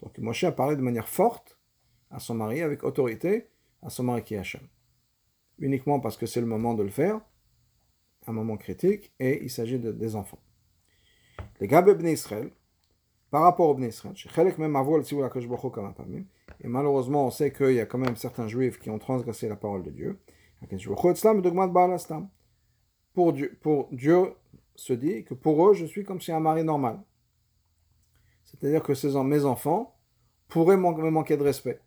Donc 0.00 0.18
Moshe 0.18 0.42
a 0.42 0.50
parlé 0.50 0.74
de 0.74 0.82
manière 0.82 1.08
forte 1.08 1.56
à 2.10 2.18
son 2.18 2.34
mari, 2.34 2.62
avec 2.62 2.82
autorité, 2.82 3.46
à 3.80 3.90
son 3.90 4.02
mari 4.02 4.24
qui 4.24 4.34
est 4.34 4.38
Hachem. 4.38 4.66
Uniquement 5.58 6.00
parce 6.00 6.16
que 6.16 6.26
c'est 6.26 6.40
le 6.40 6.46
moment 6.46 6.74
de 6.74 6.82
le 6.82 6.90
faire, 6.90 7.20
un 8.26 8.32
moment 8.32 8.56
critique, 8.56 9.12
et 9.18 9.42
il 9.42 9.50
s'agit 9.50 9.78
de, 9.78 9.92
des 9.92 10.16
enfants. 10.16 10.40
Les 11.60 11.68
gars 11.68 11.82
Bnei 11.82 12.12
Israël, 12.12 12.50
par 13.30 13.42
rapport 13.42 13.68
au 13.68 13.74
Bnei 13.74 13.88
Israël, 13.88 14.14
et 16.60 16.68
malheureusement 16.68 17.26
on 17.26 17.30
sait 17.30 17.52
qu'il 17.52 17.72
y 17.72 17.80
a 17.80 17.86
quand 17.86 17.98
même 17.98 18.16
certains 18.16 18.48
juifs 18.48 18.78
qui 18.78 18.90
ont 18.90 18.98
transgressé 18.98 19.48
la 19.48 19.56
parole 19.56 19.82
de 19.82 19.90
Dieu. 19.90 20.18
Pour 23.14 23.32
Dieu, 23.32 23.58
pour 23.62 23.88
Dieu 23.92 24.34
se 24.74 24.92
dit 24.92 25.24
que 25.24 25.34
pour 25.34 25.68
eux, 25.68 25.74
je 25.74 25.86
suis 25.86 26.04
comme 26.04 26.20
si 26.20 26.32
un 26.32 26.40
mari 26.40 26.64
normal. 26.64 27.00
C'est-à-dire 28.44 28.82
que 28.82 28.94
ces, 28.94 29.20
mes 29.22 29.44
enfants 29.44 29.98
pourraient 30.48 30.76
me 30.76 31.10
manquer 31.10 31.36
de 31.36 31.42
respect. 31.42 31.80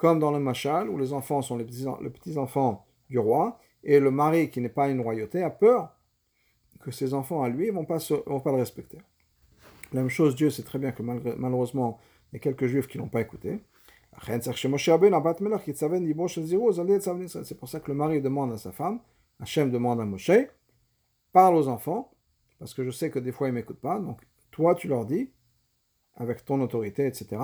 Comme 0.00 0.18
dans 0.18 0.30
le 0.30 0.38
Machal, 0.40 0.88
où 0.88 0.96
les 0.96 1.12
enfants 1.12 1.42
sont 1.42 1.58
les 1.58 1.64
petits-enfants 1.64 2.86
du 3.10 3.18
roi, 3.18 3.58
et 3.84 4.00
le 4.00 4.10
mari 4.10 4.48
qui 4.48 4.62
n'est 4.62 4.70
pas 4.70 4.88
une 4.88 5.02
royauté 5.02 5.42
a 5.42 5.50
peur 5.50 5.94
que 6.80 6.90
ses 6.90 7.12
enfants 7.12 7.42
à 7.42 7.50
lui 7.50 7.66
ne 7.66 7.72
vont 7.72 7.84
pas, 7.84 7.98
le 7.98 8.56
respecter. 8.56 8.96
La 9.92 10.00
même 10.00 10.08
chose, 10.08 10.34
Dieu 10.34 10.48
sait 10.48 10.62
très 10.62 10.78
bien 10.78 10.92
que 10.92 11.02
malheureusement, 11.02 12.00
il 12.32 12.36
y 12.36 12.38
a 12.38 12.38
quelques 12.38 12.64
juifs 12.64 12.86
qui 12.86 12.96
ne 12.96 13.02
l'ont 13.02 13.10
pas 13.10 13.20
écouté. 13.20 13.62
C'est 14.26 14.54
pour 17.58 17.68
ça 17.68 17.80
que 17.80 17.90
le 17.90 17.94
mari 17.94 18.22
demande 18.22 18.52
à 18.52 18.56
sa 18.56 18.72
femme, 18.72 19.00
Hachem 19.38 19.70
demande 19.70 20.00
à 20.00 20.06
Moshe, 20.06 20.30
parle 21.30 21.56
aux 21.56 21.68
enfants, 21.68 22.10
parce 22.58 22.72
que 22.72 22.84
je 22.84 22.90
sais 22.90 23.10
que 23.10 23.18
des 23.18 23.32
fois 23.32 23.48
ils 23.48 23.50
ne 23.50 23.56
m'écoutent 23.56 23.82
pas, 23.82 24.00
donc 24.00 24.22
toi 24.50 24.74
tu 24.74 24.88
leur 24.88 25.04
dis, 25.04 25.30
avec 26.14 26.42
ton 26.46 26.58
autorité, 26.62 27.06
etc., 27.06 27.36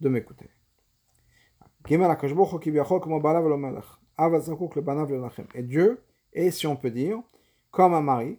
de 0.00 0.08
m'écouter. 0.10 0.50
Et 5.54 5.62
Dieu 5.62 6.02
est, 6.32 6.50
si 6.50 6.66
on 6.66 6.76
peut 6.76 6.90
dire, 6.90 7.22
comme 7.70 7.94
un 7.94 8.00
mari, 8.00 8.38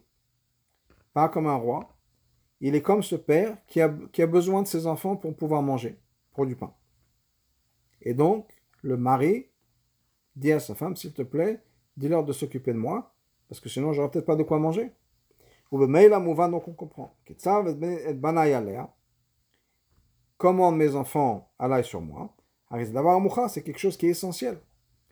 pas 1.12 1.28
comme 1.28 1.46
un 1.46 1.54
roi. 1.54 1.88
Il 2.60 2.74
est 2.74 2.82
comme 2.82 3.02
ce 3.02 3.16
père 3.16 3.56
qui 3.66 3.80
a, 3.80 3.94
qui 4.12 4.22
a 4.22 4.26
besoin 4.26 4.62
de 4.62 4.66
ses 4.66 4.86
enfants 4.86 5.16
pour 5.16 5.36
pouvoir 5.36 5.62
manger, 5.62 6.00
pour 6.32 6.46
du 6.46 6.56
pain. 6.56 6.72
Et 8.02 8.14
donc, 8.14 8.48
le 8.82 8.96
mari 8.96 9.46
dit 10.34 10.52
à 10.52 10.60
sa 10.60 10.74
femme, 10.74 10.96
s'il 10.96 11.12
te 11.12 11.22
plaît, 11.22 11.62
dis-leur 11.96 12.24
de 12.24 12.32
s'occuper 12.32 12.72
de 12.72 12.78
moi, 12.78 13.14
parce 13.48 13.60
que 13.60 13.68
sinon, 13.68 13.92
j'aurai 13.92 14.10
peut-être 14.10 14.26
pas 14.26 14.36
de 14.36 14.42
quoi 14.42 14.58
manger. 14.58 14.92
Ou 15.70 15.78
mail 15.86 16.10
donc 16.10 16.68
on 16.68 16.72
comprend 16.72 17.16
commande 20.38 20.76
mes 20.76 20.94
enfants 20.94 21.50
à 21.58 21.66
l'aille 21.66 21.84
sur 21.84 22.00
moi. 22.00 22.35
C'est 22.70 23.62
quelque 23.62 23.78
chose 23.78 23.96
qui 23.96 24.06
est 24.06 24.10
essentiel. 24.10 24.54
De 24.54 24.60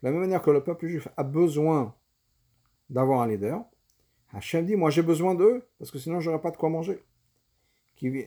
la 0.08 0.10
même 0.10 0.20
manière 0.20 0.42
que 0.42 0.50
le 0.50 0.62
peuple 0.62 0.86
juif 0.86 1.08
a 1.16 1.22
besoin 1.22 1.94
d'avoir 2.90 3.22
un 3.22 3.28
leader, 3.28 3.64
Hachem 4.32 4.66
dit, 4.66 4.76
moi 4.76 4.90
j'ai 4.90 5.02
besoin 5.02 5.34
d'eux, 5.34 5.66
parce 5.78 5.90
que 5.90 5.98
sinon 5.98 6.20
j'aurai 6.20 6.40
pas 6.40 6.50
de 6.50 6.56
quoi 6.56 6.68
manger. 6.68 7.04
Qui, 7.96 8.26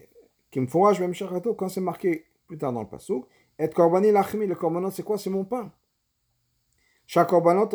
qui 0.49 0.59
me 0.61 0.67
fera, 0.67 0.93
je 0.93 1.01
vais 1.01 1.07
me 1.07 1.53
quand 1.53 1.69
c'est 1.69 1.81
marqué 1.81 2.25
plus 2.47 2.57
tard 2.57 2.71
dans 2.71 2.81
le 2.81 2.87
pasouk, 2.87 3.27
et 3.59 3.69
korbani 3.69 4.11
lachmi, 4.11 4.47
le 4.47 4.55
korbanot 4.55 4.91
c'est 4.91 5.03
quoi? 5.03 5.17
C'est 5.17 5.29
mon 5.29 5.43
pain. 5.43 5.71
Chaque 7.05 7.29
korbanot. 7.29 7.69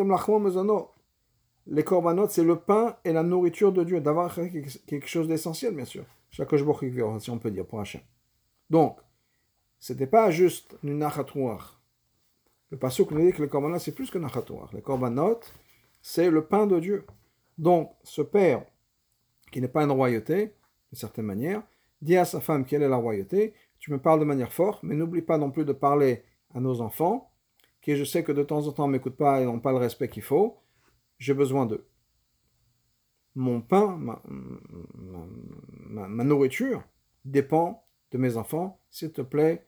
Les 1.67 1.83
korbanot 1.83 2.27
c'est 2.29 2.43
le 2.43 2.55
pain 2.57 2.97
et 3.05 3.13
la 3.13 3.23
nourriture 3.23 3.71
de 3.71 3.83
Dieu, 3.83 4.01
d'avoir 4.01 4.33
quelque 4.33 5.07
chose 5.07 5.27
d'essentiel 5.27 5.75
bien 5.75 5.85
sûr. 5.85 6.05
Chaque 6.31 6.49
si 7.19 7.29
on 7.29 7.37
peut 7.37 7.51
dire 7.51 7.65
pour 7.65 7.79
Hachem. 7.79 8.01
Donc, 8.69 8.97
c'était 9.83 10.07
pas 10.07 10.31
juste 10.31 10.77
une 10.81 10.97
nachatouar. 10.97 11.81
Le 12.69 12.77
passage 12.77 13.05
nous 13.11 13.25
dit 13.25 13.33
que 13.33 13.41
le 13.41 13.49
korbanot, 13.49 13.79
c'est 13.79 13.91
plus 13.91 14.09
que 14.09 14.17
nachatouar. 14.17 14.69
Le 14.73 14.79
korbanot, 14.79 15.41
c'est 16.01 16.31
le 16.31 16.45
pain 16.45 16.67
de 16.67 16.79
Dieu. 16.79 17.05
Donc, 17.57 17.91
ce 18.01 18.21
père, 18.21 18.63
qui 19.51 19.59
n'est 19.59 19.67
pas 19.67 19.83
une 19.83 19.91
royauté, 19.91 20.53
d'une 20.89 20.97
certaine 20.97 21.25
manière, 21.25 21.63
dit 22.01 22.15
à 22.15 22.23
sa 22.23 22.39
femme 22.39 22.63
quelle 22.63 22.81
est 22.81 22.87
la 22.87 22.95
royauté. 22.95 23.55
Tu 23.77 23.91
me 23.91 23.97
parles 23.99 24.21
de 24.21 24.25
manière 24.25 24.53
forte, 24.53 24.83
mais 24.83 24.95
n'oublie 24.95 25.21
pas 25.21 25.37
non 25.37 25.51
plus 25.51 25.65
de 25.65 25.73
parler 25.73 26.23
à 26.55 26.61
nos 26.61 26.79
enfants, 26.79 27.33
qui 27.81 27.97
je 27.97 28.05
sais 28.05 28.23
que 28.23 28.31
de 28.31 28.43
temps 28.43 28.65
en 28.65 28.71
temps 28.71 28.87
m'écoutent 28.87 29.17
pas 29.17 29.41
et 29.41 29.45
n'ont 29.45 29.59
pas 29.59 29.73
le 29.73 29.79
respect 29.79 30.07
qu'il 30.07 30.23
faut. 30.23 30.59
J'ai 31.19 31.33
besoin 31.33 31.65
d'eux. 31.65 31.85
Mon 33.35 33.59
pain, 33.59 33.99
ma 35.89 36.23
nourriture 36.23 36.83
dépend 37.25 37.83
de 38.11 38.17
mes 38.17 38.37
enfants. 38.37 38.79
S'il 38.89 39.11
te 39.11 39.21
plaît, 39.21 39.67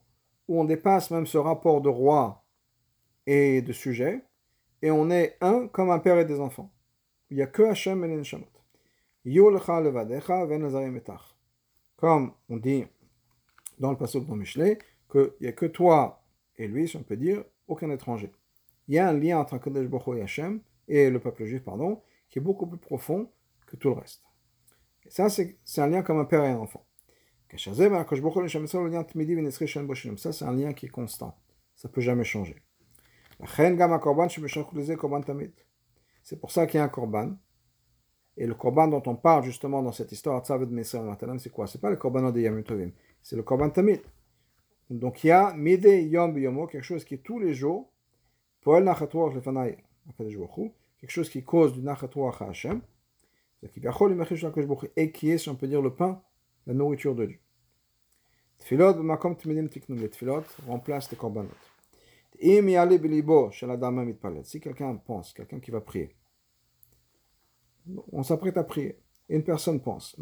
où 0.47 0.59
on 0.59 0.65
dépasse 0.65 1.11
même 1.11 1.25
ce 1.25 1.37
rapport 1.37 1.81
de 1.81 1.89
roi 1.89 2.43
et 3.25 3.61
de 3.61 3.73
sujet, 3.73 4.23
et 4.81 4.91
on 4.91 5.09
est 5.09 5.37
un 5.41 5.67
comme 5.67 5.91
un 5.91 5.99
père 5.99 6.19
et 6.19 6.25
des 6.25 6.39
enfants. 6.39 6.71
Il 7.29 7.37
n'y 7.37 7.43
a 7.43 7.47
que 7.47 7.63
Hachem 7.63 8.03
et 8.03 8.07
les 8.07 8.17
Neshamot. 8.17 8.47
Comme 11.95 12.33
on 12.49 12.57
dit 12.57 12.85
dans 13.79 13.91
le 13.91 13.97
passage 13.97 14.25
de 14.25 14.33
Michelet, 14.33 14.79
qu'il 15.11 15.31
n'y 15.41 15.47
a 15.47 15.51
que 15.51 15.65
toi 15.65 16.23
et 16.57 16.67
lui, 16.67 16.87
si 16.87 16.97
on 16.97 17.03
peut 17.03 17.17
dire, 17.17 17.43
aucun 17.67 17.89
étranger. 17.89 18.31
Il 18.87 18.95
y 18.95 18.99
a 18.99 19.07
un 19.07 19.13
lien 19.13 19.39
entre 19.39 19.57
Kadesh 19.57 19.87
Baruch 19.87 20.17
et 20.17 20.21
Hachem, 20.23 20.61
et 20.87 21.09
le 21.09 21.19
peuple 21.19 21.45
juif, 21.45 21.63
pardon, 21.63 22.01
qui 22.29 22.39
est 22.39 22.41
beaucoup 22.41 22.67
plus 22.67 22.77
profond 22.77 23.31
que 23.65 23.75
tout 23.75 23.89
le 23.89 23.95
reste. 23.95 24.23
Et 25.05 25.09
ça, 25.09 25.29
c'est 25.29 25.81
un 25.81 25.87
lien 25.87 26.01
comme 26.01 26.19
un 26.19 26.25
père 26.25 26.43
et 26.43 26.49
un 26.49 26.57
enfant. 26.57 26.85
Ça, 27.57 27.73
c'est 30.31 30.45
un 30.45 30.53
lien 30.53 30.73
qui 30.73 30.85
est 30.85 30.89
constant. 30.89 31.35
Ça 31.75 31.87
ne 31.87 31.93
peut 31.93 32.01
jamais 32.01 32.23
changer. 32.23 32.55
C'est 36.23 36.39
pour 36.39 36.51
ça 36.51 36.67
qu'il 36.67 36.77
y 36.77 36.81
a 36.81 36.83
un 36.83 36.89
korban. 36.89 37.35
Et 38.37 38.45
le 38.45 38.53
korban 38.55 38.87
dont 38.87 39.03
on 39.07 39.15
parle 39.15 39.43
justement 39.43 39.83
dans 39.83 39.91
cette 39.91 40.11
histoire, 40.11 40.45
c'est 40.45 41.51
quoi? 41.51 41.67
C'est 41.67 41.81
pas 41.81 41.89
le 41.89 41.97
korban 41.97 42.31
de 42.31 42.39
Yom 42.39 42.63
c'est 43.21 43.35
le 43.35 43.43
korban 43.43 43.69
tamid. 43.69 44.01
Donc 44.89 45.23
il 45.23 45.27
y 45.27 45.31
a 45.31 45.53
mide 45.53 45.85
yom 45.85 46.37
yomo, 46.37 46.67
quelque 46.67 46.83
chose 46.83 47.05
qui 47.05 47.15
est 47.15 47.23
tous 47.23 47.39
les 47.39 47.53
jours, 47.53 47.91
quelque 48.63 49.09
chose 51.07 51.29
qui 51.29 51.43
cause 51.43 51.73
du 51.73 51.81
nachatouach 51.81 52.41
à 52.41 52.49
Hashem, 52.49 52.81
et 53.63 55.11
qui 55.11 55.31
est, 55.31 55.37
si 55.37 55.49
on 55.49 55.55
peut 55.55 55.67
dire, 55.67 55.81
le 55.81 55.93
pain, 55.93 56.21
la 56.67 56.73
nourriture 56.73 57.15
de 57.15 57.25
Dieu. 57.25 57.39
Tfilot, 58.59 59.01
les 59.89 60.09
tfilot 60.09 60.43
remplacent 60.67 61.11
les 61.11 61.17
korbanot. 61.17 61.49
Si 64.43 64.59
quelqu'un 64.59 64.95
pense, 64.95 65.33
quelqu'un 65.33 65.59
qui 65.59 65.71
va 65.71 65.81
prier, 65.81 66.15
on 68.11 68.23
s'apprête 68.23 68.57
à 68.57 68.63
prier, 68.63 68.99
une 69.29 69.43
personne 69.43 69.81
pense, 69.81 70.15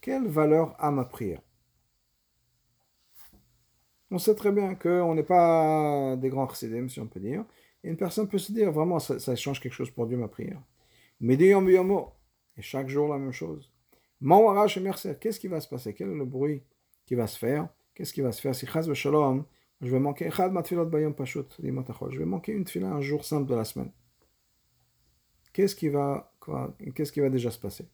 quelle 0.00 0.28
valeur 0.28 0.74
a 0.78 0.90
ma 0.90 1.04
prière? 1.04 1.42
On 4.10 4.18
sait 4.18 4.34
très 4.34 4.52
bien 4.52 4.74
qu'on 4.74 5.14
n'est 5.14 5.22
pas 5.22 6.16
des 6.16 6.28
grands 6.28 6.48
chassidim, 6.48 6.88
si 6.88 7.00
on 7.00 7.06
peut 7.06 7.20
dire, 7.20 7.44
et 7.82 7.88
une 7.88 7.96
personne 7.96 8.28
peut 8.28 8.38
se 8.38 8.52
dire, 8.52 8.70
vraiment, 8.70 8.98
ça, 8.98 9.36
change 9.36 9.60
quelque 9.60 9.72
chose 9.72 9.90
pour 9.90 10.06
Dieu, 10.06 10.16
ma 10.16 10.28
prière. 10.28 10.62
Et 11.20 12.62
chaque 12.62 12.88
jour 12.88 13.08
la 13.08 13.18
même 13.18 13.32
chose. 13.32 13.70
Qu'est-ce 14.20 15.40
qui 15.40 15.48
va 15.48 15.60
se 15.60 15.68
passer? 15.68 15.94
Quel 15.94 16.10
est 16.10 16.14
le 16.14 16.24
bruit 16.24 16.62
qui 17.04 17.14
va 17.14 17.26
se 17.26 17.38
faire? 17.38 17.68
Qu'est-ce 17.94 18.12
qui 18.12 18.20
va 18.22 18.32
se 18.32 18.40
faire? 18.40 18.54
Si 18.54 18.66
je 18.66 19.90
vais 19.90 19.98
manquer 19.98 20.30
je 20.30 20.42
vais 22.18 22.24
manquer 22.24 22.52
une 22.52 22.64
tefila 22.64 22.88
un 22.88 23.00
jour 23.00 23.24
simple 23.24 23.48
de 23.48 23.54
la 23.54 23.64
semaine. 23.64 23.92
Qu'est-ce 25.52 25.76
qui 25.76 25.88
va, 25.88 26.34
qu'est-ce 26.94 27.12
qui 27.12 27.20
va 27.20 27.28
déjà 27.30 27.50
se 27.50 27.58
passer? 27.58 27.88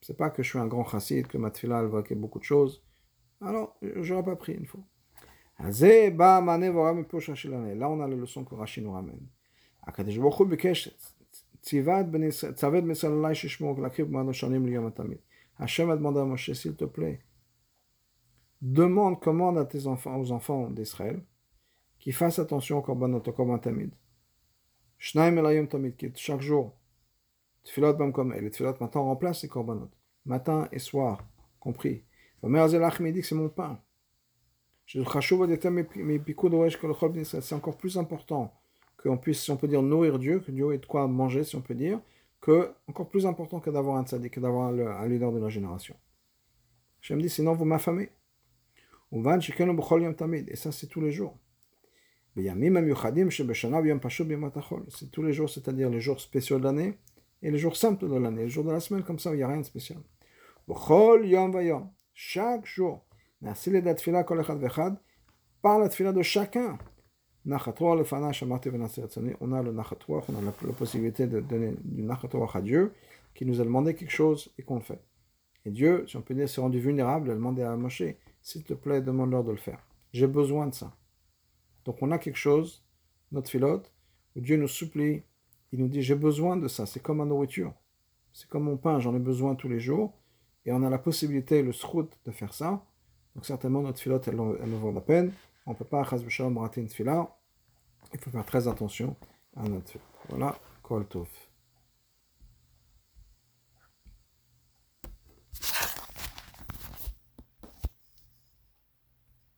C'est 0.00 0.16
pas 0.16 0.30
que 0.30 0.42
je 0.42 0.48
suis 0.48 0.58
un 0.58 0.66
grand 0.66 0.84
chassid, 0.84 1.26
que 1.26 1.38
ma 1.38 1.50
tefila 1.50 1.82
va 1.82 2.02
beaucoup 2.14 2.38
de 2.38 2.44
choses. 2.44 2.82
Alors, 3.40 3.76
je 3.82 4.12
n'aurais 4.12 4.24
pas 4.24 4.36
pris 4.36 4.54
une 4.54 4.66
fois. 4.66 4.80
Là, 5.58 5.68
on 7.90 8.00
a 8.00 8.08
la 8.08 8.16
leçon 8.16 8.44
que 8.44 8.54
Rashi 8.54 8.80
nous 8.80 8.92
ramène. 8.92 9.28
Hachem 15.58 15.90
a 15.90 15.96
demandé 15.96 16.18
à 16.18 16.24
Moshe, 16.24 16.52
s'il 16.52 16.74
te 16.74 16.84
plaît, 16.84 17.20
demande, 18.60 19.20
commande 19.20 19.58
à 19.58 19.64
tes 19.64 19.86
enfants, 19.86 20.16
aux 20.16 20.32
enfants 20.32 20.70
d'Israël, 20.70 21.22
qu'ils 21.98 22.14
fassent 22.14 22.40
attention 22.40 22.78
au 22.78 22.82
korban 22.82 23.58
tamid. 23.58 23.92
Shnaim 24.98 25.36
elayim 25.36 25.66
tamid, 25.66 25.96
qui 25.96 26.10
chaque 26.16 26.40
jour, 26.40 26.76
tfilot 27.64 27.94
bam 27.94 28.12
comme, 28.12 28.32
et 28.32 28.40
les 28.40 28.50
tfilot 28.50 28.74
maintenant 28.80 29.04
remplacent 29.04 29.42
les 29.42 29.48
korbanot. 29.48 29.90
Matin 30.24 30.68
et 30.72 30.78
soir, 30.78 31.24
compris. 31.60 32.04
Omer 32.42 32.68
zelach 32.68 32.98
me 33.00 33.12
dit 33.12 33.20
que 33.20 33.26
c'est 33.26 33.34
mon 33.36 33.48
pain. 33.48 33.80
C'est 34.86 35.00
encore 37.54 37.76
plus 37.76 37.96
important 37.98 38.52
qu'on 39.02 39.18
puisse, 39.18 39.42
si 39.42 39.50
on 39.50 39.56
peut 39.56 39.68
dire, 39.68 39.82
nourrir 39.82 40.18
Dieu, 40.18 40.40
que 40.40 40.50
Dieu 40.50 40.72
ait 40.72 40.78
de 40.78 40.86
quoi 40.86 41.06
manger, 41.08 41.44
si 41.44 41.56
on 41.56 41.60
peut 41.60 41.74
dire, 41.74 42.00
que, 42.40 42.72
encore 42.88 43.08
plus 43.08 43.26
important 43.26 43.60
que 43.60 43.70
d'avoir 43.70 43.96
un 43.96 44.04
tzaddik, 44.04 44.34
que 44.34 44.40
d'avoir 44.40 44.68
un, 44.68 45.08
leader 45.08 45.32
de 45.32 45.40
la 45.40 45.48
génération. 45.48 45.96
Je 47.00 47.14
me 47.14 47.20
dis, 47.20 47.28
sinon 47.30 47.54
vous 47.54 47.64
m'affamez. 47.64 48.10
Et 49.12 50.56
ça, 50.56 50.72
c'est 50.72 50.86
tous 50.86 51.00
les 51.00 51.12
jours. 51.12 51.36
C'est 54.88 55.10
tous 55.10 55.22
les 55.22 55.32
jours, 55.32 55.50
c'est-à-dire 55.50 55.90
les 55.90 56.00
jours 56.00 56.20
spéciaux 56.20 56.58
de 56.58 56.64
l'année 56.64 56.98
et 57.42 57.50
les 57.50 57.58
jours 57.58 57.76
simples 57.76 58.08
de 58.08 58.16
l'année, 58.16 58.44
les 58.44 58.48
jours 58.48 58.64
de 58.64 58.70
la 58.70 58.80
semaine, 58.80 59.02
comme 59.02 59.18
ça, 59.18 59.32
il 59.32 59.36
n'y 59.36 59.42
a 59.42 59.48
rien 59.48 59.58
de 59.58 59.64
spécial. 59.64 59.98
Chaque 62.14 62.66
jour, 62.66 63.04
par 65.62 65.78
la 65.78 65.88
tfila 65.88 66.12
de 66.12 66.22
chacun, 66.22 66.78
on 67.44 67.52
a 69.52 69.62
le 69.62 69.72
nachatouach, 69.72 70.24
on 70.28 70.36
a 70.36 70.42
la, 70.42 70.52
possibilité 70.72 71.26
de 71.26 71.40
donner 71.40 71.74
du 71.82 72.02
nachatouach 72.02 72.56
à 72.56 72.60
Dieu, 72.60 72.92
qui 73.34 73.46
nous 73.46 73.60
a 73.60 73.64
demandé 73.64 73.94
quelque 73.94 74.12
chose 74.12 74.52
et 74.58 74.62
qu'on 74.62 74.76
le 74.76 74.82
fait. 74.82 75.00
Et 75.64 75.70
Dieu, 75.70 76.04
si 76.08 76.16
on 76.16 76.22
peut 76.22 76.34
dire, 76.34 76.48
s'est 76.48 76.60
rendu 76.60 76.80
vulnérable, 76.80 77.30
a 77.30 77.34
demandé 77.34 77.62
à 77.62 77.76
Moshe, 77.76 78.02
s'il 78.42 78.64
te 78.64 78.74
plaît, 78.74 79.00
demande-leur 79.00 79.44
de 79.44 79.52
le 79.52 79.56
faire. 79.56 79.78
J'ai 80.12 80.26
besoin 80.26 80.66
de 80.66 80.74
ça. 80.74 80.94
Donc 81.84 81.96
on 82.02 82.10
a 82.10 82.18
quelque 82.18 82.38
chose, 82.38 82.84
notre 83.30 83.50
filote, 83.50 83.92
où 84.36 84.40
Dieu 84.40 84.56
nous 84.56 84.68
supplie, 84.68 85.22
il 85.72 85.78
nous 85.78 85.88
dit, 85.88 86.02
j'ai 86.02 86.14
besoin 86.14 86.56
de 86.56 86.68
ça, 86.68 86.86
c'est 86.86 87.00
comme 87.00 87.18
ma 87.18 87.24
nourriture. 87.24 87.72
C'est 88.32 88.48
comme 88.48 88.64
mon 88.64 88.76
pain, 88.76 88.98
j'en 88.98 89.14
ai 89.14 89.18
besoin 89.18 89.54
tous 89.54 89.68
les 89.68 89.80
jours. 89.80 90.12
Et 90.64 90.72
on 90.72 90.82
a 90.82 90.90
la 90.90 90.98
possibilité, 90.98 91.62
le 91.62 91.72
srout, 91.72 92.08
de 92.24 92.30
faire 92.30 92.54
ça. 92.54 92.84
Donc 93.34 93.46
certainement, 93.46 93.82
notre 93.82 93.98
filote, 93.98 94.26
elle, 94.28 94.38
elle, 94.62 94.70
vaut 94.70 94.92
la 94.92 95.00
peine. 95.00 95.32
On 95.66 95.72
ne 95.72 95.76
peut 95.76 95.84
pas, 95.84 96.02
rater 96.02 96.80
une 96.80 96.88
fila. 96.88 97.36
Il 98.12 98.20
faut 98.20 98.30
faire 98.30 98.44
très 98.44 98.68
attention 98.68 99.16
à 99.56 99.68
notre 99.68 99.92
Voilà, 100.28 100.56
kol. 100.82 101.06